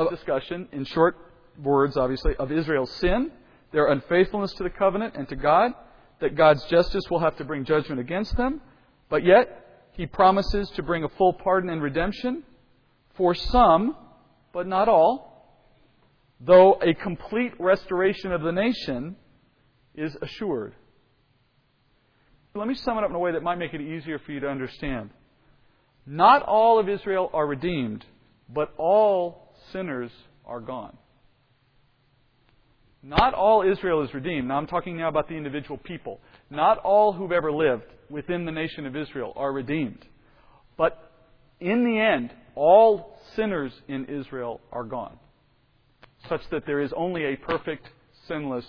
discussion, 0.08 0.68
in 0.72 0.86
short 0.86 1.18
words, 1.62 1.98
obviously, 1.98 2.36
of 2.38 2.52
Israel's 2.52 2.92
sin, 2.92 3.32
their 3.72 3.88
unfaithfulness 3.88 4.54
to 4.54 4.64
the 4.64 4.70
covenant 4.70 5.16
and 5.16 5.28
to 5.30 5.36
God, 5.36 5.72
that 6.22 6.36
God's 6.36 6.64
justice 6.66 7.04
will 7.10 7.20
have 7.20 7.38
to 7.38 7.44
bring 7.44 7.66
judgment 7.66 8.00
against 8.00 8.36
them, 8.38 8.62
but 9.10 9.24
yet 9.24 9.88
he 9.94 10.06
promises 10.06 10.70
to 10.72 10.84
bring 10.84 11.04
a 11.04 11.10
full 11.10 11.34
pardon 11.34 11.70
and 11.70 11.82
redemption 11.82 12.44
for 13.16 13.36
some, 13.36 13.96
but 14.54 14.68
not 14.68 14.88
all, 14.88 15.30
though 16.40 16.80
a 16.82 16.94
complete 16.94 17.52
restoration 17.60 18.32
of 18.32 18.42
the 18.42 18.52
nation 18.52 19.16
is 19.96 20.16
assured. 20.22 20.74
Let 22.56 22.68
me 22.68 22.76
sum 22.76 22.98
it 22.98 23.04
up 23.04 23.10
in 23.10 23.16
a 23.16 23.20
way 23.20 23.34
that 23.34 23.44
might 23.44 23.58
make 23.58 23.74
it 23.74 23.82
easier 23.82 24.20
for 24.20 24.32
you 24.32 24.40
to 24.40 24.48
understand. 24.48 25.12
Not 26.06 26.42
all 26.44 26.80
of 26.80 26.90
Israel 26.90 27.30
are 27.34 27.46
redeemed, 27.46 28.06
but 28.48 28.74
all 28.78 29.49
sinners 29.72 30.12
are 30.46 30.60
gone. 30.60 30.98
Not 33.02 33.34
all 33.34 33.64
Israel 33.70 34.04
is 34.04 34.14
redeemed. 34.14 34.48
Now 34.48 34.58
I'm 34.58 34.68
talking 34.68 34.98
now 34.98 35.08
about 35.08 35.30
the 35.30 35.36
individual 35.36 35.78
people. 35.78 36.20
Not 36.50 36.80
all 36.80 37.14
who've 37.14 37.32
ever 37.32 37.52
lived 37.52 37.86
within 38.10 38.46
the 38.46 38.52
nation 38.52 38.86
of 38.86 38.96
Israel 38.96 39.34
are 39.36 39.54
redeemed. 39.54 40.06
But 40.78 41.12
in 41.60 41.86
the 41.86 42.00
end, 42.00 42.32
all 42.56 43.18
sinners 43.36 43.72
in 43.88 44.06
Israel 44.06 44.60
are 44.72 44.84
gone. 44.84 45.18
Such 46.28 46.42
that 46.52 46.66
there 46.66 46.82
is 46.82 46.92
only 46.96 47.24
a 47.26 47.38
perfect, 47.38 47.88
sinless, 48.28 48.66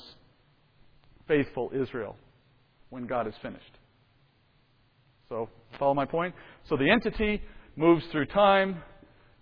faithful 1.27 1.73
Israel 1.75 2.17
when 2.91 3.07
God 3.07 3.27
is 3.27 3.35
finished. 3.43 3.79
So, 5.29 5.49
follow 5.79 5.95
my 5.95 6.05
point? 6.05 6.35
So 6.69 6.77
the 6.77 6.91
entity 6.91 7.41
moves 7.77 8.05
through 8.11 8.27
time. 8.27 8.83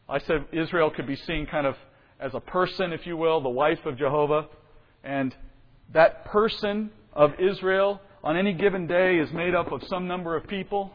I 0.09 0.19
said 0.19 0.47
Israel 0.53 0.91
could 0.91 1.07
be 1.07 1.17
seen 1.17 1.47
kind 1.47 1.67
of 1.67 1.77
as 2.19 2.35
a 2.35 2.41
person, 2.41 2.93
if 2.93 3.07
you 3.07 3.17
will, 3.17 3.41
the 3.41 3.49
wife 3.49 3.85
of 3.85 3.99
Jehovah. 3.99 4.47
And 5.05 5.35
that 5.93 6.25
person 6.27 6.91
of 7.13 7.33
Israel 7.39 8.01
on 8.25 8.37
any 8.37 8.53
given 8.53 8.87
day 8.87 9.19
is 9.19 9.33
made 9.33 9.55
up 9.55 9.71
of 9.71 9.83
some 9.85 10.09
number 10.09 10.37
of 10.37 10.47
people. 10.47 10.93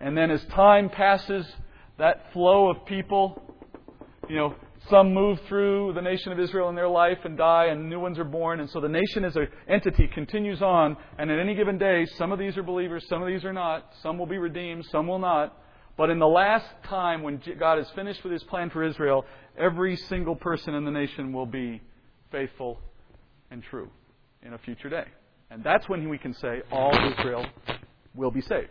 And 0.00 0.16
then 0.16 0.30
as 0.30 0.44
time 0.46 0.88
passes, 0.88 1.46
that 1.98 2.32
flow 2.32 2.70
of 2.70 2.84
people, 2.86 3.40
you 4.28 4.36
know, 4.36 4.54
some 4.90 5.14
move 5.14 5.38
through 5.48 5.92
the 5.94 6.02
nation 6.02 6.32
of 6.32 6.38
Israel 6.38 6.68
in 6.68 6.74
their 6.74 6.88
life 6.88 7.18
and 7.24 7.38
die, 7.38 7.66
and 7.66 7.88
new 7.88 8.00
ones 8.00 8.18
are 8.18 8.24
born. 8.24 8.60
And 8.60 8.68
so 8.68 8.80
the 8.80 8.88
nation 8.88 9.24
as 9.24 9.34
an 9.36 9.48
entity 9.68 10.08
continues 10.08 10.60
on. 10.60 10.96
And 11.18 11.30
at 11.30 11.38
any 11.38 11.54
given 11.54 11.78
day, 11.78 12.06
some 12.18 12.32
of 12.32 12.38
these 12.38 12.56
are 12.56 12.62
believers, 12.62 13.06
some 13.08 13.22
of 13.22 13.28
these 13.28 13.44
are 13.44 13.52
not. 13.52 13.92
Some 14.02 14.18
will 14.18 14.26
be 14.26 14.38
redeemed, 14.38 14.84
some 14.90 15.06
will 15.06 15.18
not. 15.18 15.56
But 15.96 16.10
in 16.10 16.18
the 16.18 16.26
last 16.26 16.66
time 16.88 17.22
when 17.22 17.40
God 17.58 17.78
is 17.78 17.86
finished 17.94 18.24
with 18.24 18.32
his 18.32 18.42
plan 18.44 18.70
for 18.70 18.82
Israel, 18.82 19.24
every 19.56 19.96
single 19.96 20.34
person 20.34 20.74
in 20.74 20.84
the 20.84 20.90
nation 20.90 21.32
will 21.32 21.46
be 21.46 21.80
faithful 22.32 22.80
and 23.50 23.62
true 23.62 23.88
in 24.42 24.54
a 24.54 24.58
future 24.58 24.88
day. 24.88 25.04
And 25.50 25.62
that's 25.62 25.88
when 25.88 26.08
we 26.08 26.18
can 26.18 26.34
say 26.34 26.62
all 26.72 26.92
Israel 27.12 27.46
will 28.14 28.32
be 28.32 28.40
saved. 28.40 28.70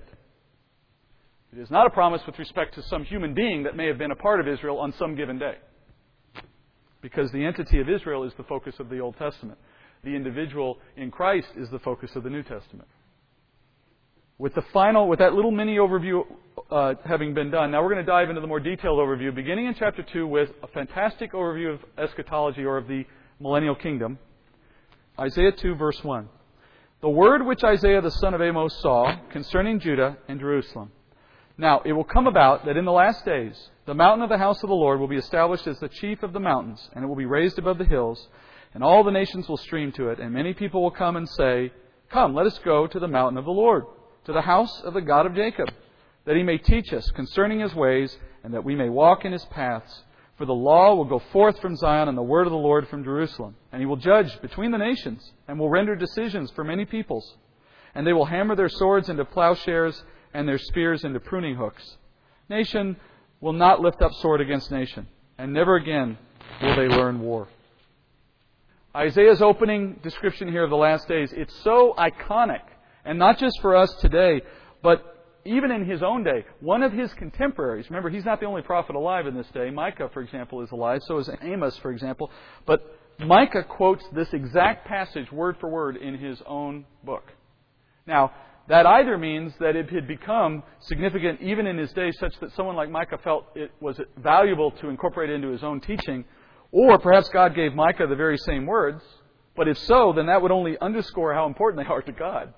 It 1.54 1.60
is 1.60 1.70
not 1.70 1.86
a 1.86 1.92
promise 1.92 2.22
with 2.26 2.38
respect 2.40 2.76
to 2.76 2.84
some 2.84 3.06
human 3.06 3.34
being 3.34 3.64
that 3.64 3.78
may 3.78 3.88
have 3.88 3.98
been 3.98 4.12
a 4.12 4.16
part 4.16 4.40
of 4.40 4.48
Israel 4.48 4.80
on 4.80 4.94
some 4.98 5.16
given 5.16 5.38
day. 5.38 5.56
Because 7.02 7.32
the 7.32 7.46
entity 7.46 7.80
of 7.80 7.90
Israel 7.90 8.24
is 8.24 8.34
the 8.38 8.44
focus 8.44 8.76
of 8.80 8.90
the 8.90 9.00
Old 9.00 9.18
Testament. 9.18 9.60
The 10.04 10.16
individual 10.16 10.80
in 10.98 11.12
Christ 11.12 11.50
is 11.56 11.70
the 11.70 11.80
focus 11.80 12.12
of 12.16 12.24
the 12.24 12.30
New 12.30 12.44
Testament. 12.44 12.88
With 14.40 14.56
the 14.56 14.64
final, 14.74 15.08
with 15.08 15.20
that 15.20 15.34
little 15.34 15.52
mini 15.52 15.78
overview 15.78 16.26
uh, 16.72 16.96
having 17.06 17.36
been 17.36 17.52
done, 17.52 17.70
now 17.70 17.84
we're 17.84 17.94
going 17.94 18.04
to 18.04 18.12
dive 18.12 18.30
into 18.30 18.42
the 18.42 18.48
more 18.48 18.60
detailed 18.60 18.98
overview, 18.98 19.34
beginning 19.34 19.68
in 19.68 19.76
chapter 19.76 20.02
2 20.02 20.26
with 20.26 20.50
a 20.64 20.68
fantastic 20.68 21.34
overview 21.34 21.76
of 21.76 21.80
eschatology 22.00 22.64
or 22.64 22.78
of 22.78 22.88
the 22.88 23.06
millennial 23.40 23.76
kingdom. 23.76 24.18
Isaiah 25.20 25.52
2, 25.52 25.76
verse 25.76 26.04
1. 26.04 26.28
The 27.02 27.10
word 27.10 27.46
which 27.46 27.64
Isaiah 27.64 28.02
the 28.02 28.10
son 28.10 28.34
of 28.34 28.42
Amos 28.42 28.76
saw 28.82 29.16
concerning 29.30 29.80
Judah 29.80 30.18
and 30.28 30.40
Jerusalem. 30.40 30.92
Now, 31.56 31.82
it 31.86 31.94
will 31.94 32.04
come 32.04 32.26
about 32.26 32.66
that 32.66 32.76
in 32.76 32.86
the 32.86 32.92
last 32.92 33.24
days, 33.26 33.70
the 33.86 33.94
mountain 33.94 34.24
of 34.24 34.30
the 34.30 34.40
house 34.40 34.64
of 34.64 34.70
the 34.70 34.76
Lord 34.76 35.00
will 35.00 35.08
be 35.08 35.18
established 35.18 35.68
as 35.68 35.80
the 35.80 35.90
chief 35.90 36.24
of 36.24 36.34
the 36.34 36.40
mountains, 36.40 36.90
and 36.96 37.04
it 37.04 37.08
will 37.08 37.16
be 37.16 37.28
raised 37.28 37.60
above 37.60 37.78
the 37.78 37.86
hills, 37.86 38.28
and 38.74 38.84
all 38.84 39.04
the 39.04 39.12
nations 39.12 39.48
will 39.48 39.58
stream 39.58 39.92
to 39.92 40.10
it, 40.10 40.20
and 40.20 40.34
many 40.34 40.56
people 40.56 40.82
will 40.82 40.92
come 40.92 41.18
and 41.18 41.30
say, 41.30 41.72
Come, 42.10 42.34
let 42.34 42.48
us 42.48 42.58
go 42.66 42.88
to 42.88 43.00
the 43.00 43.08
mountain 43.08 43.38
of 43.38 43.46
the 43.46 43.52
Lord, 43.52 43.84
to 44.26 44.34
the 44.34 44.42
house 44.42 44.82
of 44.82 44.94
the 44.94 45.02
God 45.02 45.26
of 45.26 45.36
Jacob, 45.36 45.70
that 46.26 46.36
he 46.36 46.44
may 46.44 46.58
teach 46.58 46.94
us 46.94 47.10
concerning 47.12 47.60
his 47.60 47.74
ways, 47.74 48.18
and 48.44 48.54
that 48.54 48.64
we 48.64 48.76
may 48.76 48.90
walk 48.90 49.26
in 49.26 49.32
his 49.32 49.46
paths. 49.46 50.04
For 50.38 50.46
the 50.46 50.54
law 50.54 50.96
will 50.96 51.06
go 51.06 51.20
forth 51.32 51.60
from 51.60 51.76
Zion, 51.76 52.08
and 52.10 52.18
the 52.18 52.24
word 52.24 52.48
of 52.48 52.52
the 52.52 52.58
Lord 52.58 52.88
from 52.88 53.04
Jerusalem. 53.04 53.56
And 53.72 53.82
he 53.82 53.86
will 53.86 53.98
judge 53.98 54.42
between 54.42 54.72
the 54.72 54.78
nations, 54.78 55.32
and 55.48 55.60
will 55.60 55.70
render 55.70 55.96
decisions 55.96 56.52
for 56.52 56.64
many 56.64 56.86
peoples. 56.86 57.38
And 57.94 58.08
they 58.08 58.14
will 58.14 58.26
hammer 58.26 58.56
their 58.56 58.70
swords 58.70 59.10
into 59.10 59.26
plowshares 59.26 60.04
and 60.34 60.48
their 60.48 60.58
spears 60.58 61.04
into 61.04 61.20
pruning 61.20 61.56
hooks. 61.56 61.98
Nation 62.50 62.98
will 63.40 63.54
not 63.54 63.82
lift 63.82 64.02
up 64.02 64.14
sword 64.14 64.42
against 64.42 64.72
nation, 64.72 65.08
and 65.38 65.54
never 65.54 65.76
again 65.76 66.18
will 66.62 66.76
they 66.76 66.88
learn 66.88 67.20
war. 67.20 67.48
Isaiah's 68.96 69.42
opening 69.42 70.00
description 70.04 70.48
here 70.48 70.64
of 70.64 70.70
the 70.70 70.76
last 70.76 71.08
days, 71.08 71.34
it's 71.34 71.56
so 71.64 71.94
iconic, 71.98 72.62
and 73.06 73.20
not 73.20 73.38
just 73.40 73.60
for 73.62 73.76
us 73.76 73.94
today, 74.02 74.42
but 74.82 75.14
even 75.46 75.72
in 75.72 75.86
his 75.86 76.02
own 76.02 76.24
day. 76.24 76.46
One 76.62 76.84
of 76.84 76.94
his 76.94 77.14
contemporaries, 77.14 77.90
remember, 77.90 78.10
he's 78.10 78.26
not 78.26 78.40
the 78.40 78.46
only 78.46 78.62
prophet 78.62 78.96
alive 78.96 79.28
in 79.28 79.36
this 79.36 79.48
day. 79.54 79.70
Micah, 79.70 80.10
for 80.14 80.22
example, 80.22 80.62
is 80.62 80.72
alive, 80.72 81.02
so 81.06 81.18
is 81.18 81.30
Amos, 81.42 81.78
for 81.78 81.92
example. 81.92 82.32
But 82.66 82.82
Micah 83.20 83.64
quotes 83.64 84.04
this 84.14 84.32
exact 84.34 84.88
passage 84.88 85.32
word 85.32 85.58
for 85.60 85.70
word 85.70 85.98
in 85.98 86.18
his 86.18 86.42
own 86.48 86.86
book. 87.04 87.24
Now, 88.08 88.32
that 88.70 88.86
either 88.86 89.18
means 89.18 89.54
that 89.60 89.76
it 89.76 89.90
had 89.90 90.08
become 90.08 90.64
significant 90.80 91.42
even 91.42 91.68
in 91.68 91.78
his 91.78 91.92
day, 91.92 92.12
such 92.14 92.34
that 92.40 92.54
someone 92.56 92.78
like 92.78 92.90
Micah 92.90 93.18
felt 93.22 93.46
it 93.56 93.72
was 93.82 94.00
valuable 94.18 94.72
to 94.72 94.88
incorporate 94.88 95.30
into 95.30 95.50
his 95.50 95.64
own 95.64 95.82
teaching, 95.82 96.24
or 96.72 96.98
perhaps 96.98 97.28
God 97.30 97.56
gave 97.56 97.76
Micah 97.76 98.08
the 98.08 98.16
very 98.16 98.38
same 98.38 98.66
words. 98.66 99.04
But 99.56 99.68
if 99.68 99.78
so, 99.80 100.14
then 100.16 100.28
that 100.28 100.42
would 100.42 100.52
only 100.52 100.78
underscore 100.80 101.34
how 101.34 101.46
important 101.46 101.86
they 101.86 101.94
are 101.94 102.02
to 102.02 102.12
God. 102.14 102.54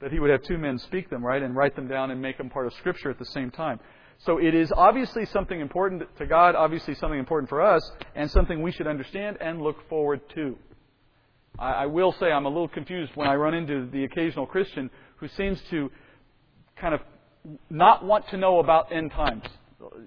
That 0.00 0.12
he 0.12 0.18
would 0.18 0.30
have 0.30 0.42
two 0.42 0.58
men 0.58 0.78
speak 0.78 1.10
them, 1.10 1.24
right, 1.24 1.42
and 1.42 1.54
write 1.54 1.76
them 1.76 1.86
down 1.86 2.10
and 2.10 2.20
make 2.22 2.38
them 2.38 2.48
part 2.48 2.66
of 2.66 2.72
Scripture 2.74 3.10
at 3.10 3.18
the 3.18 3.26
same 3.26 3.50
time. 3.50 3.80
So 4.24 4.38
it 4.38 4.54
is 4.54 4.70
obviously 4.76 5.24
something 5.26 5.60
important 5.60 6.02
to 6.18 6.26
God, 6.26 6.54
obviously 6.54 6.94
something 6.94 7.18
important 7.18 7.48
for 7.48 7.62
us, 7.62 7.82
and 8.14 8.30
something 8.30 8.60
we 8.60 8.72
should 8.72 8.86
understand 8.86 9.38
and 9.40 9.62
look 9.62 9.88
forward 9.88 10.20
to. 10.34 10.56
I, 11.58 11.72
I 11.72 11.86
will 11.86 12.12
say 12.12 12.30
I'm 12.30 12.44
a 12.44 12.48
little 12.48 12.68
confused 12.68 13.12
when 13.14 13.28
I 13.28 13.34
run 13.34 13.54
into 13.54 13.88
the 13.90 14.04
occasional 14.04 14.46
Christian 14.46 14.90
who 15.16 15.28
seems 15.28 15.60
to 15.70 15.90
kind 16.76 16.94
of 16.94 17.00
not 17.70 18.04
want 18.04 18.28
to 18.28 18.36
know 18.36 18.58
about 18.58 18.92
end 18.92 19.10
times. 19.12 19.44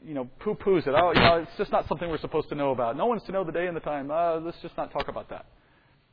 You 0.06 0.14
know, 0.14 0.30
poo 0.40 0.54
poos 0.56 0.86
it. 0.86 0.94
Oh, 0.96 1.12
you 1.14 1.20
know, 1.20 1.38
it's 1.38 1.58
just 1.58 1.72
not 1.72 1.88
something 1.88 2.08
we're 2.08 2.20
supposed 2.20 2.50
to 2.50 2.56
know 2.56 2.72
about. 2.72 2.96
No 2.96 3.08
one's 3.08 3.24
to 3.24 3.32
know 3.32 3.44
the 3.44 3.52
day 3.52 3.66
and 3.66 3.76
the 3.76 3.82
time. 3.82 4.12
Uh, 4.12 4.40
let's 4.40 4.58
just 4.62 4.78
not 4.78 4.92
talk 4.92 5.08
about 5.08 5.30
that. 5.30 5.46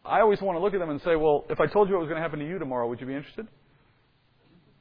I 0.05 0.21
always 0.21 0.41
want 0.41 0.57
to 0.57 0.63
look 0.63 0.73
at 0.73 0.81
them 0.81 0.89
and 0.89 1.01
say, 1.03 1.17
well, 1.17 1.45
if 1.51 1.61
I 1.61 1.67
told 1.67 1.89
you 1.89 1.95
what 1.95 2.01
was 2.01 2.09
going 2.09 2.17
to 2.17 2.23
happen 2.23 2.39
to 2.39 2.49
you 2.49 2.59
tomorrow, 2.59 2.89
would 2.89 3.01
you 3.01 3.07
be 3.07 3.15
interested? 3.15 3.47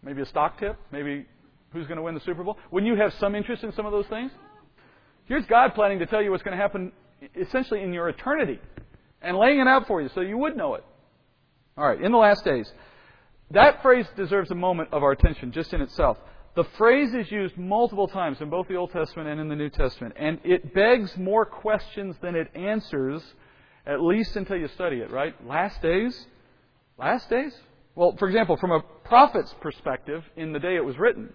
Maybe 0.03 0.21
a 0.21 0.25
stock 0.25 0.59
tip? 0.59 0.77
Maybe 0.91 1.25
who's 1.71 1.87
going 1.87 1.97
to 1.97 2.03
win 2.03 2.15
the 2.15 2.21
Super 2.21 2.43
Bowl? 2.43 2.57
Wouldn't 2.71 2.91
you 2.91 2.99
have 2.99 3.13
some 3.15 3.35
interest 3.35 3.63
in 3.63 3.71
some 3.73 3.85
of 3.85 3.91
those 3.91 4.07
things? 4.07 4.31
Here's 5.25 5.45
God 5.45 5.75
planning 5.75 5.99
to 5.99 6.05
tell 6.05 6.21
you 6.21 6.31
what's 6.31 6.43
going 6.43 6.57
to 6.57 6.61
happen 6.61 6.91
essentially 7.39 7.83
in 7.83 7.93
your 7.93 8.09
eternity 8.09 8.59
and 9.21 9.37
laying 9.37 9.59
it 9.59 9.67
out 9.67 9.87
for 9.87 10.01
you 10.01 10.09
so 10.15 10.21
you 10.21 10.37
would 10.37 10.55
know 10.55 10.75
it. 10.75 10.83
All 11.77 11.87
right, 11.87 12.01
in 12.01 12.11
the 12.11 12.17
last 12.17 12.43
days. 12.43 12.71
That 13.51 13.81
phrase 13.81 14.05
deserves 14.15 14.51
a 14.51 14.55
moment 14.55 14.89
of 14.91 15.03
our 15.03 15.11
attention 15.11 15.51
just 15.51 15.73
in 15.73 15.81
itself. 15.81 16.17
The 16.55 16.63
phrase 16.77 17.13
is 17.13 17.31
used 17.31 17.57
multiple 17.57 18.07
times 18.07 18.41
in 18.41 18.49
both 18.49 18.67
the 18.67 18.75
Old 18.75 18.91
Testament 18.91 19.29
and 19.29 19.39
in 19.39 19.49
the 19.49 19.55
New 19.55 19.69
Testament, 19.69 20.15
and 20.17 20.39
it 20.43 20.73
begs 20.73 21.15
more 21.17 21.45
questions 21.45 22.15
than 22.21 22.35
it 22.35 22.49
answers, 22.55 23.23
at 23.85 24.01
least 24.01 24.35
until 24.35 24.57
you 24.57 24.67
study 24.69 24.97
it, 24.97 25.11
right? 25.11 25.33
Last 25.47 25.81
days? 25.81 26.25
Last 26.97 27.29
days? 27.29 27.53
Well, 27.99 28.15
for 28.17 28.29
example, 28.29 28.55
from 28.55 28.71
a 28.71 28.79
prophet's 28.79 29.53
perspective, 29.59 30.23
in 30.37 30.53
the 30.53 30.59
day 30.59 30.77
it 30.77 30.85
was 30.85 30.97
written, 30.97 31.33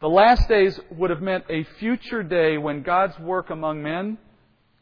the 0.00 0.08
last 0.08 0.48
days 0.48 0.80
would 0.90 1.10
have 1.10 1.22
meant 1.22 1.44
a 1.48 1.62
future 1.78 2.24
day 2.24 2.58
when 2.58 2.82
God's 2.82 3.16
work 3.20 3.50
among 3.50 3.80
men 3.80 4.18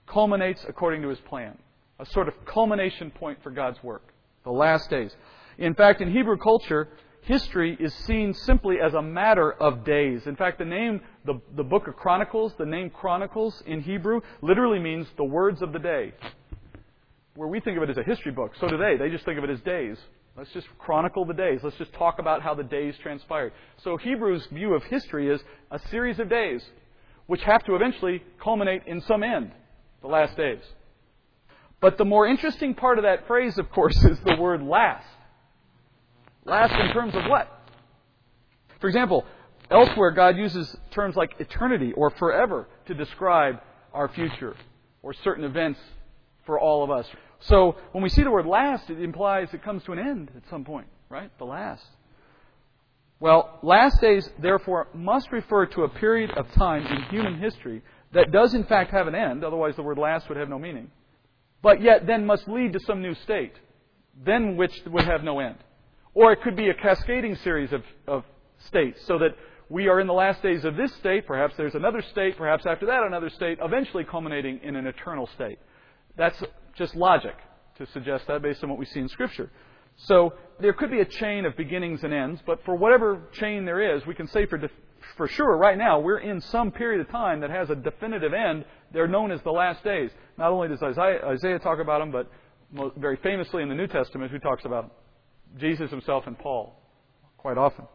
culminates 0.07 0.65
according 0.67 1.03
to 1.03 1.09
his 1.09 1.19
plan. 1.29 1.59
A 1.99 2.07
sort 2.07 2.29
of 2.29 2.47
culmination 2.47 3.11
point 3.11 3.41
for 3.43 3.51
God's 3.51 3.77
work. 3.83 4.15
The 4.45 4.53
last 4.53 4.89
days. 4.89 5.15
In 5.59 5.75
fact, 5.75 6.01
in 6.01 6.11
Hebrew 6.11 6.39
culture, 6.39 6.89
history 7.21 7.77
is 7.79 7.93
seen 8.07 8.33
simply 8.33 8.77
as 8.83 8.95
a 8.95 9.03
matter 9.03 9.53
of 9.53 9.85
days. 9.85 10.27
In 10.27 10.35
fact, 10.35 10.57
the 10.57 10.65
name, 10.65 11.03
the, 11.27 11.43
the 11.57 11.63
book 11.63 11.89
of 11.89 11.97
Chronicles, 11.97 12.55
the 12.57 12.65
name 12.65 12.89
Chronicles 12.89 13.63
in 13.67 13.83
Hebrew, 13.83 14.23
literally 14.41 14.79
means 14.79 15.09
the 15.19 15.25
words 15.25 15.61
of 15.61 15.75
the 15.75 15.79
day. 15.79 16.15
Where 17.35 17.49
we 17.49 17.61
think 17.61 17.77
of 17.77 17.83
it 17.83 17.91
as 17.91 17.99
a 17.99 18.03
history 18.03 18.33
book, 18.33 18.53
so 18.59 18.67
do 18.67 18.79
they. 18.79 18.97
They 18.97 19.11
just 19.11 19.27
think 19.27 19.37
of 19.37 19.45
it 19.45 19.51
as 19.51 19.61
days. 19.61 19.99
Let's 20.37 20.51
just 20.53 20.67
chronicle 20.79 21.25
the 21.25 21.35
days. 21.35 21.61
Let's 21.63 21.77
just 21.77 21.93
talk 21.93 22.19
about 22.19 22.43
how 22.43 22.55
the 22.55 22.65
days 22.65 22.95
transpired. 23.03 23.53
So 23.85 23.97
Hebrew's 23.97 24.45
view 24.47 24.75
of 24.75 24.83
history 24.85 25.31
is 25.31 25.41
a 25.71 25.79
series 25.91 26.19
of 26.19 26.29
days, 26.29 26.63
which 27.27 27.43
have 27.43 27.63
to 27.65 27.77
eventually 27.77 28.23
culminate 28.43 28.83
in 28.87 29.01
some 29.03 29.23
end, 29.23 29.53
the 30.03 30.09
last 30.09 30.37
days. 30.37 30.63
But 31.81 31.99
the 31.99 32.05
more 32.05 32.27
interesting 32.27 32.75
part 32.75 32.99
of 32.99 33.05
that 33.05 33.27
phrase, 33.29 33.59
of 33.59 33.71
course, 33.71 33.97
is 34.05 34.19
the 34.25 34.37
word 34.37 34.63
last. 34.63 35.07
Last 36.45 36.73
in 36.73 36.93
terms 36.93 37.15
of 37.15 37.23
what? 37.29 37.49
For 38.81 38.89
example, 38.89 39.25
elsewhere 39.71 40.11
God 40.11 40.37
uses 40.37 40.77
terms 40.91 41.15
like 41.15 41.35
eternity 41.39 41.93
or 41.93 42.11
forever 42.11 42.67
to 42.87 42.95
describe 42.95 43.61
our 43.93 44.09
future 44.09 44.57
or 45.03 45.15
certain 45.23 45.45
events 45.45 45.79
for 46.45 46.59
all 46.59 46.83
of 46.83 46.91
us. 46.91 47.07
So 47.49 47.77
when 47.93 48.03
we 48.03 48.09
see 48.09 48.23
the 48.23 48.31
word 48.31 48.47
last, 48.47 48.89
it 48.91 49.01
implies 49.01 49.53
it 49.53 49.63
comes 49.63 49.83
to 49.85 49.93
an 49.93 49.99
end 49.99 50.31
at 50.37 50.49
some 50.49 50.65
point, 50.65 50.87
right? 51.09 51.31
The 51.39 51.45
last. 51.45 51.85
Well, 53.21 53.59
last 53.63 54.01
days, 54.01 54.29
therefore, 54.39 54.89
must 54.95 55.31
refer 55.31 55.67
to 55.67 55.83
a 55.85 55.89
period 55.89 56.31
of 56.33 56.51
time 56.53 56.87
in 56.87 57.03
human 57.05 57.39
history 57.39 57.83
that 58.13 58.33
does 58.33 58.55
in 58.55 58.65
fact 58.65 58.93
have 58.93 59.07
an 59.07 59.15
end, 59.15 59.45
otherwise 59.45 59.77
the 59.77 59.83
word 59.83 59.99
last 59.99 60.29
would 60.29 60.39
have 60.39 60.49
no 60.49 60.59
meaning, 60.59 60.91
but 61.63 61.83
yet 61.83 62.07
then 62.07 62.27
must 62.27 62.49
lead 62.49 62.73
to 62.73 62.81
some 62.81 63.03
new 63.03 63.15
state, 63.15 63.53
then 64.25 64.57
which 64.57 64.73
would 64.87 65.05
have 65.05 65.23
no 65.23 65.41
end. 65.41 65.57
Or 66.15 66.33
it 66.33 66.43
could 66.43 66.57
be 66.57 66.69
a 66.69 66.75
cascading 66.75 67.37
series 67.37 67.73
of, 67.73 67.83
of 68.07 68.25
states, 68.67 69.01
so 69.07 69.19
that 69.19 69.37
we 69.69 69.89
are 69.89 70.01
in 70.01 70.07
the 70.07 70.13
last 70.13 70.43
days 70.43 70.65
of 70.65 70.77
this 70.77 70.95
state, 70.97 71.27
perhaps 71.27 71.55
there's 71.57 71.75
another 71.75 72.03
state, 72.03 72.37
perhaps 72.37 72.65
after 72.67 72.87
that 72.87 73.03
another 73.03 73.31
state, 73.31 73.59
eventually 73.61 74.05
culminating 74.05 74.61
in 74.63 74.77
an 74.77 74.87
eternal 74.87 75.27
state. 75.35 75.59
That's 76.17 76.41
just 76.77 76.95
logic 76.95 77.37
to 77.79 77.87
suggest 77.93 78.27
that 78.29 78.43
based 78.43 78.63
on 78.63 78.71
what 78.71 78.79
we 78.79 78.87
see 78.87 79.01
in 79.01 79.09
Scripture. 79.09 79.51
So 79.97 80.35
there 80.61 80.73
could 80.73 80.91
be 80.91 81.01
a 81.01 81.05
chain 81.05 81.45
of 81.45 81.57
beginnings 81.57 82.03
and 82.03 82.13
ends, 82.13 82.41
but 82.47 82.65
for 82.65 82.77
whatever 82.77 83.23
chain 83.33 83.65
there 83.65 83.97
is, 83.97 84.05
we 84.07 84.15
can 84.15 84.29
say 84.29 84.47
for, 84.47 84.59
def- 84.59 84.71
for 85.17 85.29
sure 85.29 85.57
right 85.57 85.79
now 85.79 86.01
we're 86.01 86.19
in 86.19 86.41
some 86.41 86.73
period 86.73 87.01
of 87.01 87.11
time 87.11 87.41
that 87.41 87.51
has 87.51 87.71
a 87.71 87.77
definitive 87.77 88.33
end. 88.35 88.65
They're 88.93 89.09
known 89.09 89.31
as 89.31 89.41
the 89.43 89.51
last 89.51 89.85
days. 89.85 90.11
Not 90.37 90.51
only 90.51 90.69
does 90.69 90.83
Isaiah, 90.83 91.59
talk 91.59 91.79
about 91.81 92.01
them, 92.01 92.11
but 92.11 92.31
very 92.97 93.17
famously 93.23 93.63
in 93.63 93.69
the 93.69 93.75
New 93.75 93.87
Testament, 93.87 94.33
who 94.33 94.39
talks 94.39 94.65
about 94.65 94.93
Jesus 95.59 95.91
himself 95.91 96.25
and 96.27 96.39
Paul 96.39 96.81
quite 97.39 97.59
often. 97.59 97.87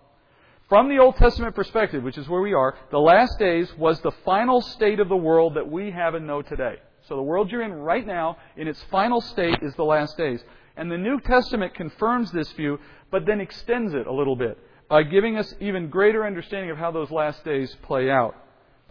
From 0.69 0.87
the 0.87 0.99
Old 0.99 1.15
Testament 1.15 1.55
perspective, 1.55 2.03
which 2.03 2.17
is 2.17 2.29
where 2.29 2.41
we 2.41 2.53
are, 2.53 2.77
the 2.91 2.99
last 2.99 3.39
days 3.39 3.67
was 3.75 3.99
the 4.01 4.11
final 4.23 4.61
state 4.61 4.99
of 4.99 5.09
the 5.09 5.17
world 5.17 5.55
that 5.55 5.69
we 5.69 5.89
have 5.89 6.13
and 6.13 6.27
know 6.27 6.43
today. 6.43 6.75
So 7.09 7.15
the 7.15 7.23
world 7.23 7.51
you're 7.51 7.63
in 7.63 7.73
right 7.73 8.05
now, 8.05 8.37
in 8.55 8.67
its 8.67 8.81
final 8.91 9.19
state, 9.19 9.57
is 9.63 9.73
the 9.75 9.83
last 9.83 10.15
days. 10.15 10.41
And 10.77 10.91
the 10.91 10.97
New 10.97 11.19
Testament 11.19 11.73
confirms 11.73 12.31
this 12.31 12.51
view, 12.51 12.79
but 13.09 13.25
then 13.25 13.41
extends 13.41 13.95
it 13.95 14.05
a 14.05 14.13
little 14.13 14.35
bit 14.35 14.57
by 14.87 15.03
giving 15.03 15.35
us 15.35 15.53
even 15.59 15.89
greater 15.89 16.25
understanding 16.25 16.69
of 16.69 16.77
how 16.77 16.91
those 16.91 17.09
last 17.09 17.43
days 17.43 17.75
play 17.81 18.11
out. 18.11 18.35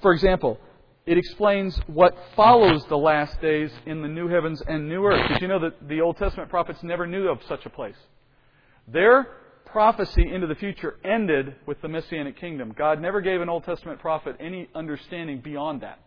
For 0.03 0.13
example, 0.13 0.59
it 1.07 1.17
explains 1.17 1.81
what 1.87 2.17
follows 2.35 2.85
the 2.89 2.99
last 2.99 3.41
days 3.41 3.71
in 3.87 4.03
the 4.03 4.09
new 4.09 4.29
heavens 4.29 4.63
and 4.67 4.89
new 4.89 5.05
earth. 5.07 5.29
Did 5.29 5.41
you 5.41 5.49
know 5.49 5.61
that 5.61 5.89
the 5.89 6.01
Old 6.01 6.19
Testament 6.19 6.51
prophets 6.51 6.83
never 6.83 7.07
knew 7.07 7.29
of 7.29 7.39
such 7.49 7.65
a 7.67 7.71
place? 7.71 7.97
Their 8.89 9.29
prophecy 9.65 10.29
into 10.29 10.49
the 10.49 10.57
future 10.57 10.97
ended 11.05 11.55
with 11.67 11.81
the 11.83 11.89
Messianic 11.89 12.37
kingdom. 12.39 12.75
God 12.77 13.01
never 13.01 13.21
gave 13.21 13.41
an 13.41 13.49
Old 13.49 13.65
Testament 13.65 14.01
prophet 14.01 14.37
any 14.41 14.69
understanding 14.75 15.41
beyond 15.41 15.83
that. 15.83 16.01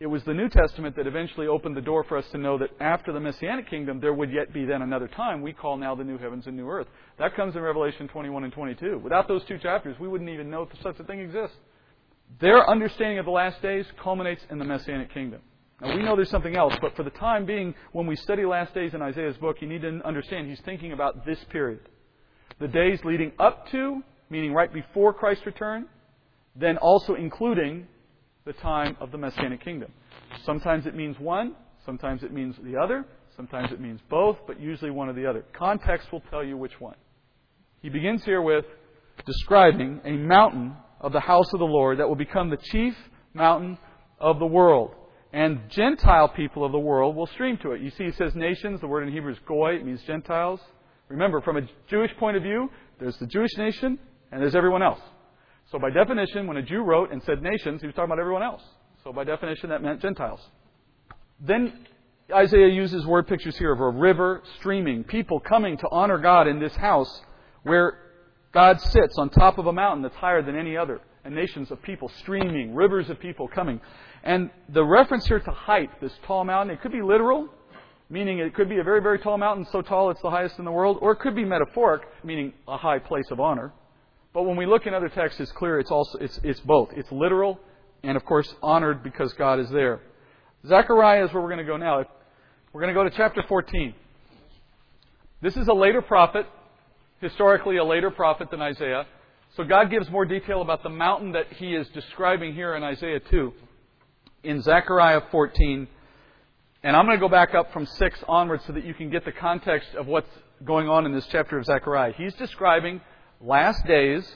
It 0.00 0.06
was 0.06 0.24
the 0.24 0.32
New 0.32 0.48
Testament 0.48 0.96
that 0.96 1.06
eventually 1.06 1.46
opened 1.46 1.76
the 1.76 1.82
door 1.82 2.04
for 2.04 2.16
us 2.16 2.24
to 2.32 2.38
know 2.38 2.56
that 2.56 2.70
after 2.80 3.12
the 3.12 3.20
Messianic 3.20 3.68
kingdom, 3.68 4.00
there 4.00 4.14
would 4.14 4.32
yet 4.32 4.50
be 4.50 4.64
then 4.64 4.80
another 4.80 5.08
time 5.08 5.42
we 5.42 5.52
call 5.52 5.76
now 5.76 5.94
the 5.94 6.02
new 6.02 6.16
heavens 6.16 6.46
and 6.46 6.56
new 6.56 6.70
earth. 6.70 6.86
That 7.18 7.36
comes 7.36 7.54
in 7.54 7.60
Revelation 7.60 8.08
21 8.08 8.44
and 8.44 8.52
22. 8.52 8.98
Without 9.00 9.28
those 9.28 9.44
two 9.44 9.58
chapters, 9.58 9.96
we 10.00 10.08
wouldn't 10.08 10.30
even 10.30 10.48
know 10.48 10.66
such 10.82 10.98
a 11.00 11.04
thing 11.04 11.20
exists. 11.20 11.54
Their 12.40 12.66
understanding 12.66 13.18
of 13.18 13.26
the 13.26 13.30
last 13.30 13.60
days 13.60 13.84
culminates 14.02 14.42
in 14.48 14.58
the 14.58 14.64
Messianic 14.64 15.12
kingdom. 15.12 15.42
Now, 15.82 15.94
we 15.94 16.02
know 16.02 16.16
there's 16.16 16.30
something 16.30 16.56
else, 16.56 16.74
but 16.80 16.96
for 16.96 17.02
the 17.02 17.10
time 17.10 17.44
being, 17.44 17.74
when 17.92 18.06
we 18.06 18.16
study 18.16 18.46
last 18.46 18.72
days 18.72 18.94
in 18.94 19.02
Isaiah's 19.02 19.36
book, 19.36 19.56
you 19.60 19.68
need 19.68 19.82
to 19.82 20.00
understand 20.06 20.48
he's 20.48 20.60
thinking 20.60 20.92
about 20.92 21.26
this 21.26 21.44
period. 21.50 21.80
The 22.58 22.68
days 22.68 23.00
leading 23.04 23.32
up 23.38 23.68
to, 23.72 24.02
meaning 24.30 24.54
right 24.54 24.72
before 24.72 25.12
Christ's 25.12 25.44
return, 25.44 25.88
then 26.56 26.78
also 26.78 27.16
including 27.16 27.86
the 28.44 28.52
time 28.54 28.96
of 29.00 29.12
the 29.12 29.18
Messianic 29.18 29.62
kingdom. 29.62 29.92
Sometimes 30.44 30.86
it 30.86 30.94
means 30.94 31.18
one, 31.18 31.54
sometimes 31.84 32.22
it 32.22 32.32
means 32.32 32.56
the 32.62 32.76
other, 32.76 33.04
sometimes 33.36 33.72
it 33.72 33.80
means 33.80 34.00
both, 34.08 34.38
but 34.46 34.58
usually 34.60 34.90
one 34.90 35.08
or 35.08 35.12
the 35.12 35.26
other. 35.26 35.44
Context 35.52 36.10
will 36.12 36.22
tell 36.30 36.44
you 36.44 36.56
which 36.56 36.80
one. 36.80 36.96
He 37.82 37.88
begins 37.88 38.24
here 38.24 38.42
with 38.42 38.64
describing 39.26 40.00
a 40.04 40.12
mountain 40.12 40.74
of 41.00 41.12
the 41.12 41.20
house 41.20 41.52
of 41.52 41.58
the 41.58 41.64
Lord 41.64 41.98
that 41.98 42.08
will 42.08 42.16
become 42.16 42.50
the 42.50 42.58
chief 42.58 42.94
mountain 43.34 43.78
of 44.18 44.38
the 44.38 44.46
world. 44.46 44.94
And 45.32 45.60
Gentile 45.70 46.28
people 46.28 46.64
of 46.64 46.72
the 46.72 46.78
world 46.78 47.14
will 47.16 47.28
stream 47.28 47.56
to 47.58 47.72
it. 47.72 47.80
You 47.80 47.90
see, 47.90 48.04
he 48.04 48.12
says 48.12 48.34
nations. 48.34 48.80
The 48.80 48.88
word 48.88 49.06
in 49.06 49.12
Hebrew 49.12 49.32
is 49.32 49.38
goy. 49.46 49.76
It 49.76 49.86
means 49.86 50.02
Gentiles. 50.02 50.60
Remember, 51.08 51.40
from 51.40 51.56
a 51.56 51.62
Jewish 51.88 52.10
point 52.18 52.36
of 52.36 52.42
view, 52.42 52.68
there's 52.98 53.16
the 53.18 53.26
Jewish 53.26 53.56
nation 53.56 53.98
and 54.32 54.42
there's 54.42 54.54
everyone 54.54 54.82
else. 54.82 55.00
So 55.70 55.78
by 55.78 55.90
definition, 55.90 56.46
when 56.46 56.56
a 56.56 56.62
Jew 56.62 56.82
wrote 56.82 57.12
and 57.12 57.22
said 57.22 57.42
nations, 57.42 57.80
he 57.80 57.86
was 57.86 57.94
talking 57.94 58.10
about 58.10 58.18
everyone 58.18 58.42
else. 58.42 58.62
So 59.04 59.12
by 59.12 59.24
definition, 59.24 59.70
that 59.70 59.82
meant 59.82 60.02
Gentiles. 60.02 60.40
Then 61.40 61.86
Isaiah 62.32 62.68
uses 62.68 63.06
word 63.06 63.28
pictures 63.28 63.56
here 63.56 63.72
of 63.72 63.80
a 63.80 63.88
river 63.88 64.42
streaming, 64.58 65.04
people 65.04 65.40
coming 65.40 65.76
to 65.78 65.88
honor 65.90 66.18
God 66.18 66.48
in 66.48 66.58
this 66.60 66.74
house 66.74 67.22
where 67.62 67.98
God 68.52 68.80
sits 68.80 69.16
on 69.18 69.30
top 69.30 69.58
of 69.58 69.66
a 69.66 69.72
mountain 69.72 70.02
that's 70.02 70.16
higher 70.16 70.42
than 70.42 70.56
any 70.56 70.76
other, 70.76 71.00
and 71.24 71.34
nations 71.34 71.70
of 71.70 71.80
people 71.82 72.10
streaming, 72.18 72.74
rivers 72.74 73.08
of 73.08 73.20
people 73.20 73.46
coming. 73.46 73.80
And 74.24 74.50
the 74.68 74.84
reference 74.84 75.26
here 75.26 75.38
to 75.38 75.50
height, 75.52 75.90
this 76.00 76.12
tall 76.26 76.44
mountain, 76.44 76.74
it 76.74 76.82
could 76.82 76.92
be 76.92 77.02
literal, 77.02 77.48
meaning 78.08 78.40
it 78.40 78.54
could 78.54 78.68
be 78.68 78.78
a 78.78 78.82
very, 78.82 79.00
very 79.00 79.20
tall 79.20 79.38
mountain, 79.38 79.66
so 79.70 79.82
tall 79.82 80.10
it's 80.10 80.20
the 80.22 80.30
highest 80.30 80.58
in 80.58 80.64
the 80.64 80.72
world, 80.72 80.98
or 81.00 81.12
it 81.12 81.20
could 81.20 81.36
be 81.36 81.44
metaphoric, 81.44 82.02
meaning 82.24 82.52
a 82.66 82.76
high 82.76 82.98
place 82.98 83.30
of 83.30 83.38
honor. 83.38 83.72
But 84.32 84.44
when 84.44 84.56
we 84.56 84.66
look 84.66 84.86
in 84.86 84.94
other 84.94 85.08
texts, 85.08 85.40
it's 85.40 85.52
clear 85.52 85.80
it's 85.80 85.90
also 85.90 86.18
it's, 86.18 86.38
it's 86.44 86.60
both. 86.60 86.90
It's 86.96 87.10
literal, 87.10 87.58
and 88.02 88.16
of 88.16 88.24
course 88.24 88.52
honored 88.62 89.02
because 89.02 89.32
God 89.34 89.58
is 89.58 89.68
there. 89.70 90.00
Zechariah 90.66 91.24
is 91.24 91.32
where 91.32 91.42
we're 91.42 91.48
going 91.48 91.58
to 91.58 91.64
go 91.64 91.76
now. 91.76 92.04
We're 92.72 92.80
going 92.82 92.94
to 92.94 93.00
go 93.00 93.08
to 93.08 93.16
chapter 93.16 93.42
14. 93.48 93.94
This 95.42 95.56
is 95.56 95.68
a 95.68 95.72
later 95.72 96.02
prophet, 96.02 96.46
historically 97.20 97.78
a 97.78 97.84
later 97.84 98.10
prophet 98.10 98.50
than 98.50 98.60
Isaiah. 98.60 99.06
So 99.56 99.64
God 99.64 99.90
gives 99.90 100.08
more 100.10 100.24
detail 100.24 100.62
about 100.62 100.82
the 100.82 100.90
mountain 100.90 101.32
that 101.32 101.52
he 101.54 101.74
is 101.74 101.88
describing 101.88 102.54
here 102.54 102.76
in 102.76 102.84
Isaiah 102.84 103.18
2 103.18 103.52
in 104.44 104.62
Zechariah 104.62 105.22
14. 105.30 105.88
And 106.82 106.96
I'm 106.96 107.04
going 107.06 107.18
to 107.18 107.20
go 107.20 107.28
back 107.28 107.54
up 107.54 107.72
from 107.72 107.86
6 107.86 108.24
onwards 108.28 108.64
so 108.66 108.72
that 108.74 108.84
you 108.84 108.94
can 108.94 109.10
get 109.10 109.24
the 109.24 109.32
context 109.32 109.88
of 109.98 110.06
what's 110.06 110.30
going 110.64 110.88
on 110.88 111.04
in 111.04 111.12
this 111.12 111.26
chapter 111.32 111.58
of 111.58 111.64
Zechariah. 111.64 112.12
He's 112.16 112.34
describing 112.34 113.00
last 113.40 113.86
days. 113.86 114.30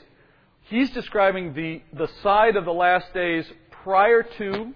He's 0.61 0.89
describing 0.91 1.53
the, 1.53 1.81
the 1.93 2.09
side 2.23 2.55
of 2.55 2.65
the 2.65 2.73
last 2.73 3.13
days 3.13 3.45
prior 3.83 4.23
to 4.23 4.73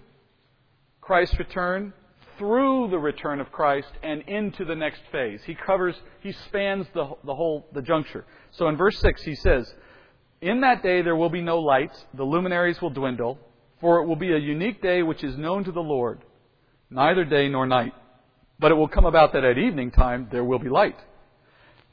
Christ's 1.01 1.39
return, 1.39 1.93
through 2.37 2.87
the 2.89 2.99
return 2.99 3.41
of 3.41 3.51
Christ, 3.51 3.89
and 4.03 4.21
into 4.21 4.63
the 4.63 4.75
next 4.75 5.01
phase. 5.11 5.41
He 5.43 5.55
covers, 5.55 5.95
he 6.21 6.31
spans 6.31 6.85
the, 6.93 7.09
the 7.23 7.35
whole, 7.35 7.67
the 7.73 7.81
juncture. 7.81 8.25
So 8.51 8.67
in 8.67 8.77
verse 8.77 8.97
6, 8.99 9.23
he 9.23 9.35
says, 9.35 9.73
In 10.39 10.61
that 10.61 10.83
day 10.83 11.01
there 11.01 11.15
will 11.15 11.29
be 11.29 11.41
no 11.41 11.59
light, 11.59 11.91
the 12.13 12.23
luminaries 12.23 12.81
will 12.81 12.91
dwindle, 12.91 13.39
for 13.81 14.01
it 14.01 14.07
will 14.07 14.15
be 14.15 14.31
a 14.31 14.37
unique 14.37 14.81
day 14.81 15.03
which 15.03 15.23
is 15.23 15.37
known 15.37 15.63
to 15.63 15.71
the 15.71 15.81
Lord, 15.81 16.23
neither 16.89 17.25
day 17.25 17.49
nor 17.49 17.65
night. 17.65 17.93
But 18.59 18.71
it 18.71 18.75
will 18.75 18.87
come 18.87 19.05
about 19.05 19.33
that 19.33 19.43
at 19.43 19.57
evening 19.57 19.91
time 19.91 20.27
there 20.31 20.43
will 20.43 20.59
be 20.59 20.69
light. 20.69 20.97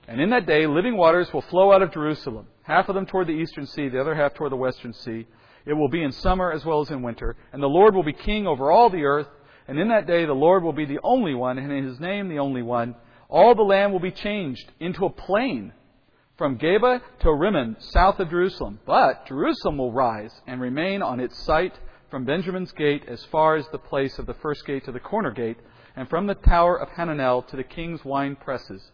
And 0.08 0.20
in 0.20 0.30
that 0.30 0.46
day, 0.46 0.66
living 0.66 0.96
waters 0.96 1.32
will 1.32 1.42
flow 1.42 1.72
out 1.72 1.82
of 1.82 1.92
Jerusalem, 1.92 2.46
half 2.62 2.88
of 2.88 2.94
them 2.94 3.06
toward 3.06 3.26
the 3.26 3.32
eastern 3.32 3.66
sea, 3.66 3.88
the 3.88 4.00
other 4.00 4.14
half 4.14 4.34
toward 4.34 4.52
the 4.52 4.56
western 4.56 4.92
sea. 4.92 5.26
It 5.64 5.72
will 5.72 5.88
be 5.88 6.02
in 6.02 6.12
summer 6.12 6.52
as 6.52 6.64
well 6.64 6.80
as 6.80 6.90
in 6.90 7.02
winter. 7.02 7.36
And 7.52 7.60
the 7.62 7.66
Lord 7.66 7.94
will 7.94 8.04
be 8.04 8.12
king 8.12 8.46
over 8.46 8.70
all 8.70 8.88
the 8.88 9.04
earth. 9.04 9.26
And 9.66 9.80
in 9.80 9.88
that 9.88 10.06
day, 10.06 10.24
the 10.24 10.32
Lord 10.32 10.62
will 10.62 10.72
be 10.72 10.84
the 10.84 11.00
only 11.02 11.34
one, 11.34 11.58
and 11.58 11.72
in 11.72 11.84
his 11.84 11.98
name, 11.98 12.28
the 12.28 12.38
only 12.38 12.62
one. 12.62 12.94
All 13.28 13.56
the 13.56 13.62
land 13.62 13.92
will 13.92 14.00
be 14.00 14.12
changed 14.12 14.70
into 14.78 15.06
a 15.06 15.10
plain 15.10 15.72
from 16.38 16.58
Geba 16.58 17.00
to 17.20 17.34
Rimmon, 17.34 17.76
south 17.80 18.20
of 18.20 18.30
Jerusalem. 18.30 18.78
But 18.86 19.26
Jerusalem 19.26 19.78
will 19.78 19.92
rise 19.92 20.32
and 20.46 20.60
remain 20.60 21.02
on 21.02 21.18
its 21.18 21.36
site 21.42 21.76
from 22.10 22.24
Benjamin's 22.24 22.70
gate 22.70 23.02
as 23.08 23.24
far 23.24 23.56
as 23.56 23.66
the 23.68 23.78
place 23.78 24.20
of 24.20 24.26
the 24.26 24.34
first 24.34 24.64
gate 24.64 24.84
to 24.84 24.92
the 24.92 25.00
corner 25.00 25.32
gate, 25.32 25.56
and 25.96 26.08
from 26.08 26.28
the 26.28 26.34
tower 26.34 26.80
of 26.80 26.90
Hananel 26.90 27.46
to 27.48 27.56
the 27.56 27.64
king's 27.64 28.04
wine 28.04 28.36
presses. 28.36 28.92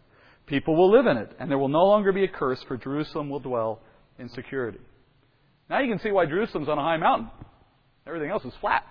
People 0.52 0.76
will 0.76 0.90
live 0.90 1.06
in 1.06 1.16
it, 1.16 1.32
and 1.38 1.50
there 1.50 1.56
will 1.56 1.70
no 1.70 1.86
longer 1.86 2.12
be 2.12 2.24
a 2.24 2.28
curse, 2.28 2.62
for 2.68 2.76
Jerusalem 2.76 3.30
will 3.30 3.40
dwell 3.40 3.80
in 4.18 4.28
security. 4.28 4.80
Now 5.70 5.80
you 5.80 5.88
can 5.88 5.98
see 6.00 6.10
why 6.10 6.26
Jerusalem's 6.26 6.68
on 6.68 6.76
a 6.76 6.82
high 6.82 6.98
mountain. 6.98 7.30
Everything 8.06 8.28
else 8.28 8.44
is 8.44 8.52
flat. 8.60 8.84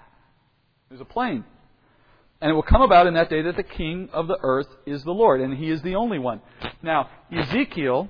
There's 0.90 1.02
a 1.02 1.06
plain. 1.06 1.44
And 2.42 2.50
it 2.50 2.56
will 2.56 2.64
come 2.64 2.82
about 2.82 3.06
in 3.06 3.14
that 3.14 3.30
day 3.30 3.44
that 3.44 3.58
the 3.58 3.64
king 3.64 4.10
of 4.12 4.28
the 4.28 4.40
earth 4.42 4.70
is 4.88 5.04
the 5.04 5.12
Lord, 5.12 5.40
and 5.40 5.56
he 5.56 5.70
is 5.70 5.84
the 5.84 5.94
only 5.94 6.18
one. 6.18 6.42
Now, 6.82 7.12
Ezekiel 7.32 8.10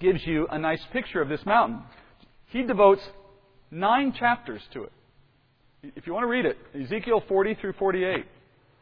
gives 0.00 0.26
you 0.26 0.48
a 0.50 0.58
nice 0.58 0.82
picture 0.92 1.22
of 1.22 1.28
this 1.28 1.46
mountain. 1.46 1.80
He 2.46 2.64
devotes 2.64 3.02
nine 3.70 4.12
chapters 4.12 4.62
to 4.72 4.82
it. 4.82 4.92
If 5.94 6.08
you 6.08 6.12
want 6.12 6.24
to 6.24 6.28
read 6.28 6.44
it, 6.44 6.58
Ezekiel 6.74 7.22
40 7.28 7.54
through 7.60 7.74
48. 7.74 8.26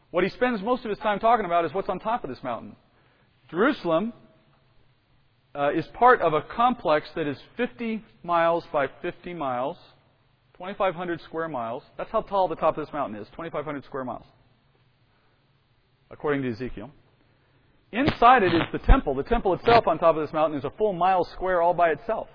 What 0.09 0.23
he 0.23 0.31
spends 0.31 0.63
most 0.63 0.83
of 0.83 0.89
his 0.89 0.97
time 0.97 1.19
talking 1.19 1.45
about 1.45 1.63
is 1.65 1.73
what's 1.75 1.89
on 1.89 1.99
top 1.99 2.23
of 2.23 2.31
this 2.31 2.41
mountain. 2.41 2.75
Jerusalem 3.49 4.13
uh, 5.53 5.71
is 5.71 5.85
part 5.93 6.21
of 6.21 6.33
a 6.33 6.41
complex 6.41 7.07
that 7.15 7.27
is 7.27 7.37
50 7.57 8.03
miles 8.23 8.63
by 8.73 8.87
50 9.01 9.33
miles, 9.33 9.77
2,500 10.53 11.21
square 11.21 11.47
miles. 11.47 11.83
That's 11.97 12.09
how 12.11 12.21
tall 12.21 12.47
the 12.47 12.55
top 12.55 12.77
of 12.77 12.85
this 12.85 12.93
mountain 12.93 13.19
is 13.19 13.27
2,500 13.29 13.85
square 13.85 14.03
miles, 14.03 14.25
according 16.09 16.41
to 16.43 16.51
Ezekiel. 16.51 16.89
Inside 17.91 18.43
it 18.43 18.53
is 18.53 18.63
the 18.73 18.79
temple. 18.79 19.15
The 19.15 19.23
temple 19.23 19.53
itself 19.53 19.87
on 19.87 19.99
top 19.99 20.15
of 20.15 20.25
this 20.25 20.33
mountain 20.33 20.57
is 20.57 20.65
a 20.65 20.71
full 20.71 20.93
mile 20.93 21.23
square 21.33 21.61
all 21.61 21.73
by 21.73 21.91
itself. 21.91 22.27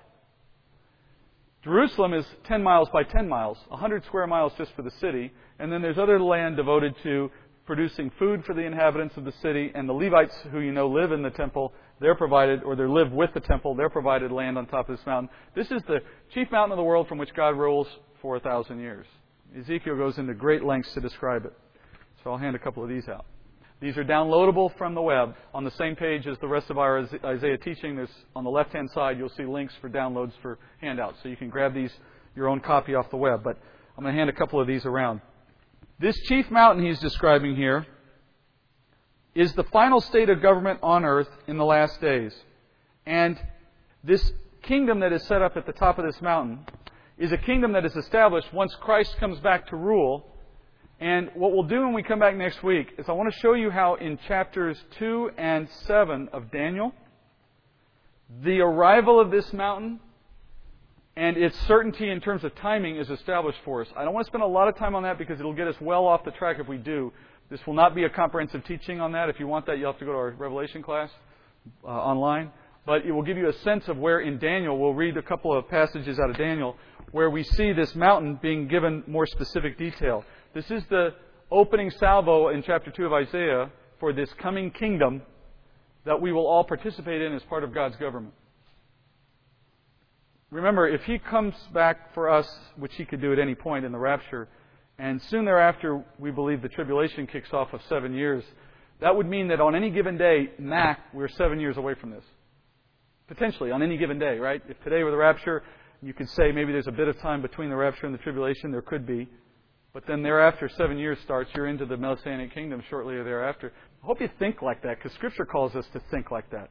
Jerusalem 1.63 2.13
is 2.15 2.25
10 2.45 2.63
miles 2.63 2.89
by 2.91 3.03
10 3.03 3.29
miles, 3.29 3.57
100 3.67 4.03
square 4.05 4.25
miles 4.25 4.51
just 4.57 4.71
for 4.75 4.81
the 4.81 4.89
city, 4.99 5.31
and 5.59 5.71
then 5.71 5.83
there's 5.83 5.99
other 5.99 6.19
land 6.19 6.55
devoted 6.55 6.95
to 7.03 7.29
producing 7.65 8.11
food 8.17 8.43
for 8.45 8.53
the 8.53 8.61
inhabitants 8.61 9.15
of 9.17 9.25
the 9.25 9.33
city, 9.41 9.71
and 9.73 9.87
the 9.87 9.93
Levites, 9.93 10.35
who 10.51 10.59
you 10.59 10.71
know 10.71 10.87
live 10.87 11.11
in 11.11 11.21
the 11.21 11.29
temple, 11.29 11.73
they're 11.99 12.15
provided, 12.15 12.63
or 12.63 12.75
they 12.75 12.85
live 12.85 13.11
with 13.11 13.33
the 13.33 13.39
temple, 13.39 13.75
they're 13.75 13.89
provided 13.89 14.31
land 14.31 14.57
on 14.57 14.65
top 14.65 14.89
of 14.89 14.97
this 14.97 15.05
mountain. 15.05 15.29
This 15.55 15.69
is 15.71 15.81
the 15.87 15.99
chief 16.33 16.51
mountain 16.51 16.71
of 16.71 16.77
the 16.77 16.83
world 16.83 17.07
from 17.07 17.17
which 17.17 17.33
God 17.33 17.57
rules 17.57 17.87
for 18.21 18.35
a 18.35 18.39
thousand 18.39 18.79
years. 18.79 19.05
Ezekiel 19.57 19.97
goes 19.97 20.17
into 20.17 20.33
great 20.33 20.63
lengths 20.63 20.93
to 20.93 21.01
describe 21.01 21.45
it. 21.45 21.53
So 22.23 22.31
I'll 22.31 22.37
hand 22.37 22.55
a 22.55 22.59
couple 22.59 22.83
of 22.83 22.89
these 22.89 23.07
out. 23.07 23.25
These 23.81 23.97
are 23.97 24.03
downloadable 24.03 24.77
from 24.77 24.93
the 24.93 25.01
web 25.01 25.35
on 25.55 25.63
the 25.63 25.71
same 25.71 25.95
page 25.95 26.27
as 26.27 26.37
the 26.39 26.47
rest 26.47 26.69
of 26.69 26.77
our 26.77 27.07
Isaiah 27.25 27.57
teaching. 27.57 27.95
There's 27.95 28.11
on 28.35 28.43
the 28.43 28.49
left-hand 28.49 28.91
side 28.91 29.17
you'll 29.17 29.29
see 29.29 29.43
links 29.43 29.73
for 29.81 29.89
downloads 29.89 30.33
for 30.41 30.59
handouts, 30.79 31.17
so 31.23 31.29
you 31.29 31.35
can 31.35 31.49
grab 31.49 31.73
these 31.73 31.91
your 32.35 32.47
own 32.47 32.59
copy 32.59 32.93
off 32.93 33.09
the 33.09 33.17
web. 33.17 33.43
But 33.43 33.57
I'm 33.97 34.03
going 34.03 34.13
to 34.13 34.17
hand 34.17 34.29
a 34.29 34.33
couple 34.33 34.61
of 34.61 34.67
these 34.67 34.85
around. 34.85 35.21
This 36.01 36.19
chief 36.21 36.49
mountain 36.49 36.83
he's 36.83 36.99
describing 36.99 37.55
here 37.55 37.85
is 39.35 39.53
the 39.53 39.65
final 39.65 40.01
state 40.01 40.31
of 40.31 40.41
government 40.41 40.79
on 40.81 41.05
earth 41.05 41.29
in 41.45 41.57
the 41.57 41.63
last 41.63 42.01
days. 42.01 42.33
And 43.05 43.39
this 44.03 44.33
kingdom 44.63 45.01
that 45.01 45.13
is 45.13 45.21
set 45.27 45.43
up 45.43 45.55
at 45.57 45.67
the 45.67 45.73
top 45.73 45.99
of 45.99 46.05
this 46.05 46.19
mountain 46.19 46.65
is 47.19 47.31
a 47.31 47.37
kingdom 47.37 47.73
that 47.73 47.85
is 47.85 47.95
established 47.95 48.51
once 48.51 48.75
Christ 48.81 49.15
comes 49.19 49.39
back 49.41 49.67
to 49.67 49.75
rule. 49.75 50.25
And 50.99 51.29
what 51.35 51.51
we'll 51.51 51.61
do 51.61 51.81
when 51.81 51.93
we 51.93 52.01
come 52.01 52.17
back 52.17 52.35
next 52.35 52.63
week 52.63 52.95
is 52.97 53.07
I 53.07 53.11
want 53.11 53.31
to 53.31 53.39
show 53.39 53.53
you 53.53 53.69
how 53.69 53.93
in 53.93 54.17
chapters 54.27 54.83
2 54.97 55.33
and 55.37 55.69
7 55.85 56.29
of 56.33 56.49
Daniel, 56.49 56.95
The 58.43 58.59
arrival 58.61 59.19
of 59.19 59.29
this 59.29 59.53
mountain 59.53 59.99
and 61.15 61.35
its 61.37 61.57
certainty 61.67 62.09
in 62.09 62.21
terms 62.21 62.43
of 62.43 62.55
timing 62.55 62.97
is 62.97 63.09
established 63.09 63.59
for 63.65 63.81
us. 63.81 63.87
I 63.97 64.03
don't 64.03 64.13
want 64.13 64.25
to 64.25 64.29
spend 64.29 64.43
a 64.43 64.47
lot 64.47 64.67
of 64.67 64.77
time 64.77 64.95
on 64.95 65.03
that 65.03 65.17
because 65.17 65.39
it'll 65.39 65.53
get 65.53 65.67
us 65.67 65.75
well 65.81 66.05
off 66.05 66.23
the 66.23 66.31
track 66.31 66.57
if 66.59 66.67
we 66.67 66.77
do. 66.77 67.11
This 67.49 67.59
will 67.67 67.73
not 67.73 67.93
be 67.93 68.05
a 68.05 68.09
comprehensive 68.09 68.63
teaching 68.65 69.01
on 69.01 69.11
that. 69.11 69.27
If 69.27 69.39
you 69.39 69.47
want 69.47 69.65
that, 69.65 69.77
you'll 69.77 69.91
have 69.91 69.99
to 69.99 70.05
go 70.05 70.13
to 70.13 70.17
our 70.17 70.31
Revelation 70.31 70.81
class 70.81 71.09
uh, 71.83 71.87
online. 71.87 72.51
But 72.85 73.05
it 73.05 73.11
will 73.11 73.23
give 73.23 73.37
you 73.37 73.49
a 73.49 73.53
sense 73.59 73.87
of 73.89 73.97
where 73.97 74.21
in 74.21 74.39
Daniel, 74.39 74.79
we'll 74.79 74.93
read 74.93 75.17
a 75.17 75.21
couple 75.21 75.55
of 75.55 75.67
passages 75.67 76.17
out 76.17 76.29
of 76.29 76.37
Daniel, 76.37 76.77
where 77.11 77.29
we 77.29 77.43
see 77.43 77.73
this 77.73 77.93
mountain 77.93 78.39
being 78.41 78.67
given 78.69 79.03
more 79.05 79.27
specific 79.27 79.77
detail. 79.77 80.23
This 80.53 80.71
is 80.71 80.81
the 80.89 81.09
opening 81.51 81.91
salvo 81.91 82.49
in 82.49 82.63
chapter 82.63 82.89
2 82.89 83.05
of 83.05 83.13
Isaiah 83.13 83.69
for 83.99 84.13
this 84.13 84.33
coming 84.39 84.71
kingdom 84.71 85.21
that 86.05 86.19
we 86.19 86.31
will 86.31 86.47
all 86.47 86.63
participate 86.63 87.21
in 87.21 87.33
as 87.33 87.43
part 87.43 87.63
of 87.63 87.73
God's 87.73 87.97
government. 87.97 88.33
Remember, 90.51 90.87
if 90.87 91.03
He 91.03 91.17
comes 91.17 91.55
back 91.73 92.13
for 92.13 92.29
us, 92.29 92.47
which 92.75 92.93
He 92.95 93.05
could 93.05 93.21
do 93.21 93.31
at 93.31 93.39
any 93.39 93.55
point 93.55 93.85
in 93.85 93.91
the 93.91 93.97
rapture, 93.97 94.47
and 94.99 95.21
soon 95.23 95.45
thereafter 95.45 96.03
we 96.19 96.29
believe 96.29 96.61
the 96.61 96.69
tribulation 96.69 97.25
kicks 97.25 97.53
off 97.53 97.73
of 97.73 97.81
seven 97.87 98.13
years, 98.13 98.43
that 98.99 99.15
would 99.15 99.27
mean 99.27 99.47
that 99.47 99.59
on 99.59 99.75
any 99.75 99.89
given 99.89 100.17
day, 100.17 100.51
Mac, 100.59 100.99
we're 101.13 101.29
seven 101.29 101.59
years 101.59 101.77
away 101.77 101.95
from 101.95 102.11
this. 102.11 102.23
Potentially, 103.27 103.71
on 103.71 103.81
any 103.81 103.97
given 103.97 104.19
day, 104.19 104.37
right? 104.37 104.61
If 104.67 104.79
today 104.83 105.03
were 105.03 105.11
the 105.11 105.17
rapture, 105.17 105.63
you 106.01 106.13
could 106.13 106.29
say 106.29 106.51
maybe 106.51 106.71
there's 106.71 106.87
a 106.87 106.91
bit 106.91 107.07
of 107.07 107.17
time 107.19 107.41
between 107.41 107.69
the 107.69 107.75
rapture 107.75 108.05
and 108.05 108.13
the 108.13 108.19
tribulation. 108.19 108.71
There 108.71 108.81
could 108.81 109.07
be. 109.07 109.29
But 109.93 110.05
then 110.05 110.21
thereafter, 110.21 110.69
seven 110.69 110.97
years 110.97 111.17
starts, 111.23 111.49
you're 111.55 111.67
into 111.67 111.85
the 111.85 111.97
Messianic 111.97 112.53
kingdom 112.53 112.83
shortly 112.89 113.15
thereafter. 113.15 113.73
I 114.03 114.05
hope 114.05 114.21
you 114.21 114.29
think 114.39 114.61
like 114.61 114.83
that, 114.83 114.97
because 114.97 115.13
Scripture 115.13 115.45
calls 115.45 115.75
us 115.75 115.85
to 115.93 116.01
think 116.11 116.31
like 116.31 116.49
that. 116.51 116.69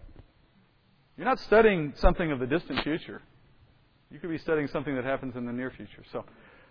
You're 1.17 1.27
not 1.27 1.41
studying 1.41 1.93
something 1.97 2.31
of 2.31 2.39
the 2.39 2.47
distant 2.47 2.83
future. 2.83 3.23
You 4.13 4.19
could 4.19 4.31
be 4.31 4.39
studying 4.39 4.67
something 4.67 4.97
that 4.97 5.05
happens 5.05 5.37
in 5.37 5.47
the 5.47 5.53
near 5.53 5.71
future. 5.71 6.03
So 6.11 6.25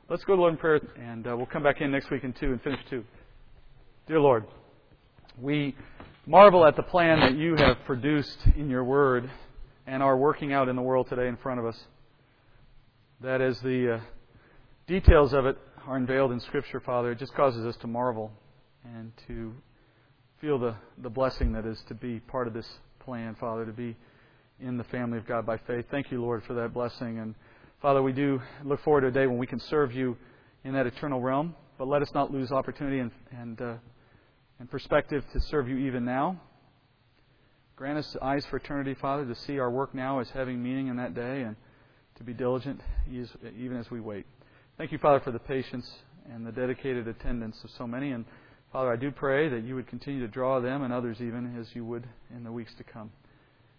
let's 0.10 0.26
go 0.26 0.36
to 0.36 0.42
Lord 0.42 0.54
in 0.54 0.60
prayer, 0.60 0.82
and 1.00 1.26
uh, 1.26 1.38
we'll 1.38 1.46
come 1.46 1.64
back 1.64 1.80
in 1.80 1.90
next 1.90 2.12
week 2.12 2.26
in 2.26 2.34
2 2.34 2.48
and 2.48 2.62
finish 2.62 2.82
2. 2.90 3.02
Dear 4.08 4.20
Lord, 4.20 4.46
we 5.40 5.74
marvel 6.26 6.66
at 6.66 6.76
the 6.76 6.84
plan 6.84 7.22
that 7.22 7.38
you 7.38 7.56
have 7.56 7.78
produced 7.86 8.40
in 8.58 8.70
your 8.70 8.84
word 8.84 9.32
and 9.88 10.04
are 10.04 10.18
working 10.18 10.52
out 10.52 10.68
in 10.68 10.76
the 10.76 10.82
world 10.82 11.08
today 11.08 11.30
in 11.30 11.38
front 11.38 11.62
of 11.62 11.66
us. 11.66 11.80
That 13.22 13.40
as 13.40 13.58
the 13.62 13.96
uh, 13.96 14.00
details 14.86 15.32
of 15.32 15.46
it 15.46 15.58
are 15.88 15.96
unveiled 15.96 16.34
in 16.34 16.42
Scripture, 16.42 16.82
Father, 16.82 17.14
it 17.14 17.20
just 17.20 17.34
causes 17.36 17.66
us 17.66 17.78
to 17.78 17.88
marvel 17.88 18.34
and 18.84 19.14
to 19.28 19.54
feel 20.42 20.60
the, 20.60 20.76
the 20.98 21.10
blessing 21.10 21.54
that 21.54 21.66
is 21.66 21.82
to 21.88 21.94
be 21.94 22.20
part 22.20 22.48
of 22.48 22.54
this 22.54 22.68
plan, 23.00 23.38
Father, 23.40 23.66
to 23.66 23.72
be 23.72 23.96
in 24.62 24.78
the 24.78 24.84
family 24.86 25.18
of 25.18 25.26
God 25.26 25.46
by 25.46 25.58
faith. 25.58 25.86
Thank 25.90 26.12
you, 26.12 26.22
Lord, 26.22 26.44
for 26.44 26.54
that 26.56 26.74
blessing. 26.74 27.20
And 27.20 27.36
Father, 27.82 28.02
we 28.02 28.12
do 28.12 28.42
look 28.64 28.82
forward 28.84 29.02
to 29.02 29.08
a 29.08 29.12
day 29.12 29.28
when 29.28 29.38
we 29.38 29.48
can 29.48 29.60
serve 29.60 29.94
you 29.94 30.18
in 30.64 30.74
that 30.74 30.86
eternal 30.86 31.22
realm. 31.22 31.56
But 31.78 31.88
let 31.88 32.02
us 32.02 32.14
not 32.14 32.32
lose 32.32 32.52
opportunity 32.52 33.00
and, 33.00 33.12
and, 33.32 33.62
uh, 33.62 33.74
and 34.60 34.70
perspective 34.70 35.24
to 35.34 35.40
serve 35.40 35.70
you 35.70 35.78
even 35.78 36.04
now. 36.04 36.42
Grant 37.78 37.98
us 37.98 38.18
eyes 38.22 38.46
for 38.48 38.58
eternity, 38.58 38.94
Father, 38.94 39.26
to 39.26 39.36
see 39.36 39.60
our 39.60 39.72
work 39.72 39.96
now 39.96 40.20
as 40.20 40.30
having 40.32 40.62
meaning 40.62 40.88
in 40.88 40.98
that 40.98 41.16
day 41.16 41.44
and 41.44 41.56
to 42.18 42.24
be 42.26 42.34
diligent 42.34 42.82
even 43.10 43.78
as 43.78 43.90
we 43.90 44.02
wait. 44.02 44.26
Thank 44.78 44.92
you, 44.92 44.98
Father, 44.98 45.22
for 45.22 45.32
the 45.32 45.40
patience 45.40 45.90
and 46.34 46.46
the 46.46 46.52
dedicated 46.52 47.08
attendance 47.08 47.64
of 47.64 47.70
so 47.78 47.88
many. 47.88 48.12
And 48.12 48.26
Father, 48.74 48.92
I 48.92 48.98
do 48.98 49.12
pray 49.12 49.48
that 49.48 49.64
you 49.64 49.76
would 49.76 49.88
continue 49.88 50.20
to 50.20 50.28
draw 50.28 50.60
them 50.60 50.84
and 50.84 50.92
others 50.92 51.22
even 51.22 51.58
as 51.58 51.74
you 51.74 51.86
would 51.86 52.06
in 52.36 52.44
the 52.44 52.52
weeks 52.52 52.74
to 52.76 52.84
come. 52.84 53.12